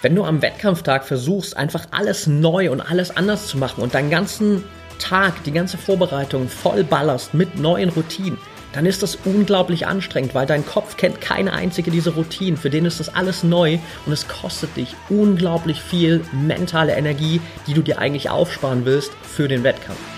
Wenn 0.00 0.14
du 0.14 0.24
am 0.24 0.42
Wettkampftag 0.42 1.04
versuchst, 1.04 1.56
einfach 1.56 1.86
alles 1.90 2.28
neu 2.28 2.70
und 2.70 2.80
alles 2.80 3.16
anders 3.16 3.48
zu 3.48 3.58
machen 3.58 3.82
und 3.82 3.94
deinen 3.94 4.10
ganzen 4.10 4.62
Tag, 5.00 5.42
die 5.42 5.50
ganze 5.50 5.76
Vorbereitung 5.76 6.48
voll 6.48 6.84
ballerst 6.84 7.34
mit 7.34 7.58
neuen 7.58 7.88
Routinen, 7.88 8.38
dann 8.72 8.86
ist 8.86 9.02
das 9.02 9.18
unglaublich 9.24 9.88
anstrengend, 9.88 10.36
weil 10.36 10.46
dein 10.46 10.64
Kopf 10.64 10.96
kennt 10.96 11.20
keine 11.20 11.52
einzige 11.52 11.90
dieser 11.90 12.12
Routinen. 12.12 12.56
Für 12.56 12.70
den 12.70 12.84
ist 12.84 13.00
das 13.00 13.12
alles 13.12 13.42
neu 13.42 13.78
und 14.06 14.12
es 14.12 14.28
kostet 14.28 14.76
dich 14.76 14.94
unglaublich 15.08 15.82
viel 15.82 16.20
mentale 16.30 16.94
Energie, 16.94 17.40
die 17.66 17.74
du 17.74 17.82
dir 17.82 17.98
eigentlich 17.98 18.30
aufsparen 18.30 18.84
willst 18.84 19.10
für 19.22 19.48
den 19.48 19.64
Wettkampf. 19.64 20.17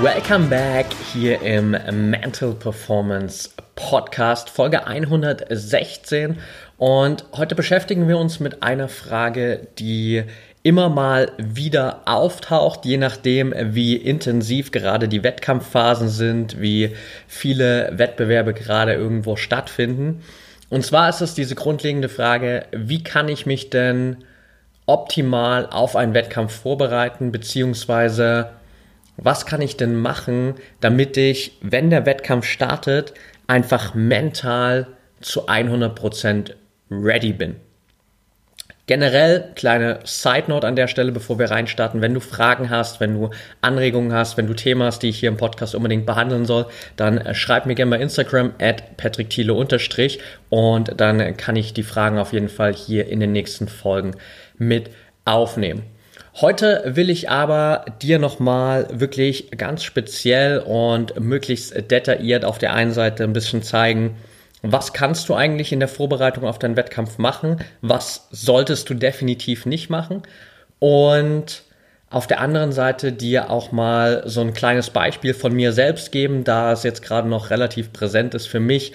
Welcome 0.00 0.46
back 0.46 0.86
hier 1.12 1.42
im 1.42 1.72
Mental 2.10 2.52
Performance 2.54 3.50
Podcast, 3.74 4.48
Folge 4.48 4.86
116. 4.86 6.38
Und 6.78 7.24
heute 7.32 7.54
beschäftigen 7.54 8.08
wir 8.08 8.18
uns 8.18 8.40
mit 8.40 8.62
einer 8.62 8.88
Frage, 8.88 9.66
die 9.78 10.22
immer 10.62 10.88
mal 10.88 11.32
wieder 11.36 12.02
auftaucht, 12.06 12.84
je 12.84 12.96
nachdem, 12.96 13.52
wie 13.56 13.96
intensiv 13.96 14.70
gerade 14.70 15.08
die 15.08 15.22
Wettkampfphasen 15.22 16.08
sind, 16.08 16.60
wie 16.60 16.94
viele 17.26 17.92
Wettbewerbe 17.96 18.54
gerade 18.54 18.94
irgendwo 18.94 19.36
stattfinden. 19.36 20.22
Und 20.70 20.86
zwar 20.86 21.08
ist 21.08 21.20
es 21.20 21.34
diese 21.34 21.54
grundlegende 21.54 22.08
Frage, 22.08 22.64
wie 22.72 23.02
kann 23.02 23.28
ich 23.28 23.46
mich 23.46 23.70
denn 23.70 24.18
optimal 24.86 25.66
auf 25.66 25.96
einen 25.96 26.14
Wettkampf 26.14 26.60
vorbereiten, 26.60 27.32
beziehungsweise 27.32 28.50
was 29.16 29.46
kann 29.46 29.60
ich 29.60 29.76
denn 29.76 29.96
machen, 29.96 30.54
damit 30.80 31.16
ich, 31.16 31.58
wenn 31.60 31.90
der 31.90 32.06
Wettkampf 32.06 32.46
startet, 32.46 33.14
einfach 33.46 33.94
mental 33.94 34.86
zu 35.20 35.48
100% 35.48 36.52
ready 36.90 37.32
bin. 37.32 37.56
Generell, 38.86 39.52
kleine 39.54 40.00
Side 40.04 40.44
Note 40.48 40.66
an 40.66 40.74
der 40.74 40.88
Stelle, 40.88 41.12
bevor 41.12 41.38
wir 41.38 41.50
reinstarten. 41.50 42.00
Wenn 42.00 42.14
du 42.14 42.20
Fragen 42.20 42.68
hast, 42.68 42.98
wenn 42.98 43.14
du 43.14 43.30
Anregungen 43.60 44.12
hast, 44.12 44.36
wenn 44.36 44.48
du 44.48 44.54
Themen 44.54 44.82
hast, 44.82 45.04
die 45.04 45.08
ich 45.08 45.20
hier 45.20 45.28
im 45.28 45.36
Podcast 45.36 45.76
unbedingt 45.76 46.04
behandeln 46.04 46.46
soll, 46.46 46.66
dann 46.96 47.18
äh, 47.18 47.34
schreib 47.34 47.66
mir 47.66 47.76
gerne 47.76 47.92
bei 47.92 48.02
Instagram 48.02 48.54
at 48.60 48.96
patrickthiele 48.96 49.54
unterstrich 49.54 50.18
und 50.50 51.00
dann 51.00 51.36
kann 51.36 51.54
ich 51.54 51.72
die 51.72 51.84
Fragen 51.84 52.18
auf 52.18 52.32
jeden 52.32 52.48
Fall 52.48 52.74
hier 52.74 53.06
in 53.06 53.20
den 53.20 53.30
nächsten 53.30 53.68
Folgen 53.68 54.16
mit 54.58 54.90
aufnehmen. 55.24 55.84
Heute 56.40 56.82
will 56.86 57.10
ich 57.10 57.28
aber 57.28 57.84
dir 58.00 58.18
nochmal 58.18 58.88
wirklich 58.90 59.50
ganz 59.50 59.84
speziell 59.84 60.60
und 60.60 61.20
möglichst 61.20 61.74
detailliert 61.90 62.46
auf 62.46 62.58
der 62.58 62.72
einen 62.72 62.92
Seite 62.92 63.24
ein 63.24 63.34
bisschen 63.34 63.62
zeigen, 63.62 64.16
was 64.62 64.94
kannst 64.94 65.28
du 65.28 65.34
eigentlich 65.34 65.72
in 65.72 65.80
der 65.80 65.88
Vorbereitung 65.88 66.44
auf 66.44 66.58
deinen 66.58 66.76
Wettkampf 66.76 67.18
machen, 67.18 67.58
was 67.82 68.28
solltest 68.30 68.88
du 68.88 68.94
definitiv 68.94 69.66
nicht 69.66 69.90
machen? 69.90 70.22
Und 70.78 71.64
auf 72.08 72.26
der 72.26 72.40
anderen 72.40 72.72
Seite 72.72 73.12
dir 73.12 73.50
auch 73.50 73.72
mal 73.72 74.22
so 74.26 74.40
ein 74.40 74.54
kleines 74.54 74.90
Beispiel 74.90 75.34
von 75.34 75.52
mir 75.52 75.72
selbst 75.72 76.12
geben, 76.12 76.44
da 76.44 76.72
es 76.72 76.82
jetzt 76.82 77.02
gerade 77.02 77.28
noch 77.28 77.50
relativ 77.50 77.92
präsent 77.92 78.34
ist 78.34 78.46
für 78.46 78.60
mich. 78.60 78.92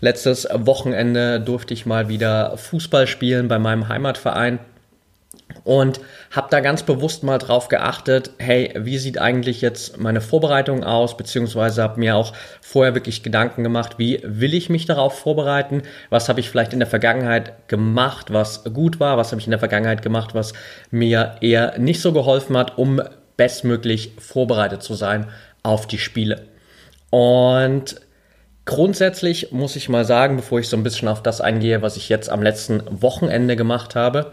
Letztes 0.00 0.48
Wochenende 0.52 1.40
durfte 1.40 1.74
ich 1.74 1.84
mal 1.84 2.08
wieder 2.08 2.56
Fußball 2.56 3.06
spielen 3.06 3.48
bei 3.48 3.58
meinem 3.58 3.88
Heimatverein 3.88 4.60
und 5.64 6.00
habe 6.30 6.48
da 6.50 6.60
ganz 6.60 6.82
bewusst 6.82 7.22
mal 7.22 7.38
drauf 7.38 7.68
geachtet, 7.68 8.30
hey, 8.38 8.72
wie 8.76 8.98
sieht 8.98 9.18
eigentlich 9.18 9.60
jetzt 9.60 9.98
meine 9.98 10.20
Vorbereitung 10.20 10.84
aus, 10.84 11.16
beziehungsweise 11.16 11.82
habe 11.82 12.00
mir 12.00 12.16
auch 12.16 12.32
vorher 12.60 12.94
wirklich 12.94 13.22
Gedanken 13.22 13.62
gemacht, 13.62 13.98
wie 13.98 14.20
will 14.24 14.54
ich 14.54 14.70
mich 14.70 14.86
darauf 14.86 15.18
vorbereiten, 15.18 15.82
was 16.08 16.28
habe 16.28 16.40
ich 16.40 16.50
vielleicht 16.50 16.72
in 16.72 16.78
der 16.78 16.88
Vergangenheit 16.88 17.68
gemacht, 17.68 18.32
was 18.32 18.64
gut 18.64 19.00
war, 19.00 19.16
was 19.16 19.30
habe 19.30 19.40
ich 19.40 19.46
in 19.46 19.52
der 19.52 19.58
Vergangenheit 19.58 20.02
gemacht, 20.02 20.34
was 20.34 20.52
mir 20.90 21.36
eher 21.40 21.78
nicht 21.78 22.00
so 22.00 22.12
geholfen 22.12 22.56
hat, 22.56 22.78
um 22.78 23.00
bestmöglich 23.36 24.12
vorbereitet 24.18 24.82
zu 24.82 24.94
sein 24.94 25.28
auf 25.62 25.86
die 25.86 25.98
Spiele. 25.98 26.48
Und 27.10 27.96
grundsätzlich 28.64 29.52
muss 29.52 29.76
ich 29.76 29.88
mal 29.88 30.04
sagen, 30.04 30.36
bevor 30.36 30.60
ich 30.60 30.68
so 30.68 30.76
ein 30.76 30.82
bisschen 30.82 31.08
auf 31.08 31.22
das 31.22 31.40
eingehe, 31.40 31.82
was 31.82 31.96
ich 31.96 32.08
jetzt 32.08 32.30
am 32.30 32.42
letzten 32.42 32.82
Wochenende 33.02 33.56
gemacht 33.56 33.94
habe, 33.94 34.32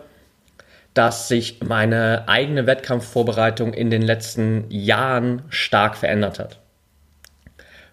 dass 0.98 1.28
sich 1.28 1.60
meine 1.64 2.28
eigene 2.28 2.66
Wettkampfvorbereitung 2.66 3.74
in 3.74 3.92
den 3.92 4.02
letzten 4.02 4.66
Jahren 4.70 5.44
stark 5.50 5.96
verändert 5.96 6.40
hat. 6.40 6.60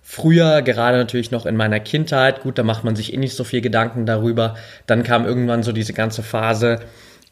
Früher, 0.01 0.63
gerade 0.63 0.97
natürlich 0.97 1.31
noch 1.31 1.45
in 1.45 1.57
meiner 1.57 1.81
Kindheit, 1.81 2.43
gut, 2.43 2.59
da 2.59 2.63
macht 2.63 2.85
man 2.85 2.97
sich 2.97 3.13
eh 3.13 3.17
nicht 3.17 3.35
so 3.35 3.45
viel 3.45 3.61
Gedanken 3.61 4.07
darüber. 4.07 4.55
Dann 4.87 5.03
kam 5.03 5.27
irgendwann 5.27 5.63
so 5.63 5.73
diese 5.73 5.93
ganze 5.93 6.23
Phase 6.23 6.81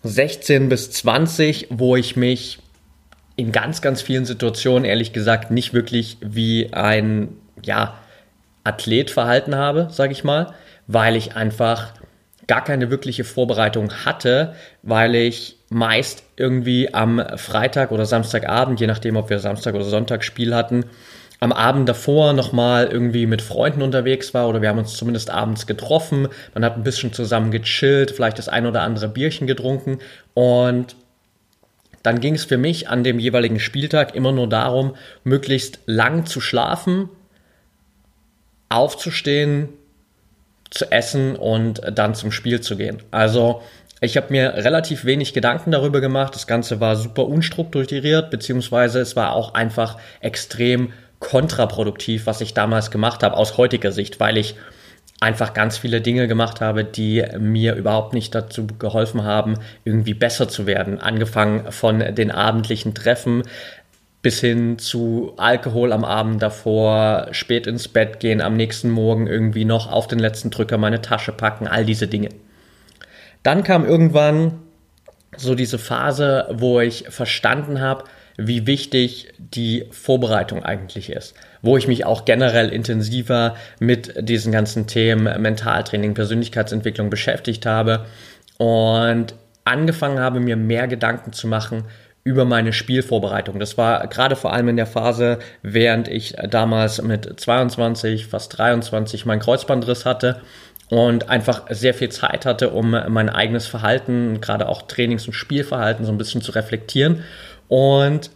16 0.02 0.68
bis 0.68 0.90
20, 0.90 1.68
wo 1.70 1.96
ich 1.96 2.16
mich 2.16 2.58
in 3.36 3.52
ganz, 3.52 3.82
ganz 3.82 4.02
vielen 4.02 4.24
Situationen, 4.24 4.84
ehrlich 4.84 5.12
gesagt, 5.12 5.50
nicht 5.50 5.72
wirklich 5.72 6.18
wie 6.20 6.72
ein, 6.72 7.28
ja, 7.62 7.98
Athlet 8.64 9.10
verhalten 9.10 9.54
habe, 9.54 9.88
sage 9.90 10.12
ich 10.12 10.22
mal, 10.22 10.54
weil 10.86 11.16
ich 11.16 11.34
einfach 11.34 11.94
gar 12.46 12.62
keine 12.62 12.90
wirkliche 12.90 13.24
Vorbereitung 13.24 14.04
hatte, 14.04 14.54
weil 14.82 15.14
ich 15.14 15.56
meist 15.72 16.22
irgendwie 16.36 16.92
am 16.92 17.22
Freitag 17.36 17.90
oder 17.90 18.06
Samstagabend, 18.06 18.80
je 18.80 18.86
nachdem, 18.86 19.16
ob 19.16 19.30
wir 19.30 19.38
Samstag 19.38 19.74
oder 19.74 19.84
Sonntag 19.84 20.24
Spiel 20.24 20.54
hatten, 20.54 20.84
am 21.40 21.52
Abend 21.52 21.88
davor 21.88 22.34
nochmal 22.34 22.86
irgendwie 22.86 23.26
mit 23.26 23.42
Freunden 23.42 23.82
unterwegs 23.82 24.32
war 24.32 24.48
oder 24.48 24.62
wir 24.62 24.68
haben 24.68 24.78
uns 24.78 24.94
zumindest 24.96 25.28
abends 25.30 25.66
getroffen. 25.66 26.28
Man 26.54 26.64
hat 26.64 26.76
ein 26.76 26.84
bisschen 26.84 27.12
zusammen 27.12 27.50
gechillt, 27.50 28.12
vielleicht 28.12 28.38
das 28.38 28.48
ein 28.48 28.64
oder 28.64 28.82
andere 28.82 29.08
Bierchen 29.08 29.48
getrunken 29.48 29.98
und 30.34 30.94
dann 32.04 32.20
ging 32.20 32.34
es 32.34 32.44
für 32.44 32.58
mich 32.58 32.88
an 32.88 33.04
dem 33.04 33.18
jeweiligen 33.18 33.60
Spieltag 33.60 34.14
immer 34.14 34.32
nur 34.32 34.48
darum, 34.48 34.96
möglichst 35.24 35.80
lang 35.86 36.26
zu 36.26 36.40
schlafen, 36.40 37.08
aufzustehen, 38.68 39.68
zu 40.70 40.90
essen 40.90 41.36
und 41.36 41.82
dann 41.92 42.14
zum 42.14 42.32
Spiel 42.32 42.60
zu 42.60 42.76
gehen. 42.76 43.02
Also 43.10 43.62
ich 44.02 44.16
habe 44.16 44.26
mir 44.30 44.54
relativ 44.56 45.04
wenig 45.04 45.32
Gedanken 45.32 45.70
darüber 45.70 46.00
gemacht. 46.00 46.34
Das 46.34 46.48
Ganze 46.48 46.80
war 46.80 46.96
super 46.96 47.24
unstrukturiert, 47.26 48.30
beziehungsweise 48.30 49.00
es 49.00 49.14
war 49.14 49.32
auch 49.32 49.54
einfach 49.54 49.96
extrem 50.20 50.92
kontraproduktiv, 51.20 52.26
was 52.26 52.40
ich 52.40 52.52
damals 52.52 52.90
gemacht 52.90 53.22
habe, 53.22 53.36
aus 53.36 53.56
heutiger 53.56 53.92
Sicht, 53.92 54.18
weil 54.18 54.38
ich 54.38 54.56
einfach 55.20 55.54
ganz 55.54 55.78
viele 55.78 56.00
Dinge 56.00 56.26
gemacht 56.26 56.60
habe, 56.60 56.82
die 56.82 57.24
mir 57.38 57.76
überhaupt 57.76 58.12
nicht 58.12 58.34
dazu 58.34 58.66
geholfen 58.66 59.22
haben, 59.22 59.54
irgendwie 59.84 60.14
besser 60.14 60.48
zu 60.48 60.66
werden. 60.66 60.98
Angefangen 60.98 61.70
von 61.70 62.00
den 62.00 62.32
abendlichen 62.32 62.94
Treffen 62.94 63.44
bis 64.20 64.40
hin 64.40 64.78
zu 64.78 65.34
Alkohol 65.36 65.92
am 65.92 66.04
Abend 66.04 66.42
davor, 66.42 67.28
spät 67.30 67.68
ins 67.68 67.86
Bett 67.86 68.18
gehen, 68.18 68.40
am 68.40 68.56
nächsten 68.56 68.90
Morgen 68.90 69.28
irgendwie 69.28 69.64
noch 69.64 69.90
auf 69.90 70.08
den 70.08 70.18
letzten 70.18 70.50
Drücker 70.50 70.76
meine 70.76 71.02
Tasche 71.02 71.30
packen, 71.30 71.68
all 71.68 71.84
diese 71.84 72.08
Dinge. 72.08 72.30
Dann 73.42 73.64
kam 73.64 73.84
irgendwann 73.84 74.60
so 75.36 75.54
diese 75.54 75.78
Phase, 75.78 76.46
wo 76.52 76.80
ich 76.80 77.06
verstanden 77.08 77.80
habe, 77.80 78.04
wie 78.36 78.66
wichtig 78.66 79.32
die 79.38 79.86
Vorbereitung 79.90 80.64
eigentlich 80.64 81.10
ist, 81.10 81.34
wo 81.60 81.76
ich 81.76 81.86
mich 81.86 82.04
auch 82.04 82.24
generell 82.24 82.70
intensiver 82.70 83.56
mit 83.78 84.14
diesen 84.28 84.52
ganzen 84.52 84.86
Themen 84.86 85.40
Mentaltraining, 85.40 86.14
Persönlichkeitsentwicklung 86.14 87.10
beschäftigt 87.10 87.66
habe 87.66 88.06
und 88.58 89.34
angefangen 89.64 90.18
habe, 90.18 90.40
mir 90.40 90.56
mehr 90.56 90.88
Gedanken 90.88 91.32
zu 91.32 91.46
machen 91.46 91.84
über 92.24 92.44
meine 92.44 92.72
Spielvorbereitung. 92.72 93.58
Das 93.58 93.76
war 93.76 94.06
gerade 94.06 94.36
vor 94.36 94.52
allem 94.52 94.68
in 94.68 94.76
der 94.76 94.86
Phase, 94.86 95.40
während 95.62 96.08
ich 96.08 96.36
damals 96.48 97.02
mit 97.02 97.40
22, 97.40 98.26
fast 98.26 98.56
23 98.58 99.26
mein 99.26 99.40
Kreuzbandriss 99.40 100.06
hatte 100.06 100.40
und 100.92 101.30
einfach 101.30 101.62
sehr 101.70 101.94
viel 101.94 102.10
Zeit 102.10 102.44
hatte, 102.44 102.68
um 102.68 102.90
mein 102.90 103.30
eigenes 103.30 103.66
Verhalten, 103.66 104.42
gerade 104.42 104.68
auch 104.68 104.82
Trainings- 104.82 105.26
und 105.26 105.32
Spielverhalten 105.32 106.04
so 106.04 106.12
ein 106.12 106.18
bisschen 106.18 106.42
zu 106.42 106.52
reflektieren. 106.52 107.24
Und 107.66 108.30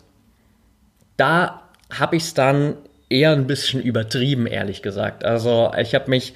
da 1.18 1.64
habe 1.92 2.16
ich 2.16 2.22
es 2.22 2.32
dann 2.32 2.76
eher 3.10 3.32
ein 3.32 3.46
bisschen 3.46 3.82
übertrieben, 3.82 4.46
ehrlich 4.46 4.80
gesagt. 4.80 5.22
Also 5.22 5.70
ich 5.78 5.94
habe 5.94 6.08
mich 6.08 6.32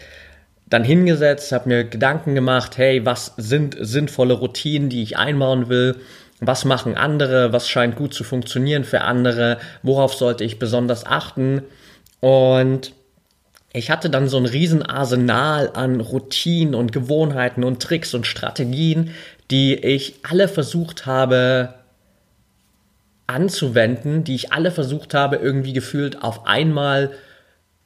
dann 0.69 0.85
hingesetzt, 0.85 1.53
habe 1.53 1.71
mir 1.71 1.85
Gedanken 1.85 2.35
gemacht, 2.35 2.77
hey, 2.77 3.07
was 3.07 3.33
sind 3.39 3.79
sinnvolle 3.81 4.35
Routinen, 4.35 4.91
die 4.91 5.03
ich 5.03 5.17
einbauen 5.17 5.71
will? 5.71 5.97
Was 6.39 6.67
machen 6.67 6.99
andere? 6.99 7.55
Was 7.55 7.67
scheint 7.67 7.97
gut 7.97 8.13
zu 8.13 8.25
funktionieren 8.25 8.85
für 8.85 9.01
andere? 9.01 9.57
Worauf 9.83 10.13
sollte 10.13 10.45
ich 10.45 10.59
besonders 10.59 11.07
achten? 11.07 11.63
Und 12.21 12.93
ich 13.73 13.91
hatte 13.91 14.11
dann 14.11 14.29
so 14.29 14.37
ein 14.37 14.47
Riesenarsenal 14.47 15.71
an 15.75 16.01
Routinen 16.01 16.75
und 16.75 16.93
Gewohnheiten 16.93 17.63
und 17.63 17.81
Tricks 17.81 18.15
und 18.15 18.27
Strategien, 18.27 19.15
die 19.51 19.75
ich 19.75 20.15
alle 20.29 20.49
versucht 20.49 21.07
habe 21.07 21.75
anzuwenden, 23.29 24.25
die 24.25 24.35
ich 24.35 24.53
alle 24.53 24.73
versucht 24.73 25.15
habe 25.15 25.37
irgendwie 25.37 25.73
gefühlt 25.73 26.23
auf 26.23 26.47
einmal 26.47 27.13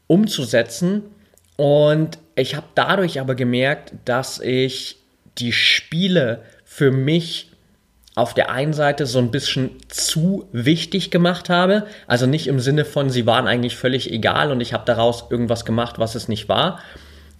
umzusetzen. 0.06 1.02
Und 1.56 2.18
ich 2.34 2.54
habe 2.54 2.66
dadurch 2.74 3.20
aber 3.20 3.34
gemerkt, 3.34 3.92
dass 4.06 4.40
ich 4.40 4.96
die 5.36 5.52
Spiele 5.52 6.42
für 6.64 6.90
mich 6.90 7.50
auf 8.14 8.32
der 8.32 8.50
einen 8.50 8.72
Seite 8.72 9.06
so 9.06 9.18
ein 9.18 9.30
bisschen 9.30 9.70
zu 9.88 10.48
wichtig 10.52 11.10
gemacht 11.10 11.50
habe. 11.50 11.86
Also 12.06 12.26
nicht 12.26 12.46
im 12.46 12.60
Sinne 12.60 12.84
von, 12.84 13.10
sie 13.10 13.26
waren 13.26 13.48
eigentlich 13.48 13.76
völlig 13.76 14.12
egal 14.12 14.52
und 14.52 14.60
ich 14.60 14.72
habe 14.72 14.84
daraus 14.86 15.24
irgendwas 15.30 15.64
gemacht, 15.64 15.98
was 15.98 16.14
es 16.14 16.28
nicht 16.28 16.48
war. 16.48 16.78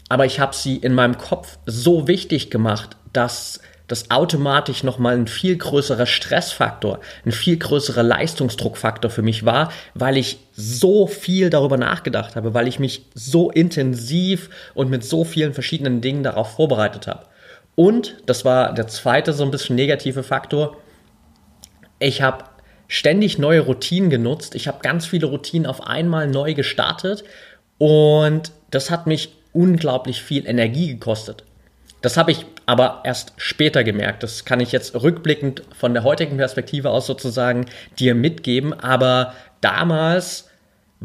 Aber 0.09 0.27
ich 0.27 0.41
habe 0.41 0.55
sie 0.55 0.77
in 0.77 0.95
meinem 0.95 1.17
Kopf 1.17 1.59
so 1.67 2.09
wichtig 2.09 2.51
gemacht, 2.51 2.97
dass 3.13 3.61
das 3.87 4.11
automatisch 4.11 4.83
nochmal 4.83 5.15
ein 5.15 5.27
viel 5.27 5.57
größerer 5.57 6.07
Stressfaktor, 6.07 7.01
ein 7.25 7.33
viel 7.33 7.59
größerer 7.59 8.03
Leistungsdruckfaktor 8.03 9.11
für 9.11 9.23
mich 9.23 9.45
war, 9.45 9.71
weil 9.93 10.17
ich 10.17 10.39
so 10.53 11.07
viel 11.07 11.51
darüber 11.51 11.77
nachgedacht 11.77 12.35
habe, 12.35 12.55
weil 12.55 12.67
ich 12.67 12.79
mich 12.79 13.07
so 13.15 13.51
intensiv 13.51 14.49
und 14.75 14.91
mit 14.91 15.05
so 15.05 15.25
vielen 15.25 15.53
verschiedenen 15.53 16.01
Dingen 16.01 16.23
darauf 16.23 16.55
vorbereitet 16.55 17.07
habe. 17.07 17.27
Und, 17.77 18.17
das 18.27 18.45
war 18.45 18.73
der 18.73 18.87
zweite 18.87 19.33
so 19.33 19.45
ein 19.45 19.51
bisschen 19.51 19.77
negative 19.77 20.23
Faktor, 20.23 20.77
ich 21.99 22.23
habe 22.23 22.45
ständig 22.89 23.39
neue 23.39 23.61
Routinen 23.61 24.11
genutzt. 24.11 24.55
Ich 24.55 24.69
habe 24.69 24.79
ganz 24.83 25.07
viele 25.07 25.27
Routinen 25.27 25.67
auf 25.67 25.87
einmal 25.87 26.29
neu 26.29 26.55
gestartet 26.55 27.25
und 27.79 28.53
das 28.71 28.91
hat 28.91 29.07
mich 29.07 29.35
unglaublich 29.53 30.23
viel 30.23 30.47
Energie 30.47 30.89
gekostet. 30.89 31.45
Das 32.03 32.17
habe 32.17 32.33
ich 32.33 32.45
aber 32.67 33.01
erst 33.05 33.33
später 33.37 33.83
gemerkt. 33.83 34.23
Das 34.23 34.45
kann 34.45 34.61
ich 34.61 34.73
jetzt 34.73 34.95
rückblickend 34.95 35.63
von 35.75 35.95
der 35.95 36.03
heutigen 36.03 36.37
Perspektive 36.37 36.91
aus 36.91 37.07
sozusagen 37.07 37.67
dir 37.99 38.15
mitgeben. 38.15 38.79
Aber 38.79 39.33
damals 39.61 40.51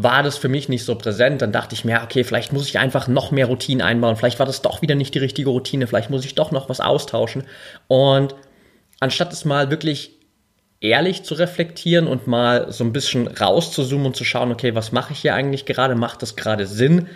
war 0.01 0.24
das 0.24 0.38
für 0.38 0.50
mich 0.50 0.69
nicht 0.69 0.86
so 0.86 0.96
präsent. 0.96 1.42
Dann 1.42 1.51
dachte 1.51 1.75
ich 1.75 1.86
mir, 1.86 2.01
okay, 2.04 2.24
vielleicht 2.24 2.54
muss 2.54 2.68
ich 2.68 2.80
einfach 2.80 3.07
noch 3.07 3.31
mehr 3.31 3.48
Routinen 3.48 3.86
einbauen. 3.86 4.16
Vielleicht 4.16 4.40
war 4.40 4.46
das 4.46 4.62
doch 4.62 4.81
wieder 4.81 4.96
nicht 4.96 5.13
die 5.13 5.19
richtige 5.19 5.50
Routine. 5.50 5.88
Vielleicht 5.88 6.10
muss 6.10 6.25
ich 6.25 6.36
doch 6.36 6.51
noch 6.51 6.69
was 6.69 6.80
austauschen. 6.80 7.44
Und 7.88 8.36
anstatt 9.00 9.34
es 9.34 9.46
mal 9.46 9.69
wirklich 9.69 10.12
ehrlich 10.81 11.24
zu 11.24 11.34
reflektieren 11.34 12.07
und 12.07 12.28
mal 12.28 12.72
so 12.72 12.84
ein 12.84 12.94
bisschen 12.94 13.28
rauszuzoomen 13.28 14.07
und 14.07 14.16
zu 14.16 14.24
schauen, 14.24 14.51
okay, 14.51 14.75
was 14.75 14.92
mache 14.92 15.12
ich 15.13 15.19
hier 15.19 15.36
eigentlich 15.36 15.66
gerade? 15.66 15.96
Macht 15.96 16.22
das 16.22 16.36
gerade 16.36 16.66
Sinn? 16.66 17.07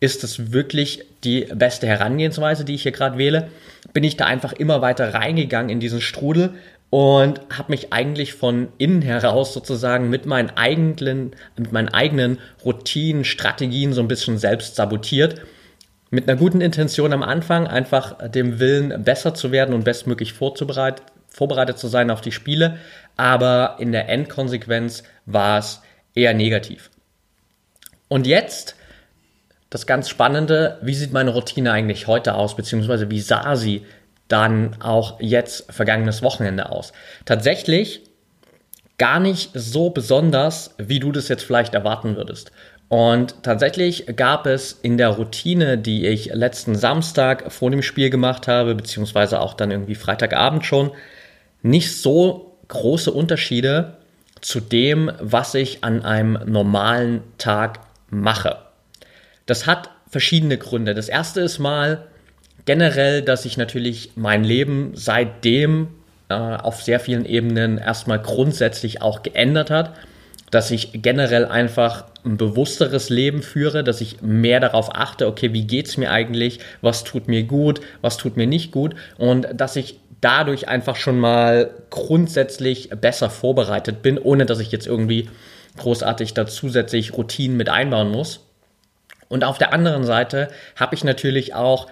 ist 0.00 0.24
es 0.24 0.52
wirklich 0.52 1.04
die 1.24 1.46
beste 1.54 1.86
Herangehensweise, 1.86 2.64
die 2.64 2.74
ich 2.74 2.82
hier 2.82 2.92
gerade 2.92 3.18
wähle? 3.18 3.48
Bin 3.92 4.02
ich 4.02 4.16
da 4.16 4.24
einfach 4.24 4.54
immer 4.54 4.80
weiter 4.80 5.12
reingegangen 5.12 5.70
in 5.70 5.78
diesen 5.78 6.00
Strudel 6.00 6.54
und 6.90 7.40
habe 7.56 7.70
mich 7.70 7.92
eigentlich 7.92 8.34
von 8.34 8.68
innen 8.76 9.00
heraus 9.00 9.54
sozusagen 9.54 10.10
mit 10.10 10.26
meinen 10.26 10.50
eigenen, 10.50 11.32
mit 11.56 11.70
meinen 11.72 11.88
eigenen 11.88 12.38
Routinen, 12.64 13.24
Strategien 13.24 13.92
so 13.92 14.02
ein 14.02 14.08
bisschen 14.08 14.38
selbst 14.38 14.74
sabotiert. 14.74 15.40
Mit 16.10 16.28
einer 16.28 16.36
guten 16.36 16.60
Intention 16.60 17.12
am 17.12 17.22
Anfang, 17.22 17.68
einfach 17.68 18.28
dem 18.30 18.58
Willen, 18.58 19.04
besser 19.04 19.32
zu 19.32 19.52
werden 19.52 19.72
und 19.72 19.84
bestmöglich 19.84 20.32
vorzubereitet, 20.32 21.06
vorbereitet 21.28 21.78
zu 21.78 21.86
sein 21.86 22.10
auf 22.10 22.20
die 22.20 22.32
Spiele. 22.32 22.78
Aber 23.16 23.76
in 23.78 23.92
der 23.92 24.08
Endkonsequenz 24.08 25.04
war 25.26 25.60
es 25.60 25.80
eher 26.16 26.34
negativ. 26.34 26.90
Und 28.08 28.26
jetzt 28.26 28.74
das 29.70 29.86
ganz 29.86 30.08
Spannende, 30.08 30.78
wie 30.82 30.94
sieht 30.94 31.12
meine 31.12 31.30
Routine 31.30 31.70
eigentlich 31.70 32.08
heute 32.08 32.34
aus, 32.34 32.56
beziehungsweise 32.56 33.08
wie 33.08 33.20
sah 33.20 33.54
sie 33.54 33.86
dann 34.30 34.76
auch 34.80 35.20
jetzt 35.20 35.72
vergangenes 35.72 36.22
Wochenende 36.22 36.70
aus? 36.70 36.92
Tatsächlich 37.24 38.02
gar 38.98 39.20
nicht 39.20 39.50
so 39.54 39.90
besonders, 39.90 40.74
wie 40.78 41.00
du 41.00 41.10
das 41.12 41.28
jetzt 41.28 41.42
vielleicht 41.42 41.74
erwarten 41.74 42.16
würdest. 42.16 42.52
Und 42.88 43.42
tatsächlich 43.42 44.04
gab 44.16 44.46
es 44.46 44.72
in 44.72 44.98
der 44.98 45.10
Routine, 45.10 45.78
die 45.78 46.06
ich 46.06 46.26
letzten 46.34 46.74
Samstag 46.74 47.52
vor 47.52 47.70
dem 47.70 47.82
Spiel 47.82 48.10
gemacht 48.10 48.48
habe, 48.48 48.74
beziehungsweise 48.74 49.40
auch 49.40 49.54
dann 49.54 49.70
irgendwie 49.70 49.94
Freitagabend 49.94 50.66
schon, 50.66 50.90
nicht 51.62 51.96
so 51.96 52.58
große 52.68 53.12
Unterschiede 53.12 53.96
zu 54.40 54.60
dem, 54.60 55.10
was 55.20 55.54
ich 55.54 55.84
an 55.84 56.04
einem 56.04 56.38
normalen 56.46 57.22
Tag 57.38 57.80
mache. 58.10 58.58
Das 59.46 59.66
hat 59.66 59.90
verschiedene 60.08 60.58
Gründe. 60.58 60.94
Das 60.94 61.08
erste 61.08 61.40
ist 61.40 61.58
mal 61.58 62.06
generell, 62.70 63.20
dass 63.22 63.42
sich 63.42 63.56
natürlich 63.56 64.12
mein 64.14 64.44
Leben 64.44 64.92
seitdem 64.94 65.88
äh, 66.28 66.34
auf 66.34 66.84
sehr 66.84 67.00
vielen 67.00 67.24
Ebenen 67.24 67.78
erstmal 67.78 68.20
grundsätzlich 68.20 69.02
auch 69.02 69.24
geändert 69.24 69.70
hat. 69.70 69.90
Dass 70.52 70.70
ich 70.70 70.90
generell 70.92 71.46
einfach 71.46 72.04
ein 72.24 72.36
bewussteres 72.36 73.10
Leben 73.10 73.42
führe, 73.42 73.82
dass 73.82 74.00
ich 74.00 74.22
mehr 74.22 74.60
darauf 74.60 74.94
achte, 74.94 75.26
okay, 75.26 75.52
wie 75.52 75.66
geht 75.66 75.88
es 75.88 75.96
mir 75.96 76.12
eigentlich, 76.12 76.60
was 76.80 77.02
tut 77.02 77.26
mir 77.26 77.42
gut, 77.42 77.80
was 78.02 78.18
tut 78.18 78.36
mir 78.36 78.46
nicht 78.46 78.70
gut 78.70 78.94
und 79.18 79.48
dass 79.52 79.74
ich 79.74 79.98
dadurch 80.20 80.68
einfach 80.68 80.94
schon 80.94 81.18
mal 81.18 81.70
grundsätzlich 81.90 82.90
besser 82.90 83.30
vorbereitet 83.30 84.00
bin, 84.00 84.16
ohne 84.16 84.46
dass 84.46 84.60
ich 84.60 84.70
jetzt 84.70 84.86
irgendwie 84.86 85.28
großartig 85.76 86.34
da 86.34 86.46
zusätzlich 86.46 87.14
Routinen 87.14 87.56
mit 87.56 87.68
einbauen 87.68 88.12
muss. 88.12 88.46
Und 89.28 89.42
auf 89.42 89.58
der 89.58 89.72
anderen 89.72 90.04
Seite 90.04 90.50
habe 90.76 90.94
ich 90.94 91.02
natürlich 91.02 91.54
auch 91.56 91.88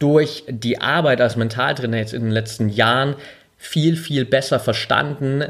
durch 0.00 0.44
die 0.48 0.80
Arbeit 0.80 1.20
als 1.20 1.36
Mentaltrainer 1.36 1.98
jetzt 1.98 2.14
in 2.14 2.22
den 2.22 2.32
letzten 2.32 2.68
Jahren 2.68 3.14
viel, 3.56 3.96
viel 3.96 4.24
besser 4.24 4.58
verstanden, 4.58 5.44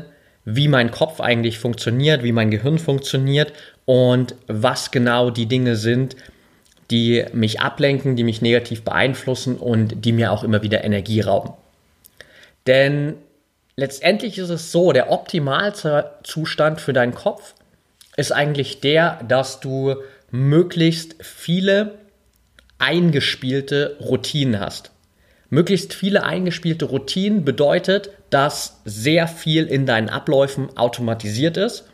wie 0.45 0.69
mein 0.69 0.91
Kopf 0.91 1.21
eigentlich 1.21 1.59
funktioniert, 1.59 2.23
wie 2.23 2.33
mein 2.33 2.51
Gehirn 2.51 2.79
funktioniert 2.79 3.53
und 3.87 4.35
was 4.49 4.91
genau 4.91 5.31
die 5.31 5.47
Dinge 5.47 5.77
sind, 5.77 6.17
die 6.91 7.25
mich 7.33 7.61
ablenken, 7.61 8.17
die 8.17 8.25
mich 8.25 8.43
negativ 8.43 8.83
beeinflussen 8.83 9.57
und 9.57 10.05
die 10.05 10.13
mir 10.13 10.33
auch 10.33 10.43
immer 10.43 10.63
wieder 10.63 10.83
Energie 10.83 11.21
rauben. 11.21 11.53
Denn 12.67 13.15
letztendlich 13.77 14.39
ist 14.39 14.51
es 14.51 14.73
so, 14.73 14.93
der 14.93 15.13
Optimalzustand 15.13 16.81
für 16.81 16.93
deinen 16.93 17.15
Kopf 17.15 17.55
ist 18.17 18.33
eigentlich 18.33 18.81
der, 18.81 19.21
dass 19.29 19.61
du 19.61 19.95
möglichst 20.33 21.15
viele 21.23 22.00
eingespielte 22.81 23.97
Routinen 24.01 24.61
hast. 24.61 24.91
Möglichst 25.49 25.95
viele 25.95 26.25
eingespielte 26.25 26.85
Routinen 26.85 27.45
bedeutet, 27.45 28.11
dass 28.31 28.81
sehr 28.85 29.27
viel 29.27 29.67
in 29.67 29.85
deinen 29.85 30.09
Abläufen 30.09 30.77
automatisiert 30.77 31.57
ist, 31.57 31.85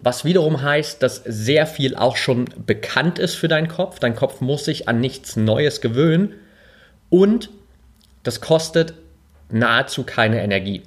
was 0.00 0.24
wiederum 0.24 0.62
heißt, 0.62 1.02
dass 1.02 1.22
sehr 1.24 1.66
viel 1.66 1.96
auch 1.96 2.16
schon 2.16 2.46
bekannt 2.66 3.18
ist 3.18 3.34
für 3.34 3.48
deinen 3.48 3.68
Kopf. 3.68 3.98
Dein 3.98 4.14
Kopf 4.14 4.40
muss 4.40 4.64
sich 4.64 4.88
an 4.88 5.00
nichts 5.00 5.36
Neues 5.36 5.80
gewöhnen 5.80 6.34
und 7.10 7.50
das 8.22 8.40
kostet 8.40 8.94
nahezu 9.50 10.04
keine 10.04 10.42
Energie. 10.42 10.82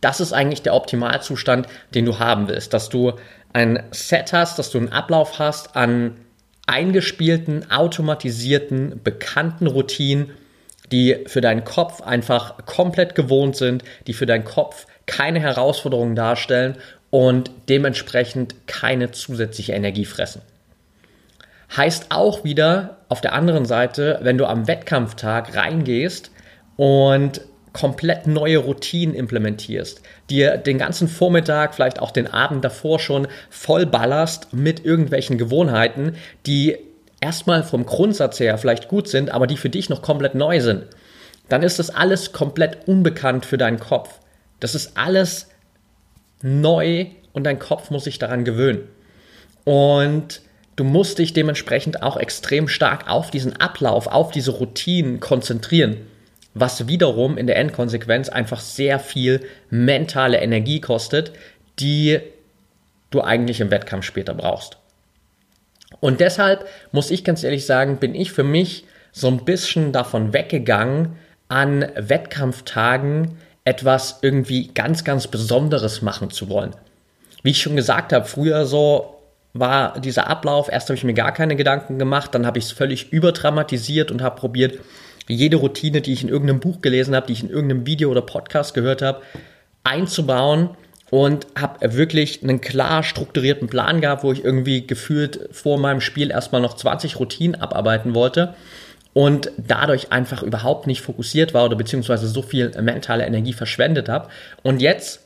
Das 0.00 0.20
ist 0.20 0.32
eigentlich 0.32 0.62
der 0.62 0.74
Optimalzustand, 0.74 1.66
den 1.94 2.04
du 2.04 2.18
haben 2.18 2.48
willst, 2.48 2.74
dass 2.74 2.88
du 2.88 3.14
ein 3.52 3.82
Set 3.92 4.32
hast, 4.32 4.58
dass 4.58 4.70
du 4.70 4.78
einen 4.78 4.92
Ablauf 4.92 5.38
hast 5.38 5.76
an 5.76 6.16
eingespielten, 6.66 7.70
automatisierten, 7.70 9.00
bekannten 9.02 9.66
Routinen, 9.66 10.30
die 10.92 11.24
für 11.26 11.40
deinen 11.40 11.64
Kopf 11.64 12.00
einfach 12.00 12.64
komplett 12.66 13.14
gewohnt 13.14 13.56
sind, 13.56 13.84
die 14.06 14.12
für 14.12 14.26
deinen 14.26 14.44
Kopf 14.44 14.86
keine 15.06 15.40
Herausforderungen 15.40 16.14
darstellen 16.14 16.76
und 17.10 17.50
dementsprechend 17.68 18.66
keine 18.66 19.10
zusätzliche 19.10 19.72
Energie 19.72 20.04
fressen. 20.04 20.42
Heißt 21.76 22.06
auch 22.10 22.44
wieder 22.44 22.98
auf 23.08 23.20
der 23.20 23.32
anderen 23.32 23.64
Seite, 23.64 24.18
wenn 24.22 24.38
du 24.38 24.46
am 24.46 24.66
Wettkampftag 24.66 25.56
reingehst 25.56 26.30
und 26.76 27.40
komplett 27.74 28.28
neue 28.28 28.58
Routinen 28.58 29.14
implementierst, 29.14 30.00
dir 30.30 30.56
den 30.56 30.78
ganzen 30.78 31.08
Vormittag, 31.08 31.74
vielleicht 31.74 32.00
auch 32.00 32.12
den 32.12 32.28
Abend 32.28 32.64
davor 32.64 33.00
schon 33.00 33.26
vollballerst 33.50 34.54
mit 34.54 34.84
irgendwelchen 34.84 35.36
Gewohnheiten, 35.36 36.14
die 36.46 36.78
erstmal 37.20 37.64
vom 37.64 37.84
Grundsatz 37.84 38.38
her 38.38 38.56
vielleicht 38.58 38.88
gut 38.88 39.08
sind, 39.08 39.30
aber 39.30 39.48
die 39.48 39.56
für 39.56 39.70
dich 39.70 39.88
noch 39.90 40.02
komplett 40.02 40.36
neu 40.36 40.60
sind, 40.60 40.84
dann 41.48 41.64
ist 41.64 41.80
das 41.80 41.90
alles 41.90 42.32
komplett 42.32 42.86
unbekannt 42.86 43.44
für 43.44 43.58
deinen 43.58 43.80
Kopf. 43.80 44.20
Das 44.60 44.76
ist 44.76 44.96
alles 44.96 45.48
neu 46.42 47.06
und 47.32 47.44
dein 47.44 47.58
Kopf 47.58 47.90
muss 47.90 48.04
sich 48.04 48.20
daran 48.20 48.44
gewöhnen. 48.44 48.88
Und 49.64 50.42
du 50.76 50.84
musst 50.84 51.18
dich 51.18 51.32
dementsprechend 51.32 52.04
auch 52.04 52.16
extrem 52.16 52.68
stark 52.68 53.10
auf 53.10 53.32
diesen 53.32 53.56
Ablauf, 53.56 54.06
auf 54.06 54.30
diese 54.30 54.52
Routinen 54.52 55.18
konzentrieren, 55.18 55.96
was 56.54 56.86
wiederum 56.86 57.36
in 57.36 57.46
der 57.46 57.56
Endkonsequenz 57.56 58.28
einfach 58.28 58.60
sehr 58.60 58.98
viel 58.98 59.40
mentale 59.70 60.38
Energie 60.38 60.80
kostet, 60.80 61.32
die 61.80 62.20
du 63.10 63.20
eigentlich 63.20 63.60
im 63.60 63.70
Wettkampf 63.70 64.04
später 64.04 64.34
brauchst. 64.34 64.78
Und 66.00 66.20
deshalb 66.20 66.66
muss 66.92 67.10
ich 67.10 67.24
ganz 67.24 67.44
ehrlich 67.44 67.66
sagen, 67.66 67.98
bin 67.98 68.14
ich 68.14 68.32
für 68.32 68.44
mich 68.44 68.84
so 69.12 69.28
ein 69.28 69.44
bisschen 69.44 69.92
davon 69.92 70.32
weggegangen, 70.32 71.16
an 71.48 71.86
Wettkampftagen 71.94 73.38
etwas 73.64 74.18
irgendwie 74.22 74.68
ganz, 74.68 75.04
ganz 75.04 75.26
Besonderes 75.28 76.02
machen 76.02 76.30
zu 76.30 76.48
wollen. 76.48 76.74
Wie 77.42 77.50
ich 77.50 77.62
schon 77.62 77.76
gesagt 77.76 78.12
habe, 78.12 78.24
früher 78.24 78.66
so 78.66 79.20
war 79.52 80.00
dieser 80.00 80.28
Ablauf, 80.28 80.68
erst 80.68 80.88
habe 80.88 80.96
ich 80.96 81.04
mir 81.04 81.14
gar 81.14 81.32
keine 81.32 81.54
Gedanken 81.54 81.98
gemacht, 81.98 82.34
dann 82.34 82.44
habe 82.44 82.58
ich 82.58 82.64
es 82.64 82.72
völlig 82.72 83.12
überdramatisiert 83.12 84.10
und 84.10 84.20
habe 84.20 84.40
probiert, 84.40 84.80
jede 85.28 85.56
Routine, 85.56 86.00
die 86.00 86.12
ich 86.12 86.22
in 86.22 86.28
irgendeinem 86.28 86.60
Buch 86.60 86.80
gelesen 86.80 87.14
habe, 87.14 87.26
die 87.26 87.32
ich 87.32 87.42
in 87.42 87.50
irgendeinem 87.50 87.86
Video 87.86 88.10
oder 88.10 88.22
Podcast 88.22 88.74
gehört 88.74 89.02
habe, 89.02 89.22
einzubauen 89.82 90.70
und 91.10 91.46
habe 91.58 91.96
wirklich 91.96 92.42
einen 92.42 92.60
klar 92.60 93.02
strukturierten 93.02 93.68
Plan 93.68 94.00
gehabt, 94.00 94.24
wo 94.24 94.32
ich 94.32 94.44
irgendwie 94.44 94.86
gefühlt 94.86 95.48
vor 95.52 95.78
meinem 95.78 96.00
Spiel 96.00 96.30
erstmal 96.30 96.60
noch 96.60 96.74
20 96.74 97.18
Routinen 97.20 97.60
abarbeiten 97.60 98.14
wollte 98.14 98.54
und 99.12 99.50
dadurch 99.56 100.12
einfach 100.12 100.42
überhaupt 100.42 100.86
nicht 100.86 101.00
fokussiert 101.00 101.54
war 101.54 101.64
oder 101.64 101.76
beziehungsweise 101.76 102.26
so 102.26 102.42
viel 102.42 102.70
mentale 102.82 103.24
Energie 103.24 103.52
verschwendet 103.52 104.08
habe. 104.08 104.28
Und 104.62 104.82
jetzt 104.82 105.20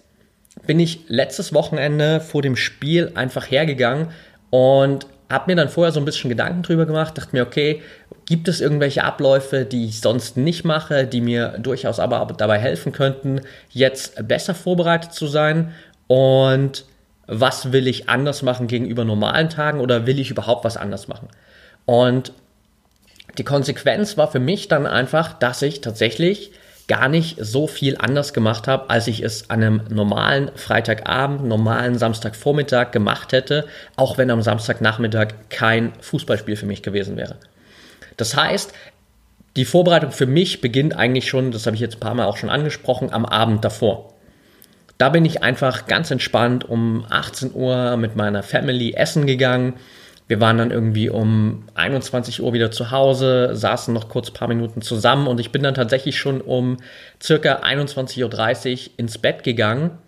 bin 0.66 0.78
ich 0.78 1.00
letztes 1.08 1.54
Wochenende 1.54 2.20
vor 2.20 2.42
dem 2.42 2.56
Spiel 2.56 3.12
einfach 3.14 3.50
hergegangen 3.50 4.08
und 4.50 5.06
habe 5.30 5.50
mir 5.50 5.56
dann 5.56 5.68
vorher 5.68 5.92
so 5.92 6.00
ein 6.00 6.04
bisschen 6.04 6.30
Gedanken 6.30 6.62
drüber 6.62 6.86
gemacht, 6.86 7.16
dachte 7.18 7.36
mir, 7.36 7.42
okay, 7.42 7.82
gibt 8.28 8.46
es 8.46 8.60
irgendwelche 8.60 9.04
Abläufe, 9.04 9.64
die 9.64 9.86
ich 9.86 10.02
sonst 10.02 10.36
nicht 10.36 10.62
mache, 10.62 11.06
die 11.06 11.22
mir 11.22 11.56
durchaus 11.58 11.98
aber 11.98 12.26
dabei 12.36 12.58
helfen 12.58 12.92
könnten, 12.92 13.40
jetzt 13.70 14.28
besser 14.28 14.54
vorbereitet 14.54 15.14
zu 15.14 15.26
sein 15.26 15.72
und 16.08 16.84
was 17.26 17.72
will 17.72 17.86
ich 17.86 18.10
anders 18.10 18.42
machen 18.42 18.66
gegenüber 18.66 19.06
normalen 19.06 19.48
Tagen 19.48 19.80
oder 19.80 20.06
will 20.06 20.18
ich 20.18 20.30
überhaupt 20.30 20.66
was 20.66 20.76
anders 20.76 21.08
machen? 21.08 21.28
Und 21.86 22.34
die 23.38 23.44
Konsequenz 23.44 24.18
war 24.18 24.30
für 24.30 24.40
mich 24.40 24.68
dann 24.68 24.86
einfach, 24.86 25.32
dass 25.32 25.62
ich 25.62 25.80
tatsächlich 25.80 26.52
gar 26.86 27.08
nicht 27.08 27.38
so 27.40 27.66
viel 27.66 27.96
anders 27.96 28.34
gemacht 28.34 28.68
habe, 28.68 28.90
als 28.90 29.06
ich 29.06 29.22
es 29.22 29.48
an 29.48 29.62
einem 29.62 29.80
normalen 29.88 30.50
Freitagabend, 30.54 31.46
normalen 31.46 31.96
Samstagvormittag 31.96 32.90
gemacht 32.90 33.32
hätte, 33.32 33.64
auch 33.96 34.18
wenn 34.18 34.30
am 34.30 34.42
Samstagnachmittag 34.42 35.28
kein 35.48 35.94
Fußballspiel 36.00 36.56
für 36.56 36.66
mich 36.66 36.82
gewesen 36.82 37.16
wäre. 37.16 37.36
Das 38.18 38.36
heißt, 38.36 38.74
die 39.56 39.64
Vorbereitung 39.64 40.12
für 40.12 40.26
mich 40.26 40.60
beginnt 40.60 40.94
eigentlich 40.94 41.28
schon, 41.28 41.50
das 41.50 41.64
habe 41.64 41.74
ich 41.74 41.80
jetzt 41.80 41.96
ein 41.96 42.00
paar 42.00 42.14
Mal 42.14 42.26
auch 42.26 42.36
schon 42.36 42.50
angesprochen, 42.50 43.12
am 43.12 43.24
Abend 43.24 43.64
davor. 43.64 44.12
Da 44.98 45.08
bin 45.08 45.24
ich 45.24 45.42
einfach 45.42 45.86
ganz 45.86 46.10
entspannt 46.10 46.68
um 46.68 47.06
18 47.08 47.54
Uhr 47.54 47.96
mit 47.96 48.14
meiner 48.14 48.42
Family 48.42 48.92
essen 48.92 49.26
gegangen 49.26 49.74
wir 50.28 50.40
waren 50.40 50.58
dann 50.58 50.70
irgendwie 50.70 51.08
um 51.08 51.64
21 51.74 52.42
Uhr 52.42 52.52
wieder 52.52 52.70
zu 52.70 52.90
Hause, 52.90 53.56
saßen 53.56 53.92
noch 53.94 54.10
kurz 54.10 54.28
ein 54.28 54.34
paar 54.34 54.48
Minuten 54.48 54.82
zusammen 54.82 55.26
und 55.26 55.40
ich 55.40 55.52
bin 55.52 55.62
dann 55.62 55.74
tatsächlich 55.74 56.18
schon 56.18 56.42
um 56.42 56.76
circa 57.20 57.62
21.30 57.62 58.72
Uhr 58.72 58.90
ins 58.98 59.16
Bett 59.16 59.42
gegangen, 59.42 59.98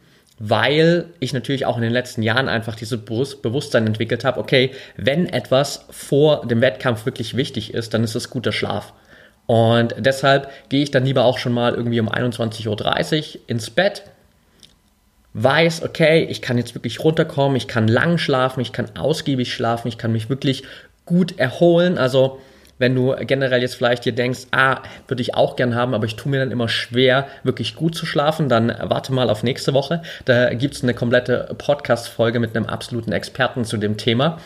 weil 0.42 1.04
ich 1.20 1.34
natürlich 1.34 1.66
auch 1.66 1.76
in 1.76 1.82
den 1.82 1.92
letzten 1.92 2.22
Jahren 2.22 2.48
einfach 2.48 2.74
dieses 2.74 3.04
Bewusstsein 3.04 3.86
entwickelt 3.86 4.24
habe, 4.24 4.40
okay, 4.40 4.70
wenn 4.96 5.26
etwas 5.26 5.84
vor 5.90 6.46
dem 6.46 6.62
Wettkampf 6.62 7.04
wirklich 7.04 7.36
wichtig 7.36 7.74
ist, 7.74 7.92
dann 7.92 8.02
ist 8.02 8.14
es 8.14 8.30
guter 8.30 8.50
Schlaf. 8.50 8.94
Und 9.44 9.94
deshalb 9.98 10.50
gehe 10.70 10.82
ich 10.82 10.90
dann 10.90 11.04
lieber 11.04 11.26
auch 11.26 11.36
schon 11.36 11.52
mal 11.52 11.74
irgendwie 11.74 12.00
um 12.00 12.08
21.30 12.08 13.34
Uhr 13.34 13.40
ins 13.48 13.68
Bett, 13.68 14.04
weiß, 15.34 15.82
okay, 15.82 16.24
ich 16.24 16.40
kann 16.40 16.56
jetzt 16.56 16.74
wirklich 16.74 17.04
runterkommen, 17.04 17.56
ich 17.56 17.68
kann 17.68 17.86
lang 17.86 18.16
schlafen, 18.16 18.60
ich 18.60 18.72
kann 18.72 18.96
ausgiebig 18.96 19.52
schlafen, 19.52 19.88
ich 19.88 19.98
kann 19.98 20.10
mich 20.10 20.30
wirklich 20.30 20.62
gut 21.04 21.38
erholen. 21.38 21.98
Also 21.98 22.40
wenn 22.80 22.94
du 22.94 23.14
generell 23.20 23.60
jetzt 23.60 23.74
vielleicht 23.74 24.06
dir 24.06 24.12
denkst, 24.12 24.46
ah, 24.52 24.78
würde 25.06 25.20
ich 25.20 25.34
auch 25.34 25.54
gern 25.54 25.74
haben, 25.74 25.92
aber 25.92 26.06
ich 26.06 26.16
tue 26.16 26.30
mir 26.30 26.38
dann 26.38 26.50
immer 26.50 26.68
schwer, 26.68 27.28
wirklich 27.44 27.76
gut 27.76 27.94
zu 27.94 28.06
schlafen, 28.06 28.48
dann 28.48 28.74
warte 28.80 29.12
mal 29.12 29.28
auf 29.28 29.42
nächste 29.42 29.74
Woche. 29.74 30.02
Da 30.24 30.54
gibt 30.54 30.74
es 30.74 30.82
eine 30.82 30.94
komplette 30.94 31.54
Podcast-Folge 31.58 32.40
mit 32.40 32.56
einem 32.56 32.64
absoluten 32.64 33.12
Experten 33.12 33.66
zu 33.66 33.76
dem 33.76 33.98
Thema. 33.98 34.38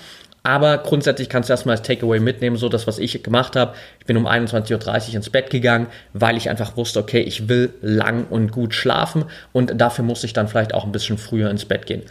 Aber 0.43 0.79
grundsätzlich 0.79 1.29
kannst 1.29 1.49
du 1.49 1.53
erstmal 1.53 1.77
als 1.77 1.87
Takeaway 1.87 2.19
mitnehmen, 2.19 2.57
so 2.57 2.69
das, 2.69 2.89
was 2.89 2.99
ich 2.99 3.23
gemacht 3.23 3.55
habe. 3.55 3.75
Ich 4.01 4.07
bin 4.07 4.17
um 4.17 4.27
21.30 4.27 5.11
Uhr 5.11 5.15
ins 5.15 5.31
Bett 5.31 5.49
gegangen, 5.49 5.87
weil 6.13 6.37
ich 6.37 6.51
einfach 6.51 6.77
wusste, 6.77 6.99
okay, 6.99 7.21
ich 7.21 7.49
will 7.49 7.73
lang 7.83 8.27
und 8.29 8.51
gut 8.51 8.75
schlafen 8.75 9.27
und 9.53 9.81
dafür 9.81 10.05
muss 10.05 10.25
ich 10.25 10.33
dann 10.33 10.49
vielleicht 10.49 10.75
auch 10.75 10.85
ein 10.85 10.93
bisschen 10.93 11.19
früher 11.19 11.51
ins 11.51 11.65
Bett 11.65 11.87
gehen. 11.87 12.03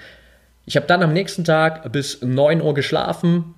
Ich 0.66 0.78
habe 0.78 0.88
dann 0.88 1.04
am 1.04 1.12
nächsten 1.12 1.44
Tag 1.44 1.92
bis 1.92 2.22
9 2.22 2.62
Uhr 2.62 2.74
geschlafen, 2.74 3.54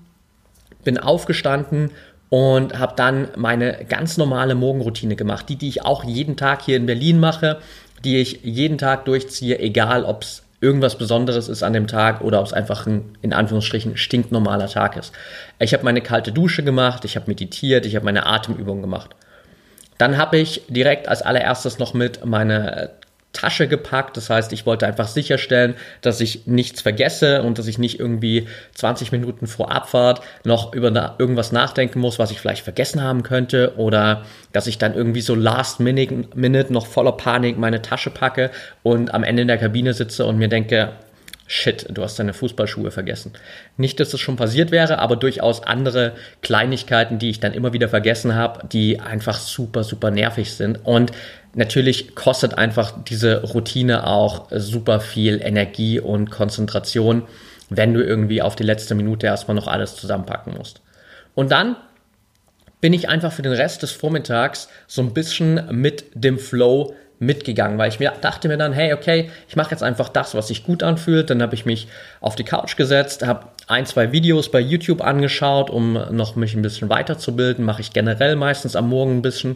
bin 0.84 0.98
aufgestanden 0.98 1.92
und 2.30 2.80
habe 2.80 2.94
dann 2.96 3.30
meine 3.36 3.86
ganz 3.88 4.18
normale 4.18 4.56
Morgenroutine 4.56 5.16
gemacht, 5.16 5.48
die, 5.50 5.56
die 5.56 5.70
ich 5.70 5.86
auch 5.86 6.04
jeden 6.04 6.38
Tag 6.38 6.62
hier 6.64 6.78
in 6.78 6.86
Berlin 6.86 7.20
mache, 7.20 7.60
die 8.04 8.18
ich 8.18 8.42
jeden 8.44 8.78
Tag 8.78 9.06
durchziehe, 9.06 9.60
egal 9.60 10.04
ob 10.04 10.24
es 10.24 10.44
irgendwas 10.62 10.98
Besonderes 10.98 11.48
ist 11.48 11.64
an 11.64 11.74
dem 11.74 11.88
Tag 11.88 12.22
oder 12.22 12.40
ob 12.40 12.48
es 12.48 12.54
einfach 12.54 12.88
ein, 12.88 13.18
in 13.22 13.34
Anführungsstrichen, 13.34 13.98
stinknormaler 13.98 14.68
Tag 14.68 14.98
ist. 14.98 15.14
Ich 15.60 15.74
habe 15.74 15.84
meine 15.84 16.02
kalte 16.02 16.32
Dusche 16.32 16.64
gemacht, 16.64 17.06
ich 17.06 17.16
habe 17.16 17.28
meditiert, 17.28 17.86
ich 17.86 17.96
habe 17.96 18.06
meine 18.06 18.26
Atemübung 18.26 18.82
gemacht. 18.82 19.12
Dann 19.98 20.18
habe 20.18 20.38
ich 20.38 20.64
direkt 20.68 21.08
als 21.08 21.22
allererstes 21.22 21.80
noch 21.80 21.94
mit 21.94 22.26
meine 22.26 22.92
Tasche 23.36 23.68
gepackt. 23.68 24.18
Das 24.18 24.30
heißt, 24.30 24.54
ich 24.54 24.66
wollte 24.66 24.88
einfach 24.88 25.08
sicherstellen, 25.08 25.76
dass 26.02 26.22
ich 26.22 26.48
nichts 26.48 26.82
vergesse 26.82 27.44
und 27.44 27.60
dass 27.60 27.68
ich 27.68 27.78
nicht 27.78 28.00
irgendwie 28.00 28.48
20 28.74 29.12
Minuten 29.12 29.46
vor 29.46 29.72
Abfahrt 29.72 30.22
noch 30.44 30.74
über 30.74 31.16
irgendwas 31.20 31.52
nachdenken 31.52 32.00
muss, 32.00 32.18
was 32.18 32.32
ich 32.32 32.40
vielleicht 32.40 32.64
vergessen 32.64 33.04
haben 33.04 33.24
könnte 33.24 33.74
oder 33.78 34.24
dass 34.54 34.68
ich 34.68 34.78
dann 34.78 34.96
irgendwie 34.96 35.22
so 35.22 35.36
last 35.36 35.80
minute 35.80 36.74
noch 36.74 36.88
voller 36.88 37.12
Panik 37.12 37.58
meine 37.58 37.82
Tasche 37.82 38.10
packe 38.10 38.52
und 38.84 39.14
am 39.14 39.24
Ende 39.24 39.42
in 39.42 39.48
der 39.48 39.58
Kabine 39.58 39.94
sitze 39.94 40.26
und 40.26 40.38
mir 40.38 40.48
denke, 40.48 40.94
Shit, 41.48 41.86
du 41.92 42.02
hast 42.02 42.18
deine 42.18 42.34
Fußballschuhe 42.34 42.90
vergessen. 42.90 43.34
Nicht, 43.78 44.00
dass 44.00 44.10
das 44.10 44.20
schon 44.20 44.36
passiert 44.36 44.72
wäre, 44.72 44.98
aber 44.98 45.16
durchaus 45.16 45.62
andere 45.62 46.14
Kleinigkeiten, 46.42 47.20
die 47.20 47.30
ich 47.30 47.40
dann 47.40 47.54
immer 47.54 47.72
wieder 47.72 47.88
vergessen 47.88 48.34
habe, 48.34 48.68
die 48.68 49.00
einfach 49.00 49.38
super, 49.38 49.84
super 49.84 50.10
nervig 50.10 50.54
sind. 50.54 50.80
Und 50.84 51.12
natürlich 51.54 52.16
kostet 52.16 52.58
einfach 52.58 52.96
diese 53.04 53.44
Routine 53.44 54.08
auch 54.08 54.48
super 54.52 55.00
viel 55.00 55.40
Energie 55.40 56.00
und 56.00 56.32
Konzentration, 56.32 57.24
wenn 57.70 57.94
du 57.94 58.04
irgendwie 58.04 58.42
auf 58.42 58.56
die 58.56 58.64
letzte 58.64 58.96
Minute 58.96 59.28
erstmal 59.28 59.56
noch 59.56 59.68
alles 59.68 59.96
zusammenpacken 59.96 60.56
musst. 60.58 60.82
Und 61.36 61.52
dann 61.52 61.76
bin 62.82 62.94
ich 62.94 63.08
einfach 63.08 63.32
für 63.32 63.42
den 63.44 63.54
Rest 63.54 63.84
des 63.84 63.92
Vormittags 63.92 64.68
so 64.88 65.02
ein 65.04 65.14
bisschen 65.14 65.62
mit 65.72 66.06
dem 66.16 66.40
Flow 66.40 66.96
mitgegangen, 67.20 67.78
weil 67.78 67.90
ich 67.90 68.00
mir 68.00 68.12
dachte 68.22 68.48
mir 68.48 68.58
dann, 68.58 68.74
hey, 68.74 68.94
okay, 68.94 69.30
ich 69.48 69.56
mache 69.56 69.72
jetzt 69.72 69.84
einfach 69.84 70.10
das, 70.10 70.36
was 70.36 70.50
sich 70.50 70.64
gut 70.64 70.84
anfühlt. 70.84 71.30
Dann 71.30 71.42
habe 71.42 71.56
ich 71.56 71.66
mich 71.66 71.88
auf 72.22 72.36
die 72.36 72.44
Couch 72.44 72.76
gesetzt, 72.76 73.26
habe 73.26 73.48
ein, 73.68 73.86
zwei 73.86 74.12
Videos 74.12 74.50
bei 74.50 74.60
YouTube 74.60 75.02
angeschaut, 75.02 75.70
um 75.70 75.94
noch 76.12 76.36
mich 76.36 76.56
ein 76.56 76.62
bisschen 76.62 76.90
weiterzubilden. 76.90 77.64
Mache 77.64 77.82
ich 77.82 77.94
generell 77.94 78.36
meistens 78.36 78.76
am 78.76 78.90
Morgen 78.90 79.18
ein 79.18 79.22
bisschen. 79.22 79.56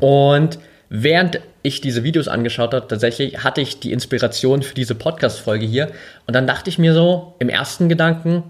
Und 0.00 0.58
während 0.88 1.40
ich 1.62 1.80
diese 1.80 2.02
Videos 2.02 2.28
angeschaut 2.28 2.74
habe, 2.74 2.86
tatsächlich 2.88 3.42
hatte 3.44 3.60
ich 3.60 3.80
die 3.80 3.92
Inspiration 3.92 4.62
für 4.62 4.74
diese 4.74 4.94
Podcast-Folge 4.94 5.66
hier. 5.66 5.90
Und 6.26 6.34
dann 6.34 6.46
dachte 6.46 6.70
ich 6.70 6.78
mir 6.78 6.94
so 6.94 7.34
im 7.38 7.48
ersten 7.48 7.88
Gedanken, 7.88 8.42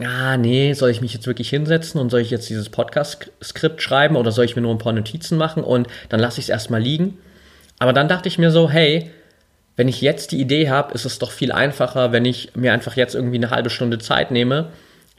ah, 0.00 0.36
nee, 0.36 0.72
soll 0.72 0.90
ich 0.90 1.00
mich 1.00 1.14
jetzt 1.14 1.26
wirklich 1.26 1.50
hinsetzen 1.50 2.00
und 2.00 2.10
soll 2.10 2.20
ich 2.20 2.30
jetzt 2.30 2.48
dieses 2.50 2.68
Podcast-Skript 2.68 3.80
schreiben 3.80 4.16
oder 4.16 4.32
soll 4.32 4.44
ich 4.44 4.56
mir 4.56 4.62
nur 4.62 4.74
ein 4.74 4.78
paar 4.78 4.92
Notizen 4.92 5.38
machen 5.38 5.62
und 5.62 5.86
dann 6.08 6.20
lasse 6.20 6.40
ich 6.40 6.46
es 6.46 6.50
erstmal 6.50 6.82
liegen? 6.82 7.18
Aber 7.78 7.92
dann 7.92 8.08
dachte 8.08 8.28
ich 8.28 8.38
mir 8.38 8.50
so, 8.50 8.70
hey, 8.70 9.10
wenn 9.76 9.88
ich 9.88 10.00
jetzt 10.00 10.32
die 10.32 10.40
Idee 10.40 10.70
habe, 10.70 10.94
ist 10.94 11.04
es 11.04 11.18
doch 11.18 11.32
viel 11.32 11.52
einfacher, 11.52 12.12
wenn 12.12 12.24
ich 12.24 12.54
mir 12.54 12.72
einfach 12.72 12.96
jetzt 12.96 13.14
irgendwie 13.14 13.36
eine 13.36 13.50
halbe 13.50 13.70
Stunde 13.70 13.98
Zeit 13.98 14.30
nehme, 14.30 14.70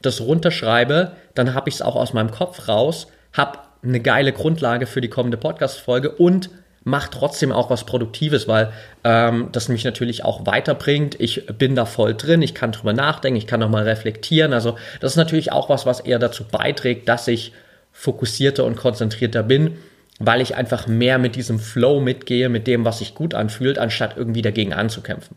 das 0.02 0.22
runterschreibe, 0.22 1.12
dann 1.34 1.54
habe 1.54 1.70
ich 1.70 1.76
es 1.76 1.82
auch 1.82 1.96
aus 1.96 2.14
meinem 2.14 2.32
Kopf 2.32 2.68
raus, 2.68 3.08
habe 3.34 3.60
eine 3.84 4.00
geile 4.00 4.32
Grundlage 4.32 4.88
für 4.88 5.02
die 5.02 5.10
kommende 5.10 5.38
Podcast-Folge 5.38 6.12
und 6.12 6.50
mache 6.84 7.10
trotzdem 7.12 7.52
auch 7.52 7.70
was 7.70 7.84
Produktives, 7.84 8.48
weil 8.48 8.72
ähm, 9.04 9.50
das 9.52 9.70
mich 9.70 9.84
natürlich 9.84 10.24
auch 10.24 10.46
weiterbringt. 10.46 11.20
Ich 11.20 11.48
bin 11.48 11.76
da 11.76 11.86
voll 11.86 12.14
drin, 12.14 12.42
ich 12.42 12.54
kann 12.54 12.72
drüber 12.72 12.94
nachdenken, 12.94 13.38
ich 13.38 13.48
kann 13.48 13.60
nochmal 13.60 13.84
reflektieren. 13.84 14.54
Also 14.54 14.78
das 15.02 15.14
ist 15.14 15.18
natürlich 15.18 15.52
auch 15.52 15.68
was, 15.68 15.86
was 15.86 16.00
eher 16.00 16.20
dazu 16.20 16.46
beiträgt, 16.46 17.10
dass 17.10 17.28
ich 17.28 17.54
fokussierter 17.92 18.64
und 18.66 18.76
konzentrierter 18.76 19.42
bin 19.42 19.78
weil 20.20 20.42
ich 20.42 20.56
einfach 20.56 20.88
mehr 20.88 21.18
mit 21.18 21.36
diesem 21.36 21.60
Flow 21.60 22.00
mitgehe, 22.00 22.50
mit 22.50 22.68
dem, 22.68 22.86
was 22.86 23.00
sich 23.00 23.16
gut 23.16 23.34
anfühlt, 23.34 23.78
anstatt 23.78 24.16
irgendwie 24.18 24.42
dagegen 24.42 24.74
anzukämpfen. 24.74 25.36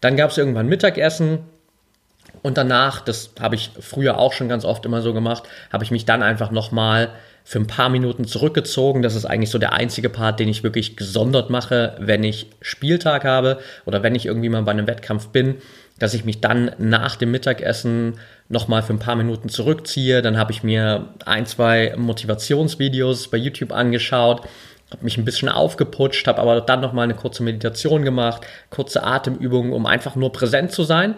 Dann 0.00 0.16
gab 0.16 0.30
es 0.30 0.38
irgendwann 0.38 0.68
Mittagessen 0.68 1.40
und 2.42 2.58
danach, 2.58 3.00
das 3.00 3.30
habe 3.40 3.54
ich 3.54 3.70
früher 3.80 4.18
auch 4.18 4.32
schon 4.32 4.48
ganz 4.48 4.64
oft 4.64 4.84
immer 4.84 5.00
so 5.00 5.14
gemacht, 5.14 5.44
habe 5.72 5.84
ich 5.84 5.90
mich 5.90 6.04
dann 6.04 6.22
einfach 6.22 6.50
nochmal 6.50 7.10
für 7.44 7.58
ein 7.58 7.66
paar 7.66 7.88
Minuten 7.88 8.24
zurückgezogen. 8.24 9.02
Das 9.02 9.14
ist 9.14 9.24
eigentlich 9.24 9.50
so 9.50 9.58
der 9.58 9.72
einzige 9.72 10.08
Part, 10.08 10.40
den 10.40 10.48
ich 10.48 10.62
wirklich 10.62 10.96
gesondert 10.96 11.50
mache, 11.50 11.96
wenn 11.98 12.22
ich 12.24 12.48
Spieltag 12.60 13.24
habe 13.24 13.58
oder 13.84 14.02
wenn 14.02 14.14
ich 14.14 14.26
irgendwie 14.26 14.48
mal 14.48 14.62
bei 14.62 14.72
einem 14.72 14.86
Wettkampf 14.86 15.28
bin, 15.28 15.56
dass 15.98 16.14
ich 16.14 16.24
mich 16.24 16.40
dann 16.40 16.72
nach 16.78 17.16
dem 17.16 17.30
Mittagessen 17.30 18.18
nochmal 18.48 18.82
für 18.82 18.92
ein 18.92 18.98
paar 18.98 19.16
Minuten 19.16 19.48
zurückziehe. 19.48 20.22
Dann 20.22 20.36
habe 20.36 20.52
ich 20.52 20.62
mir 20.62 21.08
ein, 21.24 21.46
zwei 21.46 21.94
Motivationsvideos 21.96 23.28
bei 23.28 23.38
YouTube 23.38 23.72
angeschaut, 23.72 24.42
habe 24.90 25.04
mich 25.04 25.16
ein 25.16 25.24
bisschen 25.24 25.48
aufgeputscht, 25.48 26.26
habe 26.26 26.40
aber 26.40 26.60
dann 26.60 26.80
nochmal 26.80 27.04
eine 27.04 27.14
kurze 27.14 27.42
Meditation 27.42 28.04
gemacht, 28.04 28.42
kurze 28.70 29.02
Atemübungen, 29.02 29.72
um 29.72 29.86
einfach 29.86 30.16
nur 30.16 30.32
präsent 30.32 30.72
zu 30.72 30.82
sein. 30.82 31.14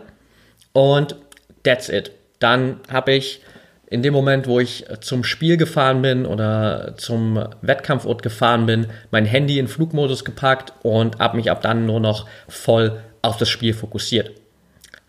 Und 0.73 1.16
that's 1.64 1.88
it. 1.88 2.12
Dann 2.38 2.81
habe 2.90 3.12
ich 3.14 3.40
in 3.87 4.02
dem 4.02 4.12
Moment, 4.12 4.47
wo 4.47 4.61
ich 4.61 4.87
zum 5.00 5.25
Spiel 5.25 5.57
gefahren 5.57 6.02
bin 6.02 6.26
oder 6.26 6.95
zum 6.97 7.45
Wettkampfort 7.62 8.23
gefahren 8.23 8.66
bin, 8.66 8.87
mein 9.11 9.25
Handy 9.25 9.59
in 9.59 9.69
Flugmodus 9.69 10.25
gepackt 10.25 10.73
und 10.83 11.19
habe 11.19 11.37
mich 11.37 11.50
ab 11.50 11.62
dann 11.62 11.87
nur 11.87 12.00
noch 12.00 12.26
voll 12.49 13.00
auf 13.23 13.37
das 13.37 13.49
Spiel 13.49 13.73
fokussiert. 13.73 14.33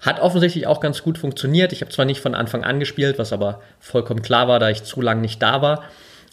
Hat 0.06 0.20
offensichtlich 0.20 0.68
auch 0.68 0.80
ganz 0.80 1.02
gut 1.02 1.18
funktioniert. 1.18 1.74
Ich 1.74 1.82
habe 1.82 1.92
zwar 1.92 2.06
nicht 2.06 2.22
von 2.22 2.36
Anfang 2.36 2.64
an 2.64 2.80
gespielt, 2.80 3.18
was 3.18 3.34
aber 3.34 3.62
vollkommen 3.80 4.22
klar 4.22 4.48
war, 4.48 4.60
da 4.60 4.70
ich 4.70 4.84
zu 4.84 5.02
lange 5.02 5.22
nicht 5.22 5.42
da 5.42 5.62
war 5.62 5.84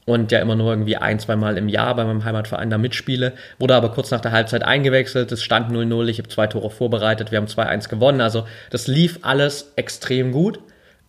und 0.05 0.33
ja 0.33 0.41
immer 0.41 0.57
nur 0.57 0.71
irgendwie 0.71 0.97
ein, 0.97 1.19
zwei 1.21 1.37
Mal 1.37 1.57
im 1.57 1.69
Jahr 1.69 1.95
bei 1.95 2.05
meinem 2.05 2.25
Heimatverein 2.25 2.71
da 2.71 2.79
mitspiele. 2.79 3.33
Wurde 3.59 3.75
aber 3.75 3.91
kurz 3.91 4.11
nach 4.11 4.21
der 4.21 4.33
Halbzeit 4.33 4.65
eingewechselt. 4.65 5.31
Es 5.31 5.43
stand 5.43 5.73
0-0. 5.73 6.09
Ich 6.09 6.19
habe 6.19 6.29
zwei 6.29 6.47
Tore 6.49 6.71
vorbereitet. 6.71 7.31
Wir 7.31 7.39
haben 7.39 7.47
2-1 7.47 7.89
gewonnen. 7.89 8.21
Also 8.21 8.47
das 8.71 8.89
lief 8.89 9.21
alles 9.23 9.73
extrem 9.77 10.33
gut. 10.33 10.59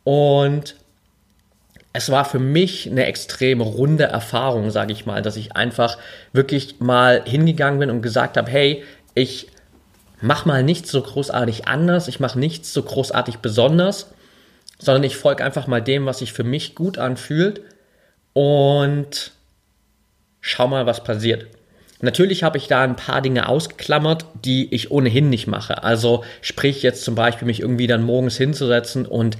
Und 0.03 0.75
es 1.91 2.09
war 2.11 2.25
für 2.25 2.39
mich 2.39 2.89
eine 2.89 3.05
extrem 3.05 3.61
runde 3.61 4.05
Erfahrung, 4.05 4.69
sage 4.71 4.93
ich 4.93 5.05
mal, 5.05 5.21
dass 5.21 5.37
ich 5.37 5.55
einfach 5.55 5.97
wirklich 6.31 6.79
mal 6.79 7.21
hingegangen 7.25 7.79
bin 7.79 7.89
und 7.89 8.01
gesagt 8.01 8.37
habe, 8.37 8.49
hey, 8.49 8.83
ich 9.15 9.47
mach 10.23 10.45
mal 10.45 10.63
nichts 10.63 10.89
so 10.89 11.01
großartig 11.01 11.67
anders, 11.67 12.07
ich 12.07 12.21
mache 12.21 12.39
nichts 12.39 12.71
so 12.71 12.81
großartig 12.81 13.39
besonders, 13.39 14.13
sondern 14.79 15.03
ich 15.03 15.17
folge 15.17 15.43
einfach 15.43 15.67
mal 15.67 15.81
dem, 15.81 16.05
was 16.05 16.19
sich 16.19 16.31
für 16.31 16.45
mich 16.45 16.75
gut 16.75 16.97
anfühlt 16.97 17.61
und 18.31 19.31
schau 20.39 20.69
mal, 20.69 20.85
was 20.85 21.03
passiert. 21.03 21.47
Natürlich 21.99 22.43
habe 22.43 22.57
ich 22.57 22.67
da 22.67 22.83
ein 22.83 22.95
paar 22.95 23.21
Dinge 23.21 23.49
ausgeklammert, 23.49 24.25
die 24.45 24.73
ich 24.73 24.91
ohnehin 24.91 25.29
nicht 25.29 25.47
mache. 25.47 25.83
Also 25.83 26.23
sprich 26.41 26.83
jetzt 26.83 27.03
zum 27.03 27.15
Beispiel 27.15 27.45
mich 27.45 27.59
irgendwie 27.59 27.87
dann 27.87 28.03
morgens 28.03 28.37
hinzusetzen 28.37 29.05
und 29.05 29.37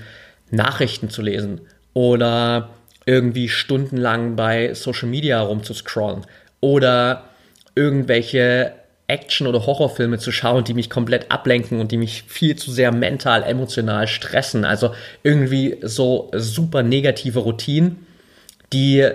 Nachrichten 0.52 1.10
zu 1.10 1.22
lesen 1.22 1.62
oder 1.94 2.72
irgendwie 3.06 3.48
stundenlang 3.48 4.36
bei 4.36 4.74
Social 4.74 5.08
Media 5.08 5.40
rumzuscrollen 5.40 6.26
oder 6.60 7.24
irgendwelche 7.74 8.74
Action- 9.14 9.46
oder 9.46 9.66
Horrorfilme 9.68 10.18
zu 10.18 10.32
schauen, 10.32 10.64
die 10.64 10.74
mich 10.74 10.90
komplett 10.90 11.32
ablenken 11.32 11.80
und 11.80 11.92
die 11.92 11.98
mich 11.98 12.24
viel 12.28 12.56
zu 12.56 12.72
sehr 12.72 12.92
mental, 12.92 13.44
emotional 13.44 14.08
stressen. 14.08 14.66
Also 14.66 14.94
irgendwie 15.22 15.78
so 15.84 16.32
super 16.34 16.82
negative 16.82 17.40
Routinen, 17.40 18.08
die 18.74 19.08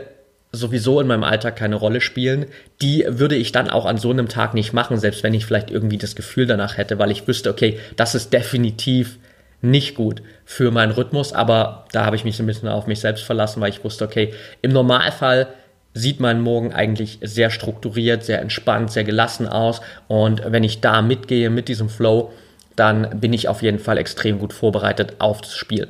sowieso 0.53 1.01
in 1.01 1.09
meinem 1.09 1.25
Alltag 1.25 1.57
keine 1.57 1.75
Rolle 1.75 2.01
spielen, 2.01 2.47
die 2.81 3.05
würde 3.07 3.35
ich 3.35 3.53
dann 3.53 3.69
auch 3.69 3.85
an 3.85 3.99
so 3.99 4.11
einem 4.11 4.29
Tag 4.29 4.55
nicht 4.55 4.73
machen, 4.73 4.99
selbst 4.99 5.23
wenn 5.23 5.35
ich 5.35 5.45
vielleicht 5.45 5.71
irgendwie 5.71 5.99
das 5.99 6.15
Gefühl 6.15 6.47
danach 6.47 6.79
hätte, 6.79 6.99
weil 6.99 7.11
ich 7.11 7.27
wüsste, 7.27 7.51
okay, 7.51 7.79
das 7.97 8.15
ist 8.15 8.33
definitiv 8.33 9.19
nicht 9.61 9.97
gut 9.97 10.23
für 10.45 10.71
meinen 10.71 10.93
Rhythmus, 10.93 11.33
aber 11.33 11.87
da 11.93 12.05
habe 12.05 12.17
ich 12.17 12.25
mich 12.25 12.39
ein 12.39 12.47
bisschen 12.47 12.69
auf 12.69 12.87
mich 12.87 13.01
selbst 13.01 13.25
verlassen, 13.25 13.61
weil 13.61 13.71
ich 13.71 13.83
wusste, 13.83 14.05
okay, 14.05 14.33
im 14.63 14.73
Normalfall 14.73 15.49
sieht 15.95 16.21
mein 16.21 16.41
Morgen 16.41 16.73
eigentlich 16.73 17.19
sehr 17.23 17.51
strukturiert, 17.51 18.25
sehr 18.25 18.41
entspannt, 18.41 18.93
sehr 18.93 19.05
gelassen 19.05 19.49
aus. 19.49 19.81
Und 20.07 20.43
wenn 20.47 20.65
ich 20.65 20.81
da 20.81 21.03
mitgehe 21.03 21.51
mit 21.51 21.69
diesem 21.69 21.89
Flow, 21.89 22.33
dann 22.77 23.21
bin 23.21 23.33
ich 23.33 23.49
auf 23.49 23.63
jeden 23.63 23.79
Fall 23.79 23.99
extrem 23.99 24.39
gut 24.39 24.53
vorbereitet 24.53 25.17
auf 25.19 25.41
das 25.41 25.57
Spiel. 25.57 25.89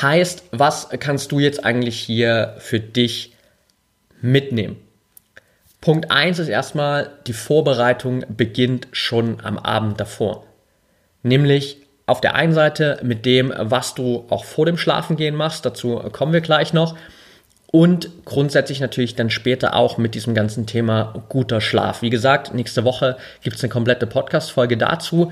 Heißt, 0.00 0.44
was 0.52 0.90
kannst 1.00 1.32
du 1.32 1.38
jetzt 1.38 1.64
eigentlich 1.64 1.98
hier 1.98 2.54
für 2.58 2.80
dich 2.80 3.32
mitnehmen? 4.20 4.76
Punkt 5.80 6.10
1 6.10 6.38
ist 6.38 6.48
erstmal, 6.48 7.10
die 7.26 7.32
Vorbereitung 7.32 8.24
beginnt 8.28 8.88
schon 8.92 9.40
am 9.42 9.56
Abend 9.58 9.98
davor. 10.00 10.44
Nämlich 11.22 11.78
auf 12.06 12.20
der 12.20 12.34
einen 12.34 12.52
Seite 12.52 13.00
mit 13.02 13.24
dem, 13.24 13.52
was 13.56 13.94
du 13.94 14.26
auch 14.28 14.44
vor 14.44 14.66
dem 14.66 14.78
Schlafengehen 14.78 15.34
machst, 15.34 15.64
dazu 15.64 15.96
kommen 16.12 16.32
wir 16.32 16.40
gleich 16.40 16.72
noch 16.72 16.96
und 17.76 18.08
grundsätzlich 18.24 18.80
natürlich 18.80 19.16
dann 19.16 19.28
später 19.28 19.76
auch 19.76 19.98
mit 19.98 20.14
diesem 20.14 20.32
ganzen 20.32 20.64
Thema 20.64 21.12
guter 21.28 21.60
Schlaf. 21.60 22.00
Wie 22.00 22.08
gesagt, 22.08 22.54
nächste 22.54 22.84
Woche 22.84 23.18
gibt 23.42 23.56
es 23.56 23.62
eine 23.62 23.68
komplette 23.68 24.06
Podcast-Folge 24.06 24.78
dazu. 24.78 25.30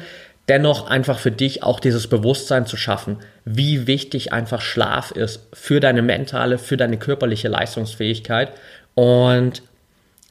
Dennoch 0.49 0.87
einfach 0.91 1.19
für 1.19 1.31
dich 1.31 1.63
auch 1.63 1.81
dieses 1.81 2.07
Bewusstsein 2.07 2.67
zu 2.67 2.77
schaffen, 2.77 3.17
wie 3.47 3.87
wichtig 3.87 4.35
einfach 4.35 4.61
Schlaf 4.61 5.11
ist 5.11 5.41
für 5.55 5.81
deine 5.81 6.03
mentale, 6.03 6.59
für 6.59 6.77
deine 6.77 6.99
körperliche 6.99 7.49
Leistungsfähigkeit 7.49 8.53
und 8.95 9.63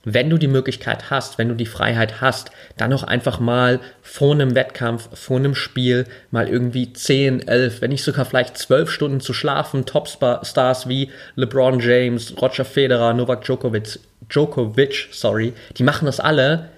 wenn 0.05 0.29
du 0.29 0.37
die 0.37 0.47
Möglichkeit 0.47 1.09
hast, 1.09 1.37
wenn 1.37 1.47
du 1.47 1.55
die 1.55 1.65
Freiheit 1.65 2.19
hast, 2.19 2.51
dann 2.77 2.91
auch 2.91 3.03
einfach 3.03 3.39
mal 3.39 3.79
vor 4.01 4.33
einem 4.33 4.53
Wettkampf, 4.53 5.07
vor 5.17 5.37
einem 5.37 5.55
Spiel 5.55 6.05
mal 6.29 6.49
irgendwie 6.49 6.91
10, 6.91 7.47
11, 7.47 7.81
wenn 7.81 7.91
nicht 7.91 8.03
sogar 8.03 8.25
vielleicht 8.25 8.57
12 8.57 8.91
Stunden 8.91 9.21
zu 9.21 9.33
schlafen. 9.33 9.85
Topstars 9.85 10.89
wie 10.89 11.09
LeBron 11.35 11.79
James, 11.79 12.33
Roger 12.41 12.65
Federer, 12.65 13.13
Novak 13.13 13.45
Djokovic, 13.45 13.99
Djokovic, 14.29 15.07
sorry, 15.11 15.53
die 15.77 15.83
machen 15.83 16.05
das 16.05 16.19
alle, 16.19 16.69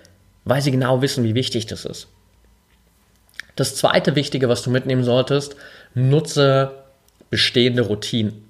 weil 0.44 0.62
sie 0.62 0.72
genau 0.72 1.02
wissen, 1.02 1.24
wie 1.24 1.36
wichtig 1.36 1.66
das 1.66 1.86
ist. 1.86 2.08
Das 3.56 3.76
zweite 3.76 4.16
Wichtige, 4.16 4.50
was 4.50 4.62
du 4.62 4.70
mitnehmen 4.70 5.04
solltest, 5.04 5.56
nutze 5.96 6.84
bestehende 7.32 7.84
Routinen. 7.84 8.50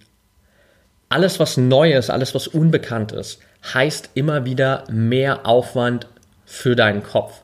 Alles, 1.08 1.40
was 1.40 1.56
neu 1.56 1.94
ist, 1.94 2.10
alles, 2.10 2.36
was 2.36 2.48
unbekannt 2.48 3.12
ist, 3.12 3.40
heißt 3.74 4.12
immer 4.14 4.46
wieder 4.46 4.84
mehr 4.90 5.46
Aufwand 5.46 6.08
für 6.46 6.76
deinen 6.76 7.04
Kopf. 7.04 7.42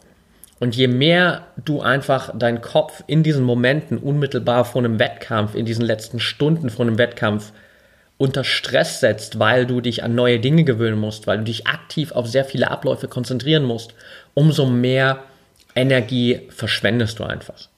Und 0.60 0.76
je 0.76 0.88
mehr 0.88 1.48
du 1.58 1.82
einfach 1.82 2.38
deinen 2.38 2.62
Kopf 2.62 3.04
in 3.08 3.24
diesen 3.24 3.44
Momenten 3.44 3.98
unmittelbar 3.98 4.64
vor 4.64 4.84
einem 4.84 5.00
Wettkampf, 5.00 5.56
in 5.56 5.66
diesen 5.66 5.84
letzten 5.84 6.20
Stunden 6.20 6.70
vor 6.70 6.86
einem 6.86 7.00
Wettkampf 7.00 7.52
unter 8.20 8.44
Stress 8.44 9.00
setzt, 9.00 9.40
weil 9.40 9.66
du 9.66 9.82
dich 9.82 10.04
an 10.04 10.14
neue 10.14 10.40
Dinge 10.40 10.64
gewöhnen 10.64 11.00
musst, 11.00 11.26
weil 11.26 11.40
du 11.40 11.46
dich 11.46 11.66
aktiv 11.66 12.12
auf 12.12 12.28
sehr 12.28 12.46
viele 12.46 12.70
Abläufe 12.70 13.08
konzentrieren 13.08 13.64
musst, 13.64 13.96
umso 14.36 14.68
mehr 14.68 15.24
Energie 15.74 16.42
verschwendest 16.50 17.18
du 17.18 17.24
einfach. 17.24 17.71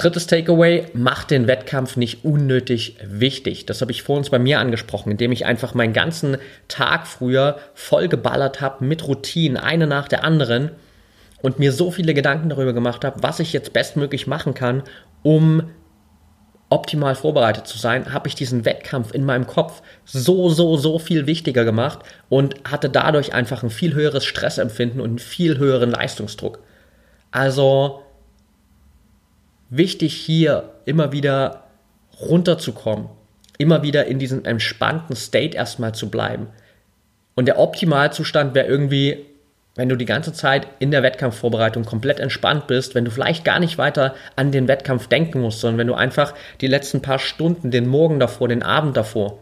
Drittes 0.00 0.26
Takeaway, 0.26 0.86
mach 0.94 1.24
den 1.24 1.46
Wettkampf 1.46 1.96
nicht 1.96 2.24
unnötig 2.24 2.96
wichtig. 3.04 3.66
Das 3.66 3.82
habe 3.82 3.92
ich 3.92 4.02
vor 4.02 4.16
uns 4.16 4.30
bei 4.30 4.38
mir 4.38 4.58
angesprochen, 4.58 5.10
indem 5.10 5.30
ich 5.30 5.44
einfach 5.44 5.74
meinen 5.74 5.92
ganzen 5.92 6.38
Tag 6.68 7.06
früher 7.06 7.58
voll 7.74 8.08
geballert 8.08 8.62
habe 8.62 8.82
mit 8.82 9.06
Routinen, 9.06 9.58
eine 9.58 9.86
nach 9.86 10.08
der 10.08 10.24
anderen 10.24 10.70
und 11.42 11.58
mir 11.58 11.70
so 11.70 11.90
viele 11.90 12.14
Gedanken 12.14 12.48
darüber 12.48 12.72
gemacht 12.72 13.04
habe, 13.04 13.22
was 13.22 13.40
ich 13.40 13.52
jetzt 13.52 13.74
bestmöglich 13.74 14.26
machen 14.26 14.54
kann, 14.54 14.84
um 15.22 15.64
optimal 16.70 17.14
vorbereitet 17.14 17.66
zu 17.66 17.76
sein, 17.76 18.14
habe 18.14 18.26
ich 18.26 18.34
diesen 18.34 18.64
Wettkampf 18.64 19.12
in 19.12 19.26
meinem 19.26 19.46
Kopf 19.46 19.82
so, 20.06 20.48
so, 20.48 20.78
so 20.78 20.98
viel 20.98 21.26
wichtiger 21.26 21.66
gemacht 21.66 21.98
und 22.30 22.54
hatte 22.64 22.88
dadurch 22.88 23.34
einfach 23.34 23.62
ein 23.62 23.68
viel 23.68 23.92
höheres 23.92 24.24
Stressempfinden 24.24 25.02
und 25.02 25.08
einen 25.10 25.18
viel 25.18 25.58
höheren 25.58 25.90
Leistungsdruck. 25.90 26.60
Also 27.32 28.00
wichtig 29.70 30.14
hier 30.14 30.70
immer 30.84 31.12
wieder 31.12 31.64
runterzukommen, 32.20 33.08
immer 33.58 33.82
wieder 33.82 34.06
in 34.06 34.18
diesem 34.18 34.44
entspannten 34.44 35.16
State 35.16 35.56
erstmal 35.56 35.94
zu 35.94 36.10
bleiben. 36.10 36.48
Und 37.34 37.46
der 37.46 37.58
Optimalzustand 37.58 38.54
wäre 38.54 38.66
irgendwie, 38.66 39.24
wenn 39.76 39.88
du 39.88 39.96
die 39.96 40.04
ganze 40.04 40.32
Zeit 40.32 40.66
in 40.80 40.90
der 40.90 41.02
Wettkampfvorbereitung 41.02 41.84
komplett 41.84 42.20
entspannt 42.20 42.66
bist, 42.66 42.94
wenn 42.94 43.04
du 43.04 43.10
vielleicht 43.10 43.44
gar 43.44 43.60
nicht 43.60 43.78
weiter 43.78 44.14
an 44.36 44.52
den 44.52 44.68
Wettkampf 44.68 45.06
denken 45.06 45.40
musst, 45.40 45.60
sondern 45.60 45.78
wenn 45.78 45.86
du 45.86 45.94
einfach 45.94 46.34
die 46.60 46.66
letzten 46.66 47.00
paar 47.00 47.18
Stunden, 47.18 47.70
den 47.70 47.86
Morgen 47.86 48.20
davor, 48.20 48.48
den 48.48 48.62
Abend 48.62 48.96
davor, 48.96 49.38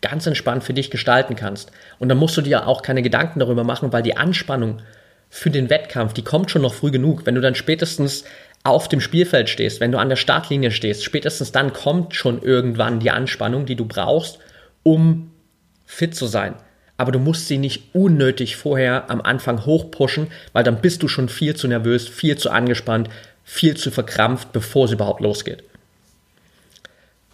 ganz 0.00 0.26
entspannt 0.26 0.62
für 0.62 0.74
dich 0.74 0.90
gestalten 0.90 1.34
kannst. 1.34 1.72
Und 1.98 2.08
dann 2.08 2.18
musst 2.18 2.36
du 2.36 2.42
dir 2.42 2.68
auch 2.68 2.82
keine 2.82 3.02
Gedanken 3.02 3.40
darüber 3.40 3.64
machen, 3.64 3.92
weil 3.92 4.02
die 4.02 4.16
Anspannung 4.16 4.80
für 5.28 5.50
den 5.50 5.70
Wettkampf, 5.70 6.12
die 6.12 6.22
kommt 6.22 6.50
schon 6.50 6.62
noch 6.62 6.74
früh 6.74 6.90
genug. 6.90 7.26
Wenn 7.26 7.34
du 7.34 7.40
dann 7.40 7.54
spätestens 7.54 8.24
auf 8.66 8.88
dem 8.88 9.00
Spielfeld 9.00 9.48
stehst, 9.48 9.80
wenn 9.80 9.92
du 9.92 9.98
an 9.98 10.08
der 10.08 10.16
Startlinie 10.16 10.70
stehst, 10.70 11.04
spätestens 11.04 11.52
dann 11.52 11.72
kommt 11.72 12.14
schon 12.14 12.42
irgendwann 12.42 13.00
die 13.00 13.10
Anspannung, 13.10 13.66
die 13.66 13.76
du 13.76 13.84
brauchst, 13.84 14.38
um 14.82 15.30
fit 15.84 16.14
zu 16.14 16.26
sein. 16.26 16.54
aber 16.96 17.12
du 17.12 17.18
musst 17.18 17.46
sie 17.46 17.58
nicht 17.58 17.94
unnötig 17.94 18.56
vorher 18.56 19.10
am 19.10 19.20
Anfang 19.20 19.66
hochpushen, 19.66 20.28
weil 20.52 20.64
dann 20.64 20.80
bist 20.80 21.02
du 21.02 21.08
schon 21.08 21.28
viel 21.28 21.54
zu 21.54 21.68
nervös, 21.68 22.08
viel 22.08 22.36
zu 22.38 22.50
angespannt, 22.50 23.08
viel 23.44 23.76
zu 23.76 23.90
verkrampft, 23.90 24.52
bevor 24.52 24.86
es 24.86 24.92
überhaupt 24.92 25.20
losgeht. 25.20 25.62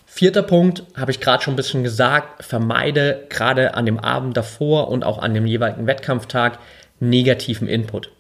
Vierter 0.07 0.43
Punkt, 0.43 0.83
habe 0.95 1.11
ich 1.11 1.21
gerade 1.21 1.43
schon 1.43 1.55
ein 1.55 1.57
bisschen 1.57 1.85
gesagt, 1.85 2.45
vermeide 2.45 3.25
gerade 3.31 3.75
an 3.75 3.87
dem 3.87 3.99
Abend 3.99 4.37
davor 4.37 4.89
und 4.89 5.05
auch 5.05 5.19
an 5.19 5.33
dem 5.33 5.47
jeweiligen 5.47 5.87
Wettkampftag 5.87 6.59
negativen 7.01 7.67
Input. 7.67 8.11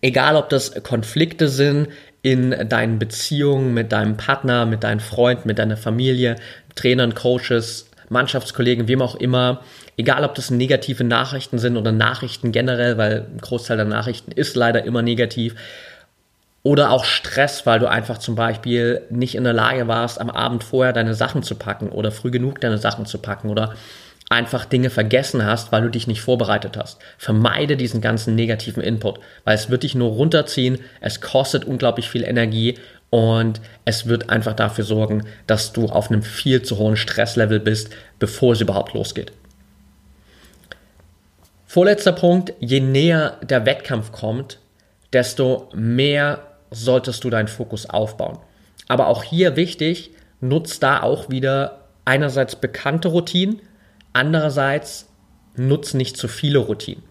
Egal, 0.00 0.36
ob 0.36 0.48
das 0.48 0.82
Konflikte 0.82 1.48
sind 1.48 1.88
in 2.22 2.68
deinen 2.68 2.98
Beziehungen 2.98 3.74
mit 3.74 3.92
deinem 3.92 4.16
Partner, 4.16 4.66
mit 4.66 4.84
deinen 4.84 5.00
Freunden, 5.00 5.48
mit 5.48 5.58
deiner 5.58 5.76
Familie, 5.76 6.36
Trainern, 6.74 7.14
Coaches, 7.14 7.90
Mannschaftskollegen, 8.08 8.88
wem 8.88 9.02
auch 9.02 9.16
immer, 9.16 9.62
egal 9.96 10.24
ob 10.24 10.34
das 10.34 10.50
negative 10.50 11.04
Nachrichten 11.04 11.58
sind 11.58 11.76
oder 11.76 11.92
Nachrichten 11.92 12.52
generell, 12.52 12.96
weil 12.96 13.26
ein 13.32 13.40
Großteil 13.40 13.76
der 13.76 13.86
Nachrichten 13.86 14.32
ist 14.32 14.56
leider 14.56 14.84
immer 14.84 15.02
negativ, 15.02 15.54
oder 16.62 16.90
auch 16.90 17.04
Stress, 17.04 17.66
weil 17.66 17.78
du 17.78 17.88
einfach 17.88 18.18
zum 18.18 18.34
Beispiel 18.34 19.02
nicht 19.10 19.34
in 19.36 19.44
der 19.44 19.52
Lage 19.52 19.88
warst, 19.88 20.20
am 20.20 20.28
Abend 20.28 20.64
vorher 20.64 20.92
deine 20.92 21.14
Sachen 21.14 21.42
zu 21.42 21.54
packen 21.54 21.88
oder 21.88 22.10
früh 22.10 22.30
genug 22.30 22.60
deine 22.60 22.78
Sachen 22.78 23.06
zu 23.06 23.18
packen 23.18 23.48
oder 23.48 23.74
einfach 24.28 24.64
Dinge 24.64 24.90
vergessen 24.90 25.44
hast, 25.44 25.72
weil 25.72 25.82
du 25.82 25.90
dich 25.90 26.06
nicht 26.06 26.20
vorbereitet 26.20 26.76
hast. 26.76 26.98
Vermeide 27.16 27.76
diesen 27.76 28.00
ganzen 28.00 28.34
negativen 28.34 28.82
Input, 28.82 29.20
weil 29.44 29.54
es 29.54 29.70
wird 29.70 29.84
dich 29.84 29.94
nur 29.94 30.10
runterziehen, 30.10 30.80
es 31.00 31.20
kostet 31.20 31.64
unglaublich 31.64 32.10
viel 32.10 32.24
Energie 32.24 32.76
und 33.10 33.60
es 33.86 34.06
wird 34.06 34.28
einfach 34.28 34.54
dafür 34.54 34.84
sorgen, 34.84 35.24
dass 35.46 35.72
du 35.72 35.86
auf 35.86 36.10
einem 36.10 36.22
viel 36.22 36.62
zu 36.62 36.76
hohen 36.76 36.96
Stresslevel 36.96 37.60
bist, 37.60 37.90
bevor 38.18 38.52
es 38.52 38.60
überhaupt 38.60 38.92
losgeht. 38.92 39.32
Vorletzter 41.66 42.12
Punkt, 42.12 42.52
je 42.60 42.80
näher 42.80 43.36
der 43.42 43.64
Wettkampf 43.64 44.12
kommt, 44.12 44.58
desto 45.12 45.68
mehr 45.74 46.42
solltest 46.70 47.24
du 47.24 47.30
deinen 47.30 47.48
Fokus 47.48 47.88
aufbauen. 47.88 48.38
Aber 48.88 49.06
auch 49.06 49.22
hier 49.22 49.56
wichtig, 49.56 50.10
nutzt 50.40 50.82
da 50.82 51.02
auch 51.02 51.30
wieder 51.30 51.80
einerseits 52.04 52.56
bekannte 52.56 53.08
Routinen, 53.08 53.60
Andererseits 54.18 55.06
nutz 55.54 55.94
nicht 55.94 56.16
zu 56.16 56.26
viele 56.26 56.58
Routinen. 56.58 57.04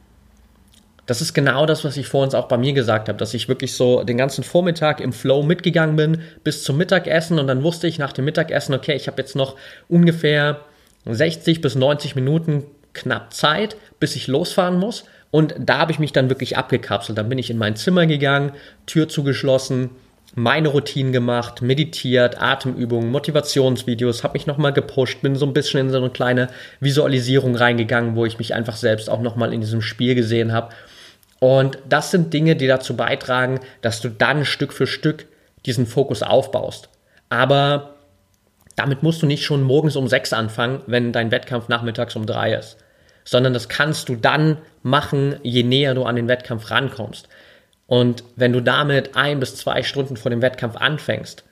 Das 1.05 1.21
ist 1.21 1.33
genau 1.33 1.65
das, 1.65 1.85
was 1.85 1.95
ich 1.95 2.05
vorhin 2.05 2.35
auch 2.35 2.49
bei 2.49 2.57
mir 2.57 2.73
gesagt 2.73 3.07
habe, 3.07 3.17
dass 3.17 3.33
ich 3.33 3.47
wirklich 3.47 3.75
so 3.75 4.03
den 4.03 4.17
ganzen 4.17 4.43
Vormittag 4.43 4.99
im 4.99 5.13
Flow 5.13 5.41
mitgegangen 5.41 5.95
bin 5.95 6.21
bis 6.43 6.63
zum 6.63 6.75
Mittagessen 6.75 7.39
und 7.39 7.47
dann 7.47 7.63
wusste 7.63 7.87
ich 7.87 7.97
nach 7.97 8.11
dem 8.11 8.25
Mittagessen, 8.25 8.75
okay, 8.75 8.93
ich 8.93 9.07
habe 9.07 9.21
jetzt 9.21 9.37
noch 9.37 9.55
ungefähr 9.87 10.59
60 11.05 11.61
bis 11.61 11.75
90 11.75 12.15
Minuten 12.15 12.65
knapp 12.91 13.33
Zeit, 13.33 13.77
bis 14.01 14.17
ich 14.17 14.27
losfahren 14.27 14.77
muss. 14.77 15.05
Und 15.31 15.55
da 15.57 15.77
habe 15.77 15.93
ich 15.93 15.99
mich 15.99 16.11
dann 16.11 16.27
wirklich 16.27 16.57
abgekapselt. 16.57 17.17
Dann 17.17 17.29
bin 17.29 17.37
ich 17.37 17.49
in 17.49 17.57
mein 17.57 17.77
Zimmer 17.77 18.05
gegangen, 18.05 18.51
Tür 18.85 19.07
zugeschlossen, 19.07 19.91
meine 20.37 20.67
Routinen 20.67 21.11
gemacht, 21.11 21.63
meditiert, 21.63 22.39
Atemübungen, 22.39 23.09
Motivationsvideos, 23.09 24.23
habe 24.23 24.33
mich 24.33 24.45
nochmal 24.45 24.71
gepusht, 24.71 25.23
bin 25.23 25.35
so 25.35 25.47
ein 25.47 25.53
bisschen 25.53 25.79
in 25.79 25.89
so 25.89 25.97
eine 25.97 26.11
kleine 26.11 26.49
Visualisierung 26.79 27.55
reingegangen, 27.55 28.15
wo 28.15 28.23
ich 28.23 28.37
mich 28.37 28.53
einfach 28.53 28.75
selbst 28.75 29.09
auch 29.09 29.19
nochmal 29.19 29.51
in 29.51 29.61
diesem 29.61 29.81
Spiel 29.81 30.13
gesehen 30.13 30.53
habe. 30.53 30.69
Und 31.39 31.79
das 31.89 32.11
sind 32.11 32.35
Dinge, 32.35 32.55
die 32.55 32.67
dazu 32.67 32.95
beitragen, 32.95 33.61
dass 33.81 33.99
du 33.99 34.09
dann 34.09 34.45
Stück 34.45 34.73
für 34.73 34.85
Stück 34.85 35.25
diesen 35.65 35.87
Fokus 35.87 36.21
aufbaust. 36.21 36.89
Aber 37.29 37.95
damit 38.75 39.01
musst 39.01 39.23
du 39.23 39.25
nicht 39.25 39.43
schon 39.43 39.63
morgens 39.63 39.95
um 39.95 40.07
sechs 40.07 40.33
anfangen, 40.33 40.83
wenn 40.85 41.13
dein 41.13 41.31
Wettkampf 41.31 41.67
nachmittags 41.67 42.15
um 42.15 42.27
drei 42.27 42.53
ist. 42.53 42.77
Sondern 43.25 43.55
das 43.55 43.69
kannst 43.69 44.07
du 44.07 44.15
dann 44.15 44.59
machen, 44.83 45.37
je 45.41 45.63
näher 45.63 45.95
du 45.95 46.03
an 46.03 46.15
den 46.15 46.27
Wettkampf 46.27 46.69
rankommst. 46.69 47.27
Und 47.87 48.23
wenn 48.35 48.53
du 48.53 48.61
damit 48.61 49.15
ein 49.15 49.39
bis 49.39 49.55
zwei 49.55 49.81
Stunden 49.81 50.17
vor 50.17 50.29
dem 50.29 50.41
Wettkampf 50.41 50.75
anfängst, 50.75 51.43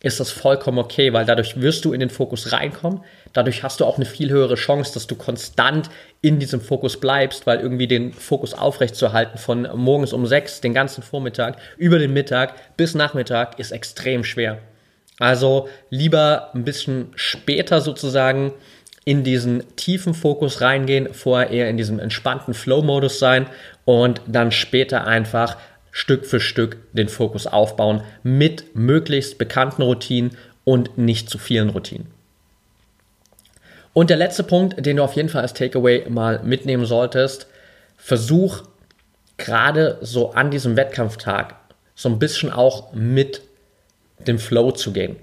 ist 0.00 0.20
das 0.20 0.30
vollkommen 0.30 0.78
okay, 0.78 1.12
weil 1.12 1.24
dadurch 1.24 1.60
wirst 1.60 1.84
du 1.84 1.92
in 1.92 2.00
den 2.00 2.10
Fokus 2.10 2.52
reinkommen. 2.52 3.00
Dadurch 3.32 3.64
hast 3.64 3.80
du 3.80 3.84
auch 3.84 3.96
eine 3.96 4.04
viel 4.04 4.30
höhere 4.30 4.54
Chance, 4.54 4.94
dass 4.94 5.08
du 5.08 5.16
konstant 5.16 5.90
in 6.20 6.38
diesem 6.38 6.60
Fokus 6.60 7.00
bleibst, 7.00 7.46
weil 7.46 7.58
irgendwie 7.58 7.88
den 7.88 8.12
Fokus 8.12 8.54
aufrechtzuerhalten 8.54 9.38
von 9.38 9.68
morgens 9.74 10.12
um 10.12 10.24
sechs, 10.26 10.60
den 10.60 10.72
ganzen 10.72 11.02
Vormittag, 11.02 11.58
über 11.76 11.98
den 11.98 12.12
Mittag 12.12 12.76
bis 12.76 12.94
Nachmittag 12.94 13.58
ist 13.58 13.72
extrem 13.72 14.22
schwer. 14.22 14.58
Also 15.18 15.68
lieber 15.90 16.50
ein 16.54 16.64
bisschen 16.64 17.08
später 17.16 17.80
sozusagen 17.80 18.52
in 19.04 19.24
diesen 19.24 19.64
tiefen 19.74 20.14
Fokus 20.14 20.60
reingehen, 20.60 21.12
vorher 21.12 21.50
eher 21.50 21.70
in 21.70 21.76
diesem 21.76 21.98
entspannten 21.98 22.54
Flow-Modus 22.54 23.18
sein 23.18 23.46
und 23.88 24.20
dann 24.26 24.52
später 24.52 25.06
einfach 25.06 25.56
Stück 25.92 26.26
für 26.26 26.40
Stück 26.40 26.76
den 26.92 27.08
Fokus 27.08 27.46
aufbauen 27.46 28.02
mit 28.22 28.76
möglichst 28.76 29.38
bekannten 29.38 29.80
Routinen 29.80 30.36
und 30.64 30.98
nicht 30.98 31.30
zu 31.30 31.38
vielen 31.38 31.70
Routinen. 31.70 32.06
Und 33.94 34.10
der 34.10 34.18
letzte 34.18 34.42
Punkt, 34.42 34.84
den 34.84 34.98
du 34.98 35.02
auf 35.02 35.14
jeden 35.14 35.30
Fall 35.30 35.40
als 35.40 35.54
Takeaway 35.54 36.06
mal 36.10 36.42
mitnehmen 36.42 36.84
solltest, 36.84 37.46
versuch 37.96 38.64
gerade 39.38 39.96
so 40.02 40.32
an 40.32 40.50
diesem 40.50 40.76
Wettkampftag 40.76 41.54
so 41.94 42.10
ein 42.10 42.18
bisschen 42.18 42.52
auch 42.52 42.92
mit 42.92 43.40
dem 44.18 44.38
Flow 44.38 44.70
zu 44.70 44.92
gehen. 44.92 45.16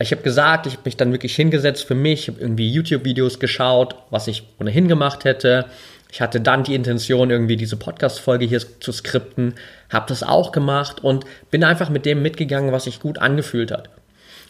Ich 0.00 0.12
habe 0.12 0.22
gesagt, 0.22 0.66
ich 0.66 0.74
habe 0.74 0.82
mich 0.86 0.96
dann 0.96 1.12
wirklich 1.12 1.36
hingesetzt 1.36 1.84
für 1.84 1.94
mich, 1.94 2.28
habe 2.28 2.40
irgendwie 2.40 2.70
YouTube-Videos 2.70 3.38
geschaut, 3.38 3.96
was 4.08 4.28
ich 4.28 4.44
ohnehin 4.58 4.88
gemacht 4.88 5.24
hätte. 5.24 5.66
Ich 6.10 6.20
hatte 6.20 6.40
dann 6.40 6.64
die 6.64 6.74
Intention, 6.74 7.30
irgendwie 7.30 7.56
diese 7.56 7.76
Podcast-Folge 7.76 8.46
hier 8.46 8.60
zu 8.80 8.92
skripten, 8.92 9.54
habe 9.90 10.06
das 10.08 10.22
auch 10.22 10.52
gemacht 10.52 11.04
und 11.04 11.24
bin 11.50 11.64
einfach 11.64 11.90
mit 11.90 12.06
dem 12.06 12.22
mitgegangen, 12.22 12.72
was 12.72 12.84
sich 12.84 13.00
gut 13.00 13.18
angefühlt 13.18 13.70
hat. 13.70 13.90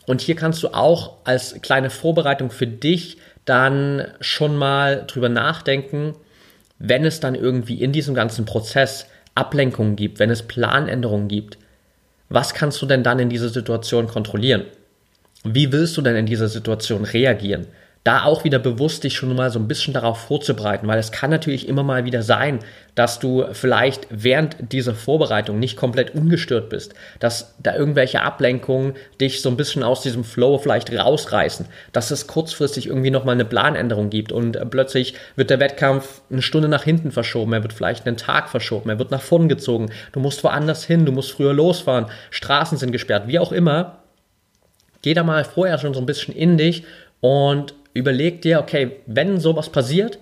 Und 0.07 0.21
hier 0.21 0.37
kannst 0.37 0.62
du 0.62 0.68
auch 0.68 1.16
als 1.25 1.61
kleine 1.61 1.90
Vorbereitung 1.90 2.51
für 2.51 2.66
dich 2.66 3.18
dann 3.44 4.07
schon 4.21 4.57
mal 4.57 5.05
drüber 5.07 5.29
nachdenken, 5.29 6.14
wenn 6.79 7.05
es 7.05 7.21
dann 7.21 7.35
irgendwie 7.35 7.83
in 7.83 7.92
diesem 7.92 8.14
ganzen 8.14 8.44
Prozess 8.44 9.07
Ablenkungen 9.35 9.97
gibt, 9.97 10.18
wenn 10.18 10.31
es 10.31 10.42
Planänderungen 10.42 11.29
gibt, 11.29 11.59
was 12.29 12.55
kannst 12.55 12.81
du 12.83 12.87
denn 12.87 13.03
dann 13.03 13.18
in 13.18 13.31
dieser 13.31 13.49
Situation 13.49 14.07
kontrollieren? 14.07 14.64
Wie 15.44 15.73
willst 15.73 15.97
du 15.97 16.03
denn 16.03 16.16
in 16.16 16.27
dieser 16.27 16.49
Situation 16.49 17.05
reagieren? 17.05 17.66
Da 18.05 18.25
auch 18.25 18.45
wieder 18.45 18.59
bewusst 18.59 19.05
dich 19.05 19.17
schon 19.17 19.35
mal 19.35 19.51
so 19.51 19.59
ein 19.59 19.69
bisschen 19.69 19.93
darauf 19.93 20.19
vorzubereiten, 20.19 20.87
weil 20.87 20.99
es 20.99 21.13
kann 21.13 21.31
natürlich 21.31 21.69
immer 21.69 21.83
mal 21.83 22.05
wieder 22.05 22.23
sein, 22.23 22.61
dass 22.95 23.19
du 23.21 23.45
vielleicht 23.53 24.09
während 24.11 24.73
dieser 24.73 24.95
Vorbereitung 24.95 25.59
nicht 25.59 25.77
komplett 25.77 26.15
ungestört 26.15 26.69
bist, 26.69 26.95
dass 27.21 27.55
da 27.63 27.77
irgendwelche 27.77 28.23
Ablenkungen 28.23 28.95
dich 29.21 29.41
so 29.41 29.51
ein 29.51 29.57
bisschen 29.57 29.85
aus 29.85 30.01
diesem 30.01 30.25
Flow 30.25 30.59
vielleicht 30.59 30.93
rausreißen, 30.93 31.67
dass 31.93 32.11
es 32.11 32.27
kurzfristig 32.27 32.89
irgendwie 32.89 33.11
nochmal 33.11 33.35
eine 33.35 33.45
Planänderung 33.45 34.11
gibt 34.11 34.33
und 34.33 34.59
plötzlich 34.71 35.15
wird 35.37 35.51
der 35.51 35.61
Wettkampf 35.61 36.23
eine 36.31 36.43
Stunde 36.43 36.69
nach 36.69 36.83
hinten 36.83 37.13
verschoben, 37.13 37.53
er 37.53 37.63
wird 37.63 37.73
vielleicht 37.73 38.07
einen 38.07 38.17
Tag 38.17 38.49
verschoben, 38.49 38.91
er 38.91 38.99
wird 38.99 39.13
nach 39.13 39.23
vorn 39.23 39.49
gezogen, 39.49 39.91
du 40.13 40.19
musst 40.19 40.43
woanders 40.43 40.85
hin, 40.85 41.07
du 41.07 41.13
musst 41.13 41.31
früher 41.31 41.53
losfahren, 41.53 42.07
Straßen 42.31 42.79
sind 42.79 42.91
gesperrt, 42.91 43.29
wie 43.29 43.39
auch 43.39 43.53
immer. 43.53 43.99
Geh 45.03 45.15
da 45.15 45.23
mal 45.23 45.45
vorher 45.45 45.79
schon 45.79 45.95
so 45.95 46.01
ein 46.01 46.07
bisschen 46.07 46.35
in 46.35 46.59
dich 46.59 46.85
und 47.21 47.75
überleg 47.99 48.43
dir, 48.43 48.61
okay, 48.61 48.93
wenn 49.07 49.41
sowas 49.41 49.71
passiert, 49.71 50.19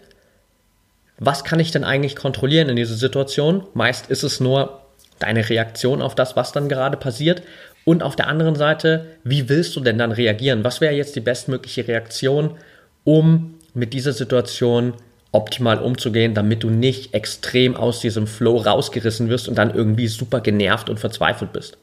was 1.19 1.45
kann 1.45 1.61
ich 1.61 1.71
denn 1.71 1.85
eigentlich 1.85 2.17
kontrollieren 2.17 2.69
in 2.69 2.77
dieser 2.77 2.95
Situation? 2.95 3.65
Meist 3.75 4.11
ist 4.11 4.23
es 4.23 4.41
nur 4.41 4.83
deine 5.19 5.49
Reaktion 5.49 6.03
auf 6.03 6.15
das, 6.15 6.37
was 6.37 6.53
dann 6.53 6.69
gerade 6.69 6.97
passiert. 6.97 7.43
Und 7.85 8.03
auf 8.03 8.17
der 8.17 8.29
anderen 8.29 8.57
Seite, 8.57 9.07
wie 9.25 9.49
willst 9.49 9.77
du 9.77 9.81
denn 9.81 9.99
dann 9.99 10.12
reagieren? 10.12 10.65
Was 10.65 10.81
wäre 10.81 10.95
jetzt 10.95 11.17
die 11.17 11.21
bestmögliche 11.21 11.87
Reaktion, 11.89 12.57
um 13.05 13.55
mit 13.75 13.95
dieser 13.95 14.12
Situation 14.12 14.95
optimal 15.33 15.79
umzugehen, 15.79 16.35
damit 16.35 16.65
du 16.65 16.71
nicht 16.71 17.15
extrem 17.15 17.77
aus 17.77 18.01
diesem 18.01 18.27
Flow 18.27 18.57
rausgerissen 18.57 19.29
wirst 19.29 19.49
und 19.49 19.57
dann 19.57 19.75
irgendwie 19.75 20.09
super 20.09 20.41
genervt 20.41 20.91
und 20.91 20.99
verzweifelt 20.99 21.53
bist? 21.53 21.79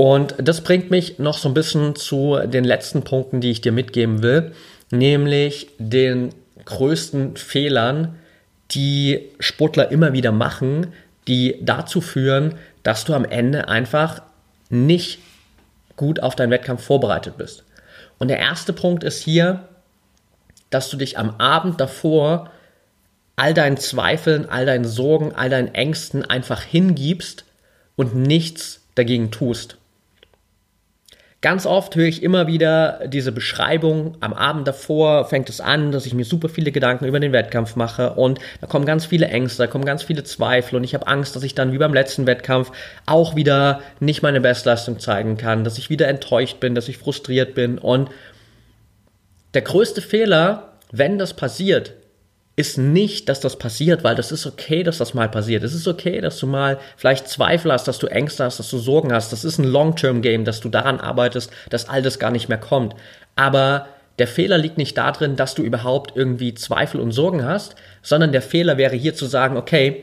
Und 0.00 0.36
das 0.38 0.60
bringt 0.60 0.92
mich 0.92 1.18
noch 1.18 1.36
so 1.36 1.48
ein 1.48 1.54
bisschen 1.54 1.96
zu 1.96 2.38
den 2.44 2.62
letzten 2.62 3.02
Punkten, 3.02 3.40
die 3.40 3.50
ich 3.50 3.62
dir 3.62 3.72
mitgeben 3.72 4.22
will, 4.22 4.52
nämlich 4.92 5.70
den 5.80 6.32
größten 6.66 7.36
Fehlern, 7.36 8.16
die 8.70 9.28
Sportler 9.40 9.90
immer 9.90 10.12
wieder 10.12 10.30
machen, 10.30 10.92
die 11.26 11.56
dazu 11.62 12.00
führen, 12.00 12.54
dass 12.84 13.06
du 13.06 13.14
am 13.14 13.24
Ende 13.24 13.66
einfach 13.66 14.22
nicht 14.70 15.18
gut 15.96 16.20
auf 16.20 16.36
deinen 16.36 16.52
Wettkampf 16.52 16.84
vorbereitet 16.84 17.36
bist. 17.36 17.64
Und 18.18 18.28
der 18.28 18.38
erste 18.38 18.72
Punkt 18.72 19.02
ist 19.02 19.20
hier, 19.20 19.68
dass 20.70 20.90
du 20.90 20.96
dich 20.96 21.18
am 21.18 21.40
Abend 21.40 21.80
davor 21.80 22.52
all 23.34 23.52
deinen 23.52 23.78
Zweifeln, 23.78 24.48
all 24.48 24.64
deinen 24.64 24.84
Sorgen, 24.84 25.34
all 25.34 25.50
deinen 25.50 25.74
Ängsten 25.74 26.24
einfach 26.24 26.62
hingibst 26.62 27.44
und 27.96 28.14
nichts 28.14 28.82
dagegen 28.94 29.32
tust. 29.32 29.76
Ganz 31.40 31.66
oft 31.66 31.94
höre 31.94 32.06
ich 32.06 32.24
immer 32.24 32.48
wieder 32.48 33.06
diese 33.06 33.30
Beschreibung, 33.30 34.16
am 34.18 34.32
Abend 34.32 34.66
davor 34.66 35.24
fängt 35.24 35.48
es 35.48 35.60
an, 35.60 35.92
dass 35.92 36.04
ich 36.04 36.12
mir 36.12 36.24
super 36.24 36.48
viele 36.48 36.72
Gedanken 36.72 37.04
über 37.04 37.20
den 37.20 37.32
Wettkampf 37.32 37.76
mache 37.76 38.14
und 38.14 38.40
da 38.60 38.66
kommen 38.66 38.86
ganz 38.86 39.06
viele 39.06 39.28
Ängste, 39.28 39.62
da 39.62 39.68
kommen 39.68 39.84
ganz 39.84 40.02
viele 40.02 40.24
Zweifel 40.24 40.74
und 40.74 40.82
ich 40.82 40.94
habe 40.94 41.06
Angst, 41.06 41.36
dass 41.36 41.44
ich 41.44 41.54
dann 41.54 41.70
wie 41.70 41.78
beim 41.78 41.94
letzten 41.94 42.26
Wettkampf 42.26 42.72
auch 43.06 43.36
wieder 43.36 43.82
nicht 44.00 44.20
meine 44.20 44.40
Bestleistung 44.40 44.98
zeigen 44.98 45.36
kann, 45.36 45.62
dass 45.62 45.78
ich 45.78 45.90
wieder 45.90 46.08
enttäuscht 46.08 46.58
bin, 46.58 46.74
dass 46.74 46.88
ich 46.88 46.98
frustriert 46.98 47.54
bin 47.54 47.78
und 47.78 48.10
der 49.54 49.62
größte 49.62 50.02
Fehler, 50.02 50.72
wenn 50.90 51.18
das 51.18 51.34
passiert, 51.34 51.92
ist 52.58 52.76
nicht, 52.76 53.28
dass 53.28 53.38
das 53.38 53.56
passiert, 53.56 54.02
weil 54.02 54.16
das 54.16 54.32
ist 54.32 54.44
okay, 54.44 54.82
dass 54.82 54.98
das 54.98 55.14
mal 55.14 55.28
passiert. 55.28 55.62
Es 55.62 55.74
ist 55.74 55.86
okay, 55.86 56.20
dass 56.20 56.38
du 56.38 56.48
mal 56.48 56.78
vielleicht 56.96 57.28
Zweifel 57.28 57.72
hast, 57.72 57.86
dass 57.86 58.00
du 58.00 58.08
Ängste 58.08 58.42
hast, 58.42 58.58
dass 58.58 58.68
du 58.68 58.78
Sorgen 58.78 59.12
hast. 59.12 59.30
Das 59.32 59.44
ist 59.44 59.58
ein 59.58 59.64
Long-Term-Game, 59.64 60.44
dass 60.44 60.58
du 60.58 60.68
daran 60.68 60.98
arbeitest, 60.98 61.52
dass 61.70 61.88
all 61.88 62.02
das 62.02 62.18
gar 62.18 62.32
nicht 62.32 62.48
mehr 62.48 62.58
kommt. 62.58 62.96
Aber 63.36 63.86
der 64.18 64.26
Fehler 64.26 64.58
liegt 64.58 64.76
nicht 64.76 64.98
darin, 64.98 65.36
dass 65.36 65.54
du 65.54 65.62
überhaupt 65.62 66.16
irgendwie 66.16 66.52
Zweifel 66.52 67.00
und 67.00 67.12
Sorgen 67.12 67.44
hast, 67.44 67.76
sondern 68.02 68.32
der 68.32 68.42
Fehler 68.42 68.76
wäre 68.76 68.96
hier 68.96 69.14
zu 69.14 69.26
sagen, 69.26 69.56
okay, 69.56 70.02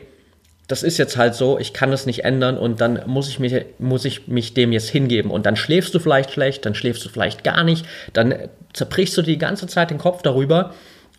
das 0.66 0.82
ist 0.82 0.96
jetzt 0.96 1.18
halt 1.18 1.34
so, 1.34 1.58
ich 1.58 1.74
kann 1.74 1.90
das 1.90 2.06
nicht 2.06 2.24
ändern 2.24 2.56
und 2.56 2.80
dann 2.80 3.02
muss 3.06 3.28
ich 3.28 3.38
mich, 3.38 3.66
muss 3.78 4.06
ich 4.06 4.28
mich 4.28 4.54
dem 4.54 4.72
jetzt 4.72 4.88
hingeben. 4.88 5.30
Und 5.30 5.44
dann 5.44 5.56
schläfst 5.56 5.94
du 5.94 5.98
vielleicht 5.98 6.30
schlecht, 6.30 6.64
dann 6.64 6.74
schläfst 6.74 7.04
du 7.04 7.10
vielleicht 7.10 7.44
gar 7.44 7.64
nicht, 7.64 7.84
dann 8.14 8.34
zerbrichst 8.72 9.14
du 9.18 9.20
die 9.20 9.36
ganze 9.36 9.66
Zeit 9.66 9.90
den 9.90 9.98
Kopf 9.98 10.22
darüber 10.22 10.72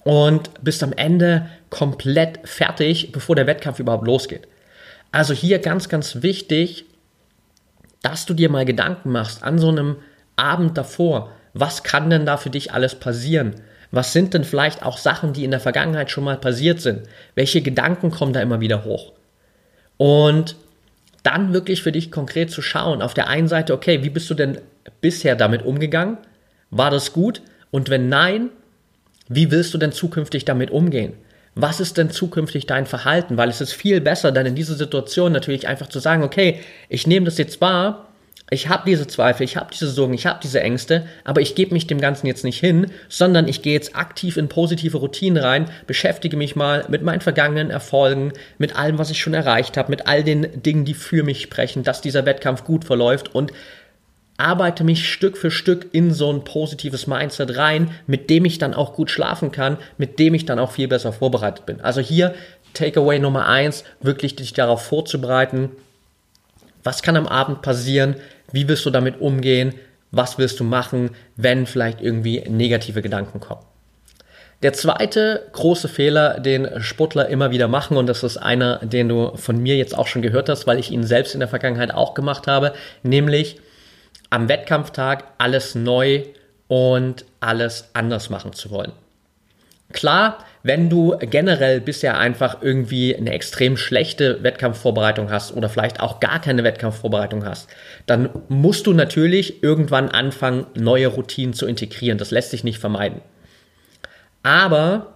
und 0.08 0.63
bist 0.63 0.84
am 0.84 0.93
Ende 0.93 1.50
komplett 1.70 2.39
fertig, 2.48 3.12
bevor 3.12 3.36
der 3.36 3.46
Wettkampf 3.46 3.78
überhaupt 3.80 4.08
losgeht. 4.08 4.48
Also 5.12 5.34
hier 5.34 5.60
ganz, 5.60 5.89
ganz 5.89 6.22
wichtig, 6.22 6.86
dass 8.02 8.26
du 8.26 8.34
dir 8.34 8.50
mal 8.50 8.63
Gedanken 8.63 9.12
machst 9.12 9.43
an 9.43 9.60
so 9.60 9.67
einem 9.67 9.98
Abend 10.38 10.78
davor, 10.78 11.34
was 11.54 11.84
kann 11.84 12.10
denn 12.10 12.26
da 12.26 12.38
für 12.38 12.50
dich 12.50 12.72
alles 12.72 12.96
passieren? 12.96 13.56
Was 13.91 14.13
sind 14.13 14.34
denn 14.34 14.46
vielleicht 14.46 14.82
auch 14.82 14.98
Sachen, 14.98 15.34
die 15.34 15.43
in 15.43 15.52
der 15.52 15.60
Vergangenheit 15.60 16.10
schon 16.10 16.24
mal 16.24 16.38
passiert 16.38 16.80
sind? 16.80 17.02
Welche 17.36 17.62
Gedanken 17.62 18.10
kommen 18.10 18.32
da 18.32 18.39
immer 18.39 18.62
wieder 18.62 18.86
hoch? 18.86 19.12
Und 19.98 20.56
dann 21.24 21.52
wirklich 21.52 21.84
für 21.84 21.91
dich 21.91 22.12
konkret 22.12 22.50
zu 22.50 22.62
schauen, 22.62 23.02
auf 23.02 23.13
der 23.13 23.28
einen 23.28 23.50
Seite, 23.50 23.74
okay, 23.74 24.06
wie 24.06 24.10
bist 24.10 24.30
du 24.30 24.36
denn 24.36 24.62
bisher 25.02 25.36
damit 25.36 25.65
umgegangen? 25.65 26.17
War 26.70 26.91
das 26.91 27.12
gut? 27.12 27.41
Und 27.72 27.89
wenn 27.89 28.08
nein, 28.08 28.52
wie 29.30 29.52
willst 29.52 29.74
du 29.74 29.78
denn 29.78 29.92
zukünftig 29.92 30.46
damit 30.46 30.72
umgehen? 30.72 31.13
Was 31.56 31.80
ist 31.80 31.98
denn 31.98 32.12
zukünftig 32.12 32.68
dein 32.68 32.86
Verhalten? 32.86 33.36
Weil 33.38 33.50
es 33.50 33.62
ist 33.62 33.74
viel 33.74 34.00
besser, 34.00 34.32
dann 34.32 34.46
in 34.46 34.56
dieser 34.56 34.76
Situation 34.76 35.32
natürlich 35.32 35.68
einfach 35.68 35.88
zu 35.88 36.00
sagen, 36.00 36.24
okay, 36.24 36.60
ich 36.88 37.08
nehme 37.08 37.26
das 37.26 37.38
jetzt 37.40 37.62
wahr, 37.62 38.08
ich 38.50 38.70
habe 38.70 38.84
diese 38.86 39.08
Zweifel, 39.08 39.44
ich 39.44 39.58
habe 39.58 39.72
diese 39.74 39.90
Sorgen, 39.90 40.13
ich 40.13 40.26
habe 40.26 40.40
diese 40.42 40.62
Ängste, 40.62 41.06
aber 41.26 41.42
ich 41.42 41.56
gebe 41.56 41.74
mich 41.74 41.86
dem 41.86 42.00
Ganzen 42.00 42.28
jetzt 42.28 42.46
nicht 42.46 42.60
hin, 42.60 42.88
sondern 43.10 43.50
ich 43.50 43.62
gehe 43.62 43.74
jetzt 43.74 43.98
aktiv 43.98 44.38
in 44.38 44.48
positive 44.48 44.98
Routinen 44.98 45.44
rein, 45.44 45.66
beschäftige 45.86 46.38
mich 46.38 46.56
mal 46.56 46.86
mit 46.88 47.02
meinen 47.02 47.20
vergangenen 47.20 47.72
Erfolgen, 47.72 48.32
mit 48.58 48.78
allem, 48.78 49.00
was 49.00 49.10
ich 49.10 49.20
schon 49.20 49.34
erreicht 49.34 49.76
habe, 49.76 49.90
mit 49.90 50.08
all 50.08 50.24
den 50.24 50.62
Dingen, 50.63 50.86
die 50.86 50.94
für 50.94 51.24
mich 51.24 51.42
sprechen, 51.42 51.84
dass 51.84 52.00
dieser 52.00 52.26
Wettkampf 52.26 52.63
gut 52.63 52.86
verläuft 52.86 53.36
und 53.36 53.52
arbeite 54.38 54.84
mich 54.84 55.10
Stück 55.10 55.38
für 55.38 55.52
Stück 55.52 55.88
in 55.91 56.13
so 56.13 56.32
ein 56.32 56.43
positives 56.43 57.08
Mindset 57.08 57.58
rein, 57.58 57.91
mit 58.06 58.30
dem 58.30 58.45
ich 58.45 58.60
dann 58.60 58.73
auch 58.73 58.93
gut 58.93 59.10
schlafen 59.10 59.52
kann, 59.52 59.78
mit 59.97 60.19
dem 60.19 60.36
ich 60.36 60.45
dann 60.45 60.60
auch 60.60 60.71
viel 60.71 60.88
besser 60.88 61.12
vorbereitet 61.12 61.65
bin. 61.65 61.82
Also 61.82 62.02
hier 62.02 62.36
Takeaway 62.73 63.17
Nummer 63.19 63.47
eins, 63.47 63.84
wirklich 64.00 64.36
dich 64.36 64.54
darauf 64.54 64.84
vorzubereiten, 64.84 65.71
was 66.84 67.02
kann 67.02 67.17
am 67.17 67.28
Abend 67.28 67.63
passieren, 67.63 68.15
wie 68.52 68.67
wirst 68.67 68.86
du 68.86 68.91
damit 68.91 69.19
umgehen, 69.19 69.73
was 70.12 70.38
willst 70.38 70.60
du 70.60 70.63
machen, 70.63 71.12
wenn 71.36 71.65
vielleicht 71.65 72.02
irgendwie 72.02 72.43
negative 72.47 73.02
Gedanken 73.02 73.39
kommen. 73.39 73.62
Der 74.63 74.73
zweite 74.73 75.50
große 75.52 75.88
Fehler, 75.88 76.39
den 76.39 76.82
Sportler 76.82 77.28
immer 77.30 77.52
wieder 77.52 77.67
machen, 77.67 77.97
und 77.97 78.08
das 78.08 78.23
ist 78.23 78.38
einer, 78.38 78.78
den 78.78 79.10
du 79.10 79.36
von 79.36 79.62
mir 79.62 79.76
jetzt 79.76 79.97
auch 79.97 80.08
schon 80.08 80.21
gehört 80.21 80.50
hast, 80.50 80.65
weil 80.65 80.80
ich 80.80 80.91
ihn 80.91 81.04
selbst 81.04 81.34
in 81.34 81.39
der 81.39 81.50
Vergangenheit 81.50 81.93
auch 81.93 82.13
gemacht 82.13 82.47
habe, 82.47 82.73
nämlich 83.04 83.58
am 84.30 84.50
Wettkampftag 84.50 85.24
alles 85.38 85.76
neu 85.76 86.24
und 86.68 87.26
alles 87.40 87.90
anders 87.94 88.30
machen 88.30 88.54
zu 88.54 88.70
wollen. 88.72 88.92
Klar, 89.94 90.40
wenn 90.63 90.90
du 90.90 91.16
generell 91.18 91.80
bisher 91.80 92.18
einfach 92.18 92.62
irgendwie 92.62 93.16
eine 93.16 93.32
extrem 93.32 93.78
schlechte 93.78 94.44
Wettkampfvorbereitung 94.44 95.32
hast 95.32 95.56
oder 95.56 95.70
vielleicht 95.70 96.02
auch 96.02 96.20
gar 96.20 96.42
keine 96.42 96.66
Wettkampfvorbereitung 96.66 97.46
hast, 97.46 97.70
dann 98.06 98.30
musst 98.50 98.86
du 98.86 98.94
natürlich 98.94 99.63
irgendwann 99.63 100.10
anfangen, 100.10 100.68
neue 100.76 101.08
Routinen 101.08 101.54
zu 101.54 101.68
integrieren. 101.68 102.18
Das 102.18 102.32
lässt 102.32 102.52
sich 102.52 102.66
nicht 102.66 102.80
vermeiden. 102.80 103.22
Aber 104.44 105.13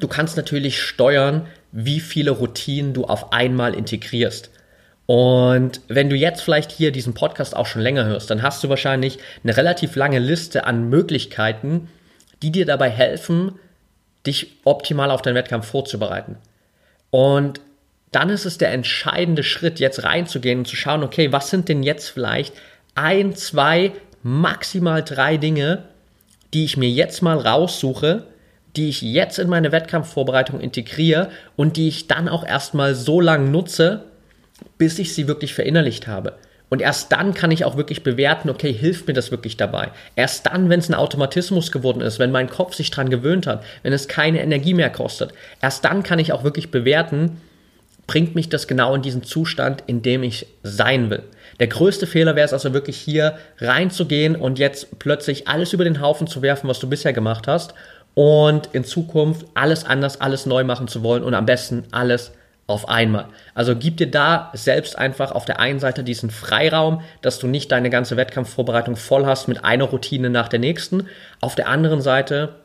du 0.00 0.08
kannst 0.08 0.36
natürlich 0.36 0.82
steuern, 0.82 1.46
wie 1.70 2.00
viele 2.00 2.32
Routinen 2.32 2.94
du 2.94 3.04
auf 3.04 3.32
einmal 3.32 3.74
integrierst. 3.74 4.50
Und 5.06 5.82
wenn 5.88 6.08
du 6.08 6.16
jetzt 6.16 6.42
vielleicht 6.42 6.72
hier 6.72 6.90
diesen 6.90 7.14
Podcast 7.14 7.54
auch 7.54 7.66
schon 7.66 7.82
länger 7.82 8.06
hörst, 8.06 8.30
dann 8.30 8.42
hast 8.42 8.64
du 8.64 8.68
wahrscheinlich 8.68 9.18
eine 9.42 9.56
relativ 9.56 9.96
lange 9.96 10.18
Liste 10.18 10.66
an 10.66 10.88
Möglichkeiten, 10.88 11.88
die 12.42 12.50
dir 12.50 12.64
dabei 12.64 12.88
helfen, 12.88 13.58
dich 14.26 14.56
optimal 14.64 15.10
auf 15.10 15.20
deinen 15.20 15.34
Wettkampf 15.34 15.66
vorzubereiten. 15.66 16.36
Und 17.10 17.60
dann 18.12 18.30
ist 18.30 18.46
es 18.46 18.58
der 18.58 18.72
entscheidende 18.72 19.42
Schritt, 19.42 19.78
jetzt 19.80 20.04
reinzugehen 20.04 20.60
und 20.60 20.68
zu 20.68 20.76
schauen, 20.76 21.02
okay, 21.02 21.32
was 21.32 21.50
sind 21.50 21.68
denn 21.68 21.82
jetzt 21.82 22.08
vielleicht 22.08 22.54
ein, 22.94 23.34
zwei, 23.34 23.92
maximal 24.22 25.02
drei 25.02 25.36
Dinge, 25.36 25.84
die 26.54 26.64
ich 26.64 26.76
mir 26.76 26.88
jetzt 26.88 27.22
mal 27.22 27.36
raussuche, 27.36 28.24
die 28.76 28.88
ich 28.88 29.02
jetzt 29.02 29.38
in 29.38 29.48
meine 29.48 29.72
Wettkampfvorbereitung 29.72 30.60
integriere 30.60 31.30
und 31.56 31.76
die 31.76 31.88
ich 31.88 32.06
dann 32.06 32.28
auch 32.28 32.46
erstmal 32.46 32.94
so 32.94 33.20
lange 33.20 33.50
nutze, 33.50 34.04
bis 34.78 34.98
ich 34.98 35.14
sie 35.14 35.28
wirklich 35.28 35.54
verinnerlicht 35.54 36.06
habe. 36.06 36.34
Und 36.70 36.80
erst 36.80 37.12
dann 37.12 37.34
kann 37.34 37.50
ich 37.50 37.64
auch 37.64 37.76
wirklich 37.76 38.02
bewerten, 38.02 38.50
okay, 38.50 38.72
hilft 38.72 39.06
mir 39.06 39.12
das 39.12 39.30
wirklich 39.30 39.56
dabei? 39.56 39.90
Erst 40.16 40.46
dann, 40.46 40.70
wenn 40.70 40.80
es 40.80 40.88
ein 40.88 40.94
Automatismus 40.94 41.70
geworden 41.70 42.00
ist, 42.00 42.18
wenn 42.18 42.32
mein 42.32 42.48
Kopf 42.48 42.74
sich 42.74 42.90
dran 42.90 43.10
gewöhnt 43.10 43.46
hat, 43.46 43.62
wenn 43.82 43.92
es 43.92 44.08
keine 44.08 44.42
Energie 44.42 44.74
mehr 44.74 44.90
kostet, 44.90 45.32
erst 45.60 45.84
dann 45.84 46.02
kann 46.02 46.18
ich 46.18 46.32
auch 46.32 46.42
wirklich 46.42 46.70
bewerten, 46.70 47.40
bringt 48.06 48.34
mich 48.34 48.48
das 48.48 48.66
genau 48.66 48.94
in 48.94 49.02
diesen 49.02 49.22
Zustand, 49.22 49.84
in 49.86 50.02
dem 50.02 50.22
ich 50.22 50.46
sein 50.62 51.10
will. 51.10 51.22
Der 51.60 51.68
größte 51.68 52.06
Fehler 52.06 52.34
wäre 52.34 52.46
es 52.46 52.52
also 52.52 52.72
wirklich 52.72 52.96
hier 52.96 53.38
reinzugehen 53.58 54.34
und 54.34 54.58
jetzt 54.58 54.98
plötzlich 54.98 55.48
alles 55.48 55.72
über 55.72 55.84
den 55.84 56.00
Haufen 56.00 56.26
zu 56.26 56.42
werfen, 56.42 56.68
was 56.68 56.80
du 56.80 56.88
bisher 56.88 57.12
gemacht 57.12 57.46
hast 57.46 57.74
und 58.14 58.70
in 58.72 58.84
Zukunft 58.84 59.46
alles 59.54 59.84
anders, 59.84 60.20
alles 60.20 60.46
neu 60.46 60.64
machen 60.64 60.88
zu 60.88 61.02
wollen 61.02 61.22
und 61.22 61.34
am 61.34 61.46
besten 61.46 61.84
alles 61.92 62.32
auf 62.66 62.88
einmal. 62.88 63.28
Also 63.54 63.76
gib 63.76 63.98
dir 63.98 64.10
da 64.10 64.50
selbst 64.54 64.96
einfach 64.96 65.32
auf 65.32 65.44
der 65.44 65.60
einen 65.60 65.80
Seite 65.80 66.02
diesen 66.02 66.30
Freiraum, 66.30 67.02
dass 67.20 67.38
du 67.38 67.46
nicht 67.46 67.70
deine 67.70 67.90
ganze 67.90 68.16
Wettkampfvorbereitung 68.16 68.96
voll 68.96 69.26
hast 69.26 69.48
mit 69.48 69.64
einer 69.64 69.84
Routine 69.84 70.30
nach 70.30 70.48
der 70.48 70.60
nächsten. 70.60 71.06
Auf 71.40 71.54
der 71.54 71.68
anderen 71.68 72.00
Seite, 72.00 72.56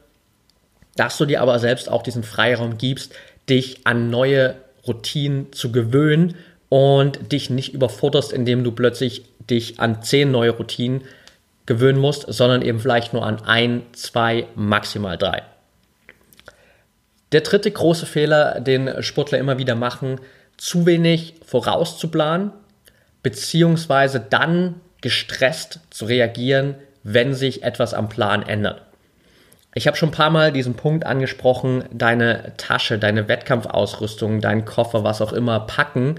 dass 0.96 1.18
du 1.18 1.26
dir 1.26 1.42
aber 1.42 1.60
selbst 1.60 1.90
auch 1.92 2.02
diesen 2.02 2.24
Freiraum 2.24 2.78
gibst, 2.78 3.14
dich 3.50 3.86
an 3.86 4.10
neue 4.10 4.56
Routinen 4.88 5.52
zu 5.52 5.72
gewöhnen 5.72 6.36
und 6.70 7.32
dich 7.32 7.50
nicht 7.50 7.74
überforderst, 7.74 8.32
indem 8.32 8.64
du 8.64 8.72
plötzlich 8.72 9.24
dich 9.50 9.80
an 9.80 10.02
zehn 10.02 10.32
neue 10.32 10.52
Routinen 10.52 11.02
gewöhnen 11.66 12.00
musst, 12.00 12.26
sondern 12.28 12.62
eben 12.62 12.80
vielleicht 12.80 13.14
nur 13.14 13.26
an 13.26 13.44
ein, 13.44 13.84
zwei, 13.94 14.48
maximal 14.56 15.18
drei. 15.18 15.44
Der 17.32 17.42
dritte 17.42 17.70
große 17.70 18.06
Fehler, 18.06 18.60
den 18.60 19.04
Sportler 19.04 19.38
immer 19.38 19.58
wieder 19.58 19.76
machen, 19.76 20.20
zu 20.58 20.86
wenig 20.86 21.36
vorauszuplanen, 21.46 22.52
beziehungsweise 23.24 24.20
dann 24.20 24.76
gestresst 25.02 25.80
zu 25.90 26.06
reagieren, 26.06 26.76
wenn 27.04 27.34
sich 27.34 27.64
etwas 27.64 27.94
am 27.94 28.10
Plan 28.10 28.44
ändert. 28.44 28.82
Ich 29.76 29.88
habe 29.88 29.96
schon 29.96 30.10
ein 30.10 30.14
paar 30.14 30.32
Mal 30.32 30.52
diesen 30.52 30.74
Punkt 30.74 31.06
angesprochen, 31.06 31.86
deine 31.92 32.54
Tasche, 32.58 32.98
deine 32.98 33.28
Wettkampfausrüstung, 33.28 34.42
deinen 34.42 34.66
Koffer, 34.66 35.04
was 35.04 35.22
auch 35.22 35.32
immer 35.32 35.60
packen 35.62 36.16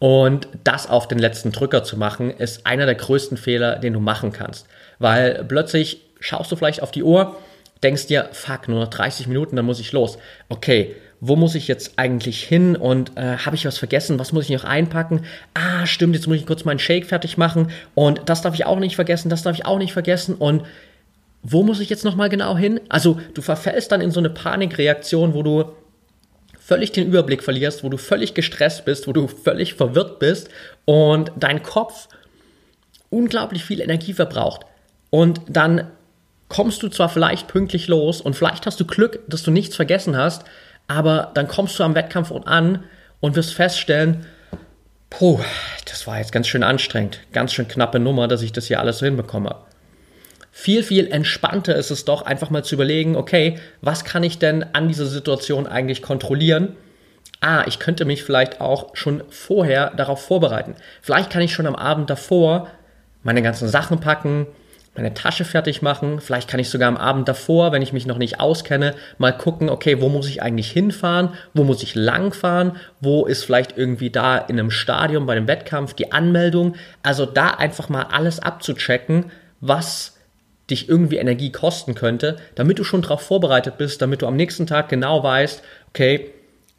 und 0.00 0.48
das 0.64 0.90
auf 0.90 1.06
den 1.06 1.20
letzten 1.20 1.52
Drücker 1.52 1.84
zu 1.84 1.96
machen, 1.96 2.30
ist 2.30 2.66
einer 2.66 2.86
der 2.86 2.96
größten 2.96 3.36
Fehler, 3.36 3.76
den 3.76 3.92
du 3.92 4.00
machen 4.00 4.32
kannst. 4.32 4.66
Weil 4.98 5.44
plötzlich 5.44 6.00
schaust 6.18 6.50
du 6.50 6.56
vielleicht 6.56 6.82
auf 6.82 6.90
die 6.90 7.04
Uhr, 7.04 7.36
denkst 7.82 8.06
dir, 8.06 8.28
fuck, 8.32 8.68
nur 8.68 8.80
noch 8.80 8.88
30 8.88 9.26
Minuten, 9.26 9.56
dann 9.56 9.64
muss 9.64 9.80
ich 9.80 9.92
los. 9.92 10.18
Okay, 10.48 10.94
wo 11.20 11.36
muss 11.36 11.54
ich 11.54 11.68
jetzt 11.68 11.92
eigentlich 11.98 12.42
hin 12.42 12.74
und 12.74 13.16
äh, 13.16 13.36
habe 13.36 13.54
ich 13.54 13.64
was 13.64 13.78
vergessen? 13.78 14.18
Was 14.18 14.32
muss 14.32 14.44
ich 14.44 14.50
noch 14.50 14.64
einpacken? 14.64 15.24
Ah, 15.54 15.86
stimmt, 15.86 16.16
jetzt 16.16 16.26
muss 16.26 16.36
ich 16.36 16.46
kurz 16.46 16.64
meinen 16.64 16.80
Shake 16.80 17.06
fertig 17.06 17.38
machen 17.38 17.70
und 17.94 18.22
das 18.26 18.42
darf 18.42 18.54
ich 18.54 18.66
auch 18.66 18.80
nicht 18.80 18.96
vergessen, 18.96 19.28
das 19.28 19.42
darf 19.42 19.56
ich 19.56 19.64
auch 19.64 19.78
nicht 19.78 19.92
vergessen 19.92 20.34
und 20.34 20.64
wo 21.44 21.62
muss 21.62 21.80
ich 21.80 21.90
jetzt 21.90 22.04
nochmal 22.04 22.28
genau 22.28 22.56
hin? 22.56 22.80
Also 22.88 23.20
du 23.34 23.42
verfällst 23.42 23.92
dann 23.92 24.00
in 24.00 24.10
so 24.10 24.20
eine 24.20 24.30
Panikreaktion, 24.30 25.34
wo 25.34 25.42
du 25.42 25.64
völlig 26.58 26.92
den 26.92 27.08
Überblick 27.08 27.42
verlierst, 27.42 27.82
wo 27.82 27.88
du 27.88 27.98
völlig 27.98 28.34
gestresst 28.34 28.84
bist, 28.84 29.08
wo 29.08 29.12
du 29.12 29.26
völlig 29.26 29.74
verwirrt 29.74 30.18
bist 30.20 30.48
und 30.84 31.32
dein 31.36 31.62
Kopf 31.62 32.08
unglaublich 33.10 33.64
viel 33.64 33.80
Energie 33.80 34.12
verbraucht. 34.12 34.66
Und 35.10 35.40
dann 35.48 35.88
kommst 36.52 36.82
du 36.82 36.90
zwar 36.90 37.08
vielleicht 37.08 37.48
pünktlich 37.48 37.88
los 37.88 38.20
und 38.20 38.36
vielleicht 38.36 38.66
hast 38.66 38.78
du 38.78 38.84
Glück, 38.84 39.20
dass 39.26 39.42
du 39.42 39.50
nichts 39.50 39.74
vergessen 39.74 40.18
hast, 40.18 40.44
aber 40.86 41.30
dann 41.32 41.48
kommst 41.48 41.78
du 41.78 41.82
am 41.82 41.94
Wettkampfort 41.94 42.46
an 42.46 42.84
und 43.20 43.36
wirst 43.36 43.54
feststellen, 43.54 44.26
puh, 45.08 45.40
das 45.86 46.06
war 46.06 46.18
jetzt 46.18 46.30
ganz 46.30 46.46
schön 46.46 46.62
anstrengend, 46.62 47.20
ganz 47.32 47.54
schön 47.54 47.68
knappe 47.68 47.98
Nummer, 47.98 48.28
dass 48.28 48.42
ich 48.42 48.52
das 48.52 48.66
hier 48.66 48.80
alles 48.80 48.98
so 48.98 49.06
hinbekomme. 49.06 49.56
Viel, 50.50 50.82
viel 50.82 51.10
entspannter 51.10 51.74
ist 51.74 51.90
es 51.90 52.04
doch, 52.04 52.20
einfach 52.20 52.50
mal 52.50 52.62
zu 52.62 52.74
überlegen, 52.74 53.16
okay, 53.16 53.58
was 53.80 54.04
kann 54.04 54.22
ich 54.22 54.38
denn 54.38 54.62
an 54.74 54.88
dieser 54.88 55.06
Situation 55.06 55.66
eigentlich 55.66 56.02
kontrollieren? 56.02 56.76
Ah, 57.40 57.64
ich 57.66 57.78
könnte 57.78 58.04
mich 58.04 58.24
vielleicht 58.24 58.60
auch 58.60 58.94
schon 58.94 59.22
vorher 59.30 59.88
darauf 59.96 60.22
vorbereiten. 60.22 60.74
Vielleicht 61.00 61.30
kann 61.30 61.40
ich 61.40 61.54
schon 61.54 61.66
am 61.66 61.76
Abend 61.76 62.10
davor 62.10 62.68
meine 63.22 63.40
ganzen 63.40 63.68
Sachen 63.68 64.00
packen, 64.00 64.46
meine 64.94 65.14
Tasche 65.14 65.44
fertig 65.44 65.80
machen. 65.80 66.20
Vielleicht 66.20 66.48
kann 66.48 66.60
ich 66.60 66.68
sogar 66.68 66.88
am 66.88 66.96
Abend 66.96 67.28
davor, 67.28 67.72
wenn 67.72 67.82
ich 67.82 67.92
mich 67.92 68.06
noch 68.06 68.18
nicht 68.18 68.40
auskenne, 68.40 68.94
mal 69.18 69.32
gucken, 69.32 69.70
okay, 69.70 70.00
wo 70.00 70.08
muss 70.08 70.28
ich 70.28 70.42
eigentlich 70.42 70.70
hinfahren? 70.70 71.30
Wo 71.54 71.64
muss 71.64 71.82
ich 71.82 71.94
langfahren? 71.94 72.76
Wo 73.00 73.24
ist 73.24 73.44
vielleicht 73.44 73.78
irgendwie 73.78 74.10
da 74.10 74.36
in 74.36 74.58
einem 74.58 74.70
Stadion 74.70 75.26
bei 75.26 75.34
dem 75.34 75.48
Wettkampf 75.48 75.94
die 75.94 76.12
Anmeldung? 76.12 76.74
Also 77.02 77.24
da 77.24 77.48
einfach 77.52 77.88
mal 77.88 78.06
alles 78.10 78.38
abzuchecken, 78.40 79.32
was 79.60 80.18
dich 80.68 80.88
irgendwie 80.88 81.16
Energie 81.16 81.52
kosten 81.52 81.94
könnte, 81.94 82.36
damit 82.54 82.78
du 82.78 82.84
schon 82.84 83.02
darauf 83.02 83.22
vorbereitet 83.22 83.78
bist, 83.78 84.00
damit 84.02 84.22
du 84.22 84.26
am 84.26 84.36
nächsten 84.36 84.66
Tag 84.66 84.88
genau 84.88 85.22
weißt, 85.22 85.62
okay, 85.88 86.30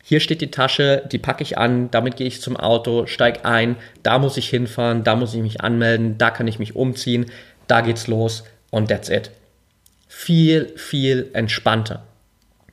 hier 0.06 0.20
steht 0.20 0.42
die 0.42 0.52
Tasche, 0.52 1.02
die 1.10 1.18
packe 1.18 1.44
ich 1.44 1.58
an, 1.58 1.90
damit 1.90 2.18
gehe 2.18 2.28
ich 2.28 2.42
zum 2.42 2.58
Auto, 2.58 3.06
steig 3.06 3.46
ein, 3.46 3.78
da 4.04 4.20
muss 4.20 4.36
ich 4.36 4.50
hinfahren, 4.50 5.06
da 5.06 5.16
muss 5.16 5.34
ich 5.34 5.42
mich 5.42 5.62
anmelden, 5.62 6.18
da 6.18 6.30
kann 6.30 6.48
ich 6.48 6.60
mich 6.60 6.76
umziehen, 6.76 7.28
da 7.68 7.82
geht's 7.82 8.08
los 8.08 8.44
und 8.72 8.90
that's 8.90 9.10
it. 9.10 9.32
Viel, 10.08 10.74
viel 10.78 11.30
entspannter. 11.34 12.04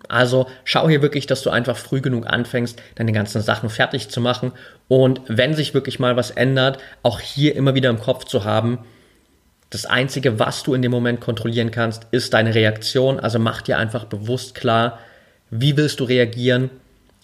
Also 0.08 0.48
schau 0.64 0.88
hier 0.88 1.02
wirklich, 1.02 1.26
dass 1.26 1.42
du 1.42 1.50
einfach 1.50 1.76
früh 1.76 2.00
genug 2.00 2.26
anfängst, 2.26 2.82
deine 2.96 3.12
ganzen 3.12 3.42
Sachen 3.42 3.70
fertig 3.70 4.08
zu 4.08 4.20
machen 4.20 4.52
und 4.88 5.20
wenn 5.28 5.54
sich 5.54 5.72
wirklich 5.72 6.00
mal 6.00 6.16
was 6.16 6.32
ändert, 6.32 6.78
auch 7.02 7.20
hier 7.20 7.54
immer 7.54 7.74
wieder 7.74 7.90
im 7.90 8.00
Kopf 8.00 8.24
zu 8.24 8.44
haben, 8.44 8.80
das 9.70 9.86
Einzige, 9.86 10.40
was 10.40 10.64
du 10.64 10.74
in 10.74 10.82
dem 10.82 10.90
Moment 10.90 11.20
kontrollieren 11.20 11.70
kannst, 11.70 12.08
ist 12.10 12.34
deine 12.34 12.56
Reaktion. 12.56 13.20
Also 13.20 13.38
mach 13.38 13.62
dir 13.62 13.78
einfach 13.78 14.04
bewusst 14.04 14.56
klar, 14.56 14.98
wie 15.50 15.76
willst 15.76 16.00
du 16.00 16.04
reagieren, 16.04 16.70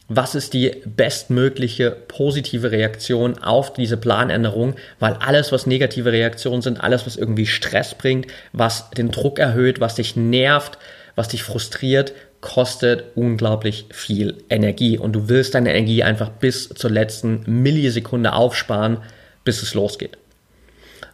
was 0.09 0.35
ist 0.37 0.55
die 0.55 0.83
bestmögliche 0.85 1.91
positive 1.91 2.71
Reaktion 2.71 3.39
auf 3.39 3.73
diese 3.73 3.97
Planänderung, 3.97 4.75
weil 5.01 5.15
alles, 5.15 5.51
was 5.51 5.67
negative 5.67 6.13
Reaktionen 6.13 6.63
sind, 6.63 6.81
alles, 6.81 7.07
was 7.07 7.17
irgendwie 7.17 7.47
Stress 7.47 7.95
bringt, 7.95 8.29
was 8.53 8.91
den 8.91 9.11
Druck 9.11 9.39
erhöht, 9.39 9.81
was 9.81 9.97
dich 9.97 10.15
nervt, 10.15 10.79
was 11.17 11.29
dich 11.29 11.43
frustriert, 11.43 12.13
kostet 12.41 13.17
unglaublich 13.17 13.87
viel 13.91 14.37
Energie 14.49 14.99
und 14.99 15.13
du 15.13 15.29
willst 15.29 15.55
deine 15.55 15.71
Energie 15.71 16.05
einfach 16.05 16.31
bis 16.31 16.69
zur 16.69 16.91
letzten 16.91 17.43
Millisekunde 17.47 18.33
aufsparen, 18.35 18.99
bis 19.43 19.63
es 19.63 19.75
losgeht. 19.75 20.19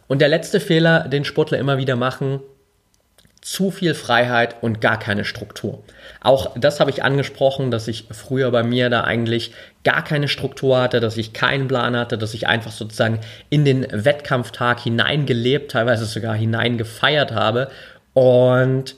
Und 0.07 0.19
der 0.19 0.27
letzte 0.27 0.59
Fehler, 0.59 1.07
den 1.07 1.25
Sportler 1.25 1.57
immer 1.57 1.79
wieder 1.79 1.95
machen, 1.95 2.41
zu 3.43 3.71
viel 3.71 3.93
Freiheit 3.93 4.55
und 4.61 4.79
gar 4.79 4.97
keine 4.97 5.25
Struktur. 5.25 5.83
Auch 6.21 6.57
das 6.57 6.79
habe 6.79 6.89
ich 6.89 7.03
angesprochen, 7.03 7.71
dass 7.71 7.89
ich 7.89 8.05
früher 8.09 8.49
bei 8.51 8.63
mir 8.63 8.89
da 8.89 9.03
eigentlich 9.03 9.51
gar 9.83 10.01
keine 10.01 10.29
Struktur 10.29 10.81
hatte, 10.81 11.01
dass 11.01 11.17
ich 11.17 11.33
keinen 11.33 11.67
Plan 11.67 11.97
hatte, 11.97 12.17
dass 12.17 12.33
ich 12.33 12.47
einfach 12.47 12.71
sozusagen 12.71 13.19
in 13.49 13.65
den 13.65 13.85
Wettkampftag 13.91 14.79
hineingelebt, 14.79 15.71
teilweise 15.71 16.05
sogar 16.05 16.35
hineingefeiert 16.35 17.33
habe. 17.33 17.69
Und 18.13 18.95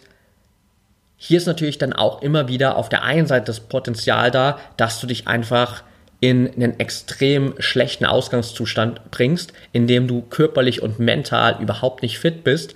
hier 1.18 1.38
ist 1.38 1.48
natürlich 1.48 1.80
dann 1.80 1.94
auch 1.94 2.22
immer 2.22 2.48
wieder 2.48 2.78
auf 2.78 2.88
der 2.88 3.02
einen 3.02 3.26
Seite 3.26 3.46
das 3.46 3.62
Potenzial 3.62 4.30
da, 4.30 4.60
dass 4.78 5.00
du 5.00 5.08
dich 5.08 5.28
einfach 5.28 5.82
in 6.20 6.54
einen 6.54 6.80
extrem 6.80 7.56
schlechten 7.58 8.06
Ausgangszustand 8.06 9.10
bringst, 9.10 9.54
in 9.72 9.88
dem 9.88 10.08
du 10.08 10.22
körperlich 10.22 10.84
und 10.84 11.00
mental 11.00 11.58
überhaupt 11.60 12.04
nicht 12.04 12.20
fit 12.20 12.44
bist. 12.44 12.76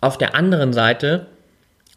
Auf 0.00 0.18
der 0.18 0.34
anderen 0.34 0.72
Seite, 0.72 1.26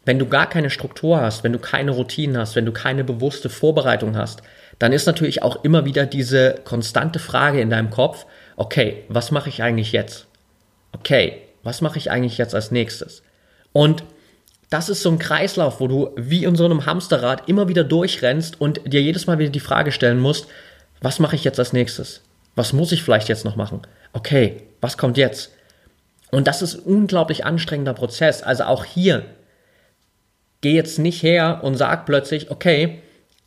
wenn 0.04 0.18
du 0.18 0.26
gar 0.26 0.48
keine 0.48 0.70
Struktur 0.70 1.20
hast, 1.20 1.44
wenn 1.44 1.52
du 1.52 1.58
keine 1.58 1.92
Routinen 1.92 2.36
hast, 2.36 2.56
wenn 2.56 2.66
du 2.66 2.72
keine 2.72 3.04
bewusste 3.04 3.48
Vorbereitung 3.48 4.16
hast, 4.16 4.42
dann 4.78 4.92
ist 4.92 5.06
natürlich 5.06 5.42
auch 5.42 5.64
immer 5.64 5.84
wieder 5.84 6.04
diese 6.04 6.56
konstante 6.64 7.18
Frage 7.18 7.60
in 7.60 7.70
deinem 7.70 7.90
Kopf, 7.90 8.26
okay, 8.56 9.04
was 9.08 9.30
mache 9.30 9.48
ich 9.48 9.62
eigentlich 9.62 9.92
jetzt? 9.92 10.26
Okay, 10.92 11.38
was 11.62 11.80
mache 11.80 11.98
ich 11.98 12.10
eigentlich 12.10 12.38
jetzt 12.38 12.54
als 12.54 12.70
nächstes? 12.70 13.22
Und 13.72 14.04
das 14.70 14.88
ist 14.88 15.02
so 15.02 15.10
ein 15.10 15.18
Kreislauf, 15.18 15.80
wo 15.80 15.88
du 15.88 16.10
wie 16.16 16.44
in 16.44 16.56
so 16.56 16.64
einem 16.64 16.86
Hamsterrad 16.86 17.48
immer 17.48 17.68
wieder 17.68 17.84
durchrennst 17.84 18.60
und 18.60 18.80
dir 18.84 19.00
jedes 19.00 19.26
Mal 19.26 19.38
wieder 19.38 19.50
die 19.50 19.60
Frage 19.60 19.92
stellen 19.92 20.20
musst, 20.20 20.46
was 21.00 21.18
mache 21.18 21.36
ich 21.36 21.44
jetzt 21.44 21.58
als 21.58 21.72
nächstes? 21.72 22.22
Was 22.54 22.72
muss 22.72 22.92
ich 22.92 23.02
vielleicht 23.02 23.28
jetzt 23.28 23.44
noch 23.44 23.56
machen? 23.56 23.82
Okay, 24.12 24.62
was 24.80 24.96
kommt 24.98 25.16
jetzt? 25.16 25.52
Und 26.34 26.48
das 26.48 26.62
ist 26.62 26.74
ein 26.74 26.80
unglaublich 26.80 27.44
anstrengender 27.44 27.94
Prozess. 27.94 28.42
Also 28.42 28.64
auch 28.64 28.84
hier, 28.84 29.24
geh 30.62 30.74
jetzt 30.74 30.98
nicht 30.98 31.22
her 31.22 31.60
und 31.62 31.76
sag 31.76 32.06
plötzlich, 32.06 32.50
okay, 32.50 33.00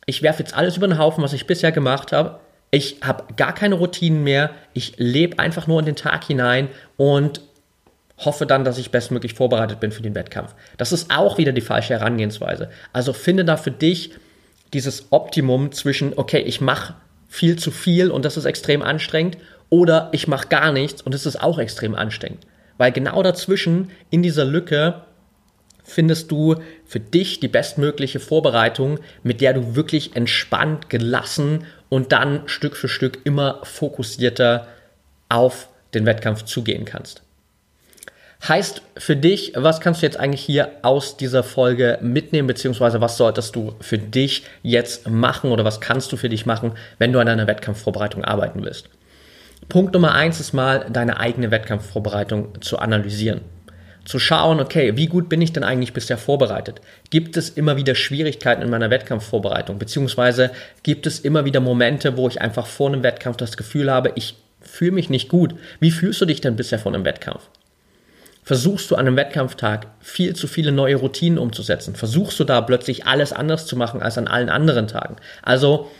ich 0.06 0.22
werfe 0.22 0.42
jetzt 0.42 0.54
alles 0.54 0.78
über 0.78 0.88
den 0.88 0.98
Haufen, 0.98 1.22
was 1.22 1.34
ich 1.34 1.46
bisher 1.46 1.70
gemacht 1.70 2.12
habe. 2.12 2.40
Ich 2.70 3.00
habe 3.02 3.24
gar 3.36 3.54
keine 3.54 3.74
Routinen 3.74 4.24
mehr. 4.24 4.50
Ich 4.72 4.94
lebe 4.96 5.38
einfach 5.38 5.66
nur 5.66 5.80
in 5.80 5.86
den 5.86 5.96
Tag 5.96 6.24
hinein 6.24 6.68
und 6.96 7.42
hoffe 8.16 8.46
dann, 8.46 8.64
dass 8.64 8.78
ich 8.78 8.90
bestmöglich 8.90 9.34
vorbereitet 9.34 9.80
bin 9.80 9.92
für 9.92 10.02
den 10.02 10.14
Wettkampf. 10.14 10.54
Das 10.78 10.92
ist 10.92 11.10
auch 11.10 11.36
wieder 11.36 11.52
die 11.52 11.60
falsche 11.60 11.92
Herangehensweise. 11.92 12.70
Also 12.94 13.12
finde 13.12 13.44
da 13.44 13.58
für 13.58 13.70
dich 13.70 14.12
dieses 14.72 15.08
Optimum 15.10 15.72
zwischen, 15.72 16.14
okay, 16.16 16.40
ich 16.40 16.62
mache 16.62 16.94
viel 17.28 17.58
zu 17.58 17.70
viel 17.70 18.10
und 18.10 18.24
das 18.24 18.38
ist 18.38 18.46
extrem 18.46 18.80
anstrengend 18.80 19.36
oder 19.68 20.08
ich 20.12 20.26
mache 20.26 20.48
gar 20.48 20.72
nichts 20.72 21.02
und 21.02 21.14
das 21.14 21.26
ist 21.26 21.36
auch 21.36 21.58
extrem 21.58 21.94
anstrengend. 21.94 22.46
Weil 22.78 22.92
genau 22.92 23.22
dazwischen 23.22 23.90
in 24.10 24.22
dieser 24.22 24.44
Lücke 24.44 25.02
findest 25.84 26.30
du 26.30 26.56
für 26.86 27.00
dich 27.00 27.40
die 27.40 27.48
bestmögliche 27.48 28.20
Vorbereitung, 28.20 29.00
mit 29.22 29.40
der 29.40 29.54
du 29.54 29.74
wirklich 29.74 30.16
entspannt, 30.16 30.90
gelassen 30.90 31.64
und 31.88 32.12
dann 32.12 32.46
Stück 32.46 32.76
für 32.76 32.88
Stück 32.88 33.20
immer 33.24 33.60
fokussierter 33.64 34.68
auf 35.28 35.68
den 35.94 36.06
Wettkampf 36.06 36.44
zugehen 36.44 36.84
kannst. 36.84 37.22
Heißt 38.46 38.82
für 38.96 39.16
dich, 39.16 39.52
was 39.56 39.80
kannst 39.80 40.02
du 40.02 40.06
jetzt 40.06 40.18
eigentlich 40.18 40.42
hier 40.42 40.70
aus 40.82 41.16
dieser 41.16 41.42
Folge 41.42 41.98
mitnehmen, 42.02 42.46
beziehungsweise 42.46 43.00
was 43.00 43.16
solltest 43.16 43.56
du 43.56 43.74
für 43.80 43.98
dich 43.98 44.44
jetzt 44.62 45.08
machen 45.08 45.50
oder 45.50 45.64
was 45.64 45.80
kannst 45.80 46.12
du 46.12 46.16
für 46.16 46.28
dich 46.28 46.46
machen, 46.46 46.72
wenn 46.98 47.12
du 47.12 47.18
an 47.18 47.26
deiner 47.26 47.48
Wettkampfvorbereitung 47.48 48.24
arbeiten 48.24 48.62
willst? 48.62 48.88
Punkt 49.68 49.92
Nummer 49.92 50.14
eins 50.14 50.40
ist 50.40 50.54
mal, 50.54 50.86
deine 50.90 51.20
eigene 51.20 51.50
Wettkampfvorbereitung 51.50 52.62
zu 52.62 52.78
analysieren. 52.78 53.42
Zu 54.06 54.18
schauen, 54.18 54.60
okay, 54.60 54.96
wie 54.96 55.06
gut 55.06 55.28
bin 55.28 55.42
ich 55.42 55.52
denn 55.52 55.62
eigentlich 55.62 55.92
bisher 55.92 56.16
vorbereitet? 56.16 56.80
Gibt 57.10 57.36
es 57.36 57.50
immer 57.50 57.76
wieder 57.76 57.94
Schwierigkeiten 57.94 58.62
in 58.62 58.70
meiner 58.70 58.88
Wettkampfvorbereitung? 58.88 59.78
Beziehungsweise 59.78 60.50
gibt 60.82 61.06
es 61.06 61.20
immer 61.20 61.44
wieder 61.44 61.60
Momente, 61.60 62.16
wo 62.16 62.26
ich 62.28 62.40
einfach 62.40 62.66
vor 62.66 62.88
einem 62.88 63.02
Wettkampf 63.02 63.36
das 63.36 63.58
Gefühl 63.58 63.92
habe, 63.92 64.12
ich 64.14 64.36
fühle 64.62 64.92
mich 64.92 65.10
nicht 65.10 65.28
gut. 65.28 65.54
Wie 65.80 65.90
fühlst 65.90 66.22
du 66.22 66.24
dich 66.24 66.40
denn 66.40 66.56
bisher 66.56 66.78
vor 66.78 66.94
einem 66.94 67.04
Wettkampf? 67.04 67.42
Versuchst 68.44 68.90
du 68.90 68.94
an 68.94 69.06
einem 69.06 69.16
Wettkampftag 69.16 69.88
viel 70.00 70.34
zu 70.34 70.46
viele 70.46 70.72
neue 70.72 70.96
Routinen 70.96 71.38
umzusetzen? 71.38 71.94
Versuchst 71.94 72.40
du 72.40 72.44
da 72.44 72.62
plötzlich 72.62 73.06
alles 73.06 73.34
anders 73.34 73.66
zu 73.66 73.76
machen 73.76 74.00
als 74.00 74.16
an 74.16 74.28
allen 74.28 74.48
anderen 74.48 74.88
Tagen? 74.88 75.16
Also 75.42 75.90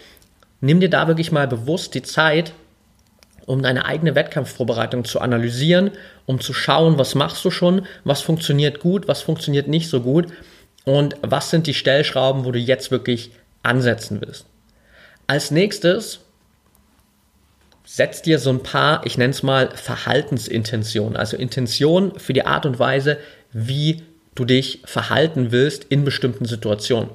nimm 0.63 0.81
dir 0.81 0.89
da 0.89 1.07
wirklich 1.07 1.31
mal 1.31 1.47
bewusst 1.47 1.93
die 1.95 2.03
Zeit, 2.03 2.55
um 3.49 3.63
deine 3.63 3.87
eigene 3.87 4.15
Wettkampfvorbereitung 4.15 5.05
zu 5.05 5.21
analysieren, 5.21 5.91
um 6.27 6.41
zu 6.41 6.53
schauen, 6.53 6.99
was 6.99 7.15
machst 7.15 7.45
du 7.45 7.51
schon, 7.51 7.87
was 8.05 8.21
funktioniert 8.21 8.81
gut, 8.81 9.09
was 9.09 9.23
funktioniert 9.23 9.69
nicht 9.69 9.89
so 9.89 10.01
gut 10.01 10.27
und 10.85 11.17
was 11.23 11.51
sind 11.51 11.67
die 11.67 11.75
Stellschrauben, 11.75 12.45
wo 12.45 12.53
du 12.53 12.59
jetzt 12.59 12.91
wirklich 12.91 13.31
ansetzen 13.63 14.21
willst. 14.21 14.45
Als 15.27 15.51
nächstes 15.51 16.21
setz 17.85 18.21
dir 18.21 18.39
so 18.39 18.51
ein 18.51 18.63
paar, 18.63 19.07
ich 19.07 19.17
nenne 19.17 19.31
es 19.31 19.43
mal 19.43 19.71
Verhaltensintentionen, 19.75 21.17
also 21.17 21.39
Intentionen 21.39 22.19
für 22.19 22.35
die 22.35 22.45
Art 22.45 22.67
und 22.67 22.79
Weise, 22.79 23.17
wie 23.53 24.03
du 24.35 24.45
dich 24.45 24.83
verhalten 24.85 25.53
willst 25.53 25.85
in 25.85 26.05
bestimmten 26.05 26.45
Situationen. 26.45 27.11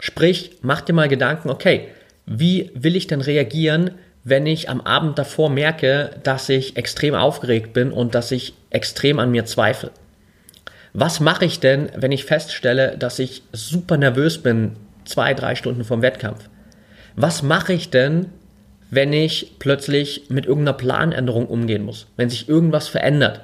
Sprich, 0.00 0.52
mach 0.62 0.80
dir 0.80 0.94
mal 0.94 1.08
Gedanken, 1.08 1.50
okay, 1.50 1.88
wie 2.24 2.70
will 2.74 2.96
ich 2.96 3.06
denn 3.06 3.20
reagieren, 3.20 3.90
wenn 4.26 4.44
ich 4.44 4.68
am 4.68 4.80
Abend 4.80 5.18
davor 5.18 5.48
merke, 5.48 6.10
dass 6.24 6.48
ich 6.48 6.76
extrem 6.76 7.14
aufgeregt 7.14 7.72
bin 7.72 7.92
und 7.92 8.14
dass 8.14 8.32
ich 8.32 8.54
extrem 8.70 9.18
an 9.18 9.30
mir 9.30 9.44
zweifle? 9.44 9.92
Was 10.92 11.20
mache 11.20 11.44
ich 11.44 11.60
denn, 11.60 11.90
wenn 11.96 12.10
ich 12.10 12.24
feststelle, 12.24 12.96
dass 12.98 13.18
ich 13.20 13.42
super 13.52 13.96
nervös 13.96 14.38
bin, 14.42 14.72
zwei, 15.04 15.32
drei 15.32 15.54
Stunden 15.54 15.84
vom 15.84 16.02
Wettkampf? 16.02 16.48
Was 17.14 17.42
mache 17.42 17.72
ich 17.72 17.90
denn, 17.90 18.26
wenn 18.90 19.12
ich 19.12 19.54
plötzlich 19.58 20.24
mit 20.28 20.46
irgendeiner 20.46 20.76
Planänderung 20.76 21.46
umgehen 21.46 21.84
muss, 21.84 22.06
wenn 22.16 22.30
sich 22.30 22.48
irgendwas 22.48 22.88
verändert. 22.88 23.42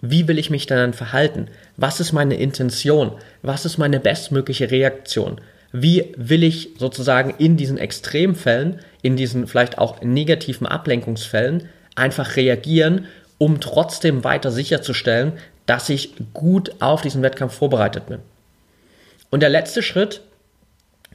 Wie 0.00 0.28
will 0.28 0.38
ich 0.38 0.50
mich 0.50 0.66
dann 0.66 0.94
verhalten? 0.94 1.48
Was 1.76 2.00
ist 2.00 2.12
meine 2.12 2.36
Intention? 2.36 3.12
Was 3.42 3.66
ist 3.66 3.76
meine 3.76 4.00
bestmögliche 4.00 4.70
Reaktion? 4.70 5.40
Wie 5.72 6.12
will 6.16 6.42
ich 6.42 6.70
sozusagen 6.78 7.34
in 7.38 7.56
diesen 7.56 7.78
Extremfällen, 7.78 8.80
in 9.02 9.16
diesen 9.16 9.46
vielleicht 9.46 9.78
auch 9.78 10.00
negativen 10.02 10.66
Ablenkungsfällen 10.66 11.68
einfach 11.94 12.36
reagieren, 12.36 13.06
um 13.38 13.60
trotzdem 13.60 14.24
weiter 14.24 14.50
sicherzustellen, 14.50 15.32
dass 15.66 15.88
ich 15.88 16.14
gut 16.34 16.72
auf 16.80 17.02
diesen 17.02 17.22
Wettkampf 17.22 17.54
vorbereitet 17.54 18.06
bin? 18.06 18.18
Und 19.30 19.40
der 19.40 19.48
letzte 19.48 19.82
Schritt 19.82 20.22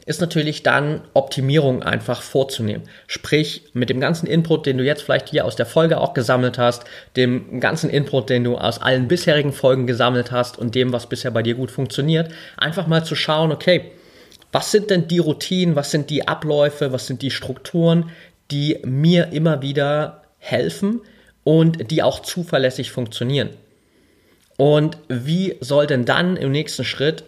ist 0.05 0.21
natürlich 0.21 0.61
dann 0.61 1.01
Optimierung 1.13 1.81
einfach 1.81 2.21
vorzunehmen. 2.21 2.83
Sprich, 3.07 3.63
mit 3.73 3.89
dem 3.89 3.99
ganzen 3.99 4.27
Input, 4.27 4.65
den 4.65 4.77
du 4.77 4.83
jetzt 4.83 5.01
vielleicht 5.01 5.29
hier 5.29 5.45
aus 5.45 5.55
der 5.55 5.65
Folge 5.65 5.99
auch 5.99 6.13
gesammelt 6.13 6.57
hast, 6.59 6.83
dem 7.15 7.59
ganzen 7.59 7.89
Input, 7.89 8.29
den 8.29 8.43
du 8.43 8.57
aus 8.57 8.79
allen 8.81 9.07
bisherigen 9.07 9.51
Folgen 9.51 9.87
gesammelt 9.87 10.31
hast 10.31 10.59
und 10.59 10.75
dem, 10.75 10.93
was 10.93 11.09
bisher 11.09 11.31
bei 11.31 11.41
dir 11.41 11.55
gut 11.55 11.71
funktioniert, 11.71 12.31
einfach 12.55 12.85
mal 12.85 13.03
zu 13.03 13.15
schauen, 13.15 13.51
okay, 13.51 13.91
was 14.55 14.71
sind 14.71 14.89
denn 14.89 15.09
die 15.09 15.19
Routinen, 15.19 15.75
was 15.75 15.91
sind 15.91 16.09
die 16.09 16.29
Abläufe, 16.29 16.93
was 16.93 17.07
sind 17.07 17.21
die 17.21 17.29
Strukturen, 17.29 18.09
die 18.51 18.79
mir 18.85 19.33
immer 19.33 19.61
wieder 19.61 20.21
helfen 20.37 21.01
und 21.43 21.91
die 21.91 22.01
auch 22.01 22.21
zuverlässig 22.21 22.89
funktionieren. 22.89 23.49
Und 24.55 24.97
wie 25.09 25.57
soll 25.59 25.87
denn 25.87 26.05
dann 26.05 26.37
im 26.37 26.53
nächsten 26.53 26.85
Schritt 26.85 27.25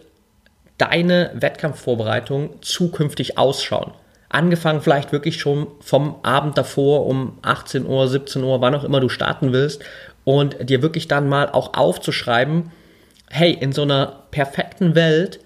deine 0.78 1.30
Wettkampfvorbereitung 1.34 2.62
zukünftig 2.62 3.36
ausschauen? 3.36 3.92
Angefangen 4.30 4.80
vielleicht 4.80 5.12
wirklich 5.12 5.38
schon 5.38 5.66
vom 5.80 6.16
Abend 6.22 6.56
davor 6.56 7.04
um 7.04 7.36
18 7.42 7.84
Uhr, 7.84 8.08
17 8.08 8.42
Uhr, 8.42 8.62
wann 8.62 8.74
auch 8.74 8.84
immer 8.84 9.00
du 9.00 9.10
starten 9.10 9.52
willst 9.52 9.84
und 10.24 10.70
dir 10.70 10.80
wirklich 10.80 11.08
dann 11.08 11.28
mal 11.28 11.50
auch 11.50 11.74
aufzuschreiben, 11.74 12.72
hey, 13.28 13.52
in 13.52 13.72
so 13.72 13.82
einer 13.82 14.24
perfekten 14.30 14.94
Welt, 14.94 15.40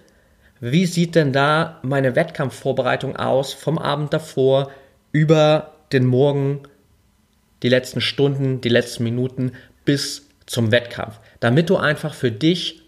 wie 0.64 0.86
sieht 0.86 1.16
denn 1.16 1.32
da 1.32 1.80
meine 1.82 2.14
Wettkampfvorbereitung 2.14 3.16
aus 3.16 3.52
vom 3.52 3.78
Abend 3.78 4.12
davor 4.12 4.70
über 5.10 5.72
den 5.92 6.06
Morgen, 6.06 6.60
die 7.64 7.68
letzten 7.68 8.00
Stunden, 8.00 8.60
die 8.60 8.68
letzten 8.68 9.02
Minuten 9.02 9.52
bis 9.84 10.28
zum 10.46 10.70
Wettkampf, 10.70 11.18
damit 11.40 11.68
du 11.68 11.78
einfach 11.78 12.14
für 12.14 12.30
dich 12.30 12.80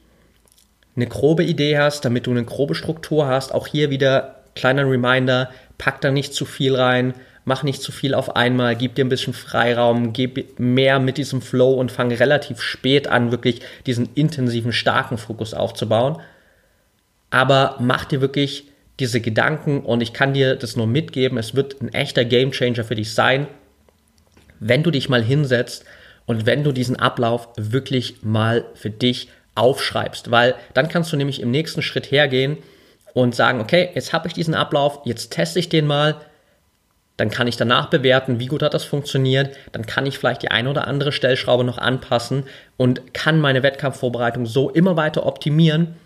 eine 0.94 1.08
grobe 1.08 1.42
Idee 1.42 1.76
hast, 1.76 2.04
damit 2.04 2.28
du 2.28 2.30
eine 2.30 2.44
grobe 2.44 2.76
Struktur 2.76 3.26
hast. 3.26 3.52
Auch 3.52 3.66
hier 3.66 3.90
wieder 3.90 4.36
kleiner 4.54 4.88
Reminder, 4.88 5.50
pack 5.76 6.00
da 6.00 6.12
nicht 6.12 6.32
zu 6.32 6.44
viel 6.44 6.76
rein, 6.76 7.14
mach 7.44 7.64
nicht 7.64 7.82
zu 7.82 7.90
viel 7.90 8.14
auf 8.14 8.36
einmal, 8.36 8.76
gib 8.76 8.94
dir 8.94 9.04
ein 9.04 9.08
bisschen 9.08 9.32
Freiraum, 9.32 10.12
gib 10.12 10.60
mehr 10.60 11.00
mit 11.00 11.18
diesem 11.18 11.42
Flow 11.42 11.72
und 11.72 11.90
fang 11.90 12.12
relativ 12.12 12.62
spät 12.62 13.08
an, 13.08 13.32
wirklich 13.32 13.62
diesen 13.84 14.10
intensiven, 14.14 14.72
starken 14.72 15.18
Fokus 15.18 15.54
aufzubauen. 15.54 16.20
Aber 17.35 17.78
mach 17.80 18.05
dir 18.05 18.20
wirklich 18.20 18.68
diese 19.01 19.20
Gedanken 19.20 19.80
und 19.80 20.01
ich 20.01 20.12
kann 20.12 20.35
dir 20.35 20.55
das 20.55 20.76
nur 20.76 20.87
mitgeben, 20.87 21.37
es 21.37 21.57
wird 21.57 21.82
ein 21.82 21.93
echter 21.93 22.24
Gamechanger 22.24 22.85
für 22.85 22.95
dich 22.95 23.12
sein, 23.12 23.49
wenn 24.61 24.85
du 24.85 24.93
dich 24.93 25.09
mal 25.09 25.20
hinsetzt 25.20 25.85
und 26.26 26.47
wenn 26.47 26.62
du 26.62 26.70
diesen 26.70 26.95
Ablauf 26.95 27.49
wirklich 27.57 28.22
mal 28.22 28.64
für 28.74 28.91
dich 28.91 29.30
aufschreibst, 29.57 30.30
weil 30.30 30.55
dann 30.74 30.87
kannst 30.87 31.12
du 31.12 31.16
nämlich 31.16 31.41
im 31.41 31.51
nächsten 31.51 31.82
Schritt 31.82 32.12
hergehen 32.12 32.59
und 33.14 33.35
sagen, 33.35 33.61
okay, 33.61 33.91
jetzt 33.97 34.12
habe 34.12 34.28
ich 34.28 34.35
diesen 34.35 34.55
Ablauf, 34.55 35.01
jetzt 35.05 35.32
teste 35.32 35.59
ich 35.59 35.68
den 35.68 35.89
mal, 35.89 36.20
dann 37.16 37.30
kann 37.30 37.49
ich 37.49 37.57
danach 37.57 37.91
bewerten, 37.91 38.39
wie 38.39 38.47
gut 38.47 38.62
hat 38.62 38.74
das 38.74 38.85
funktioniert, 38.85 39.57
dann 39.72 39.87
kann 39.87 40.07
ich 40.07 40.18
vielleicht 40.18 40.43
die 40.45 40.53
eine 40.53 40.70
oder 40.70 40.87
andere 40.87 41.11
Stellschraube 41.11 41.64
noch 41.64 41.78
anpassen 41.78 42.45
und 42.76 43.12
kann 43.12 43.41
meine 43.41 43.64
Wettkampfvorbereitung 43.64 44.47
so 44.47 44.70
immer 44.70 44.97
weiter 44.97 45.26
optimieren, 45.26 45.97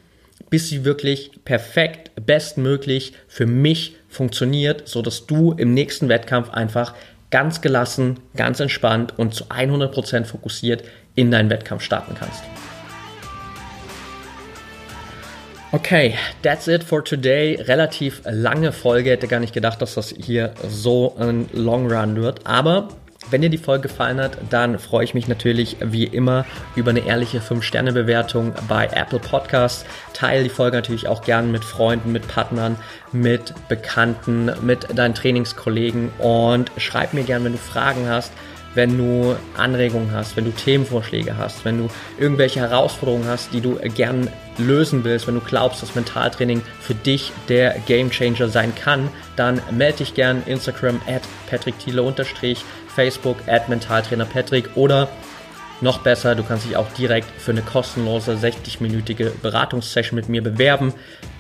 bis 0.51 0.69
sie 0.69 0.85
wirklich 0.85 1.33
perfekt, 1.45 2.11
bestmöglich 2.25 3.13
für 3.27 3.47
mich 3.47 3.97
funktioniert, 4.09 4.89
so 4.89 5.03
dass 5.03 5.27
du 5.27 5.53
im 5.53 5.75
nächsten 5.75 6.09
Wettkampf 6.09 6.51
einfach 6.51 6.95
ganz 7.31 7.61
gelassen, 7.61 8.21
ganz 8.37 8.61
entspannt 8.61 9.19
und 9.19 9.35
zu 9.35 9.45
100% 9.45 10.25
fokussiert 10.25 10.85
in 11.15 11.31
deinen 11.31 11.51
Wettkampf 11.51 11.83
starten 11.83 12.15
kannst. 12.15 12.43
Okay, 15.71 16.15
that's 16.43 16.67
it 16.67 16.83
for 16.83 17.05
today. 17.05 17.61
Relativ 17.61 18.23
lange 18.25 18.73
Folge. 18.73 19.11
Hätte 19.11 19.29
gar 19.29 19.41
nicht 19.41 19.53
gedacht, 19.53 19.83
dass 19.83 19.95
das 19.95 20.15
hier 20.17 20.55
so 20.67 21.15
ein 21.19 21.47
Long 21.53 21.93
Run 21.93 22.17
wird. 22.17 22.47
Aber 22.47 22.89
wenn 23.31 23.43
dir 23.43 23.51
die 23.51 23.59
Folge 23.59 23.89
gefallen 23.89 24.21
hat, 24.21 24.39
dann 24.51 24.79
freue 24.79 25.05
ich 25.05 25.15
mich 25.15 25.29
natürlich 25.29 25.77
wie 25.81 26.05
immer 26.05 26.47
über 26.77 26.91
eine 26.91 27.07
ehrliche 27.07 27.39
5-Sterne-Bewertung 27.39 28.55
bei 28.69 28.87
Apple 28.87 29.19
Podcasts. 29.19 29.85
Teile 30.13 30.43
die 30.43 30.51
Folge 30.51 30.77
natürlich 30.77 31.09
auch 31.09 31.23
gern 31.23 31.51
mit 31.53 31.65
Freunden, 31.65 32.13
mit 32.13 32.29
Partnern, 32.29 32.77
mit 33.13 33.55
Bekannten, 33.69 34.51
mit 34.63 34.99
deinen 34.99 35.15
Trainingskollegen 35.15 36.11
und 36.19 36.71
schreib 36.77 37.15
mir 37.15 37.25
gern, 37.25 37.45
wenn 37.45 37.53
du 37.53 37.59
Fragen 37.59 38.09
hast 38.09 38.33
wenn 38.75 38.97
du 38.97 39.37
Anregungen 39.57 40.13
hast, 40.13 40.37
wenn 40.37 40.45
du 40.45 40.51
Themenvorschläge 40.51 41.37
hast, 41.37 41.65
wenn 41.65 41.79
du 41.79 41.89
irgendwelche 42.19 42.61
Herausforderungen 42.61 43.27
hast, 43.27 43.53
die 43.53 43.61
du 43.61 43.77
gern 43.77 44.29
lösen 44.59 45.05
willst, 45.05 45.27
wenn 45.27 45.35
du 45.35 45.41
glaubst, 45.41 45.83
dass 45.83 45.95
Mentaltraining 45.95 46.63
für 46.81 46.95
dich 46.95 47.33
der 47.49 47.79
Gamechanger 47.87 48.49
sein 48.49 48.75
kann, 48.75 49.09
dann 49.37 49.61
melde 49.71 49.99
dich 49.99 50.15
gern 50.15 50.43
Instagram 50.47 51.01
at 51.07 51.23
Patrick 51.49 51.75
Facebook 52.95 53.37
at 53.47 53.69
Mentaltrainer 53.69 54.25
Patrick 54.25 54.77
oder 54.77 55.09
noch 55.81 55.99
besser, 55.99 56.35
du 56.35 56.43
kannst 56.43 56.67
dich 56.67 56.77
auch 56.77 56.91
direkt 56.93 57.29
für 57.41 57.53
eine 57.53 57.63
kostenlose 57.63 58.33
60-minütige 58.33 59.31
Beratungssession 59.41 60.17
mit 60.17 60.29
mir 60.29 60.43
bewerben. 60.43 60.93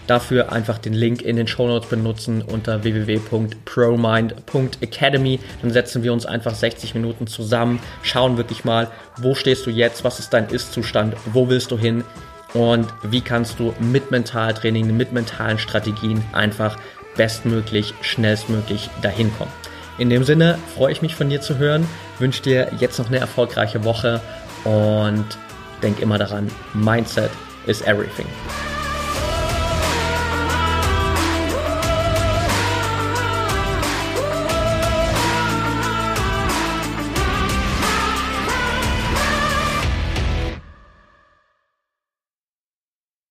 Dafür 0.09 0.51
einfach 0.51 0.79
den 0.79 0.95
Link 0.95 1.23
in 1.23 1.37
den 1.37 1.47
Show 1.47 1.69
Notes 1.69 1.89
benutzen 1.91 2.43
unter 2.43 2.83
www.promind.academy. 2.83 5.39
Dann 5.61 5.71
setzen 5.71 6.03
wir 6.03 6.15
uns 6.15 6.25
einfach 6.25 6.55
60 6.55 6.95
Minuten 6.95 7.27
zusammen, 7.27 7.79
schauen 8.03 8.39
wirklich 8.39 8.65
mal, 8.65 8.89
wo 9.19 9.35
stehst 9.35 9.67
du 9.67 9.71
jetzt, 9.71 10.05
was 10.05 10.19
ist 10.19 10.33
dein 10.33 10.49
Ist-Zustand, 10.49 11.15
wo 11.33 11.51
willst 11.51 11.71
du 11.71 11.79
hin 11.79 12.05
und 12.55 12.89
wie 13.03 13.21
kannst 13.21 13.61
du 13.61 13.75
mit 13.81 14.11
Mentaltraining, 14.11 14.97
mit 14.97 15.13
mentalen 15.13 15.59
Strategien 15.59 16.25
einfach 16.33 16.79
bestmöglich, 17.17 17.93
schnellstmöglich 18.01 18.89
dahin 19.03 19.31
kommen. 19.37 19.53
In 19.99 20.09
dem 20.09 20.25
Sinne 20.25 20.59
freue 20.75 20.93
ich 20.93 21.03
mich 21.03 21.15
von 21.17 21.29
dir 21.29 21.43
zu 21.43 21.59
hören, 21.59 21.87
wünsche 22.19 22.43
dir 22.43 22.71
jetzt 22.79 22.99
noch 22.99 23.09
eine 23.09 23.19
erfolgreiche 23.19 23.85
Woche 23.85 24.23
und 24.65 25.27
denk 25.83 26.01
immer 26.01 26.17
daran, 26.17 26.51
Mindset 26.73 27.29
is 27.67 27.83
everything. 27.83 28.25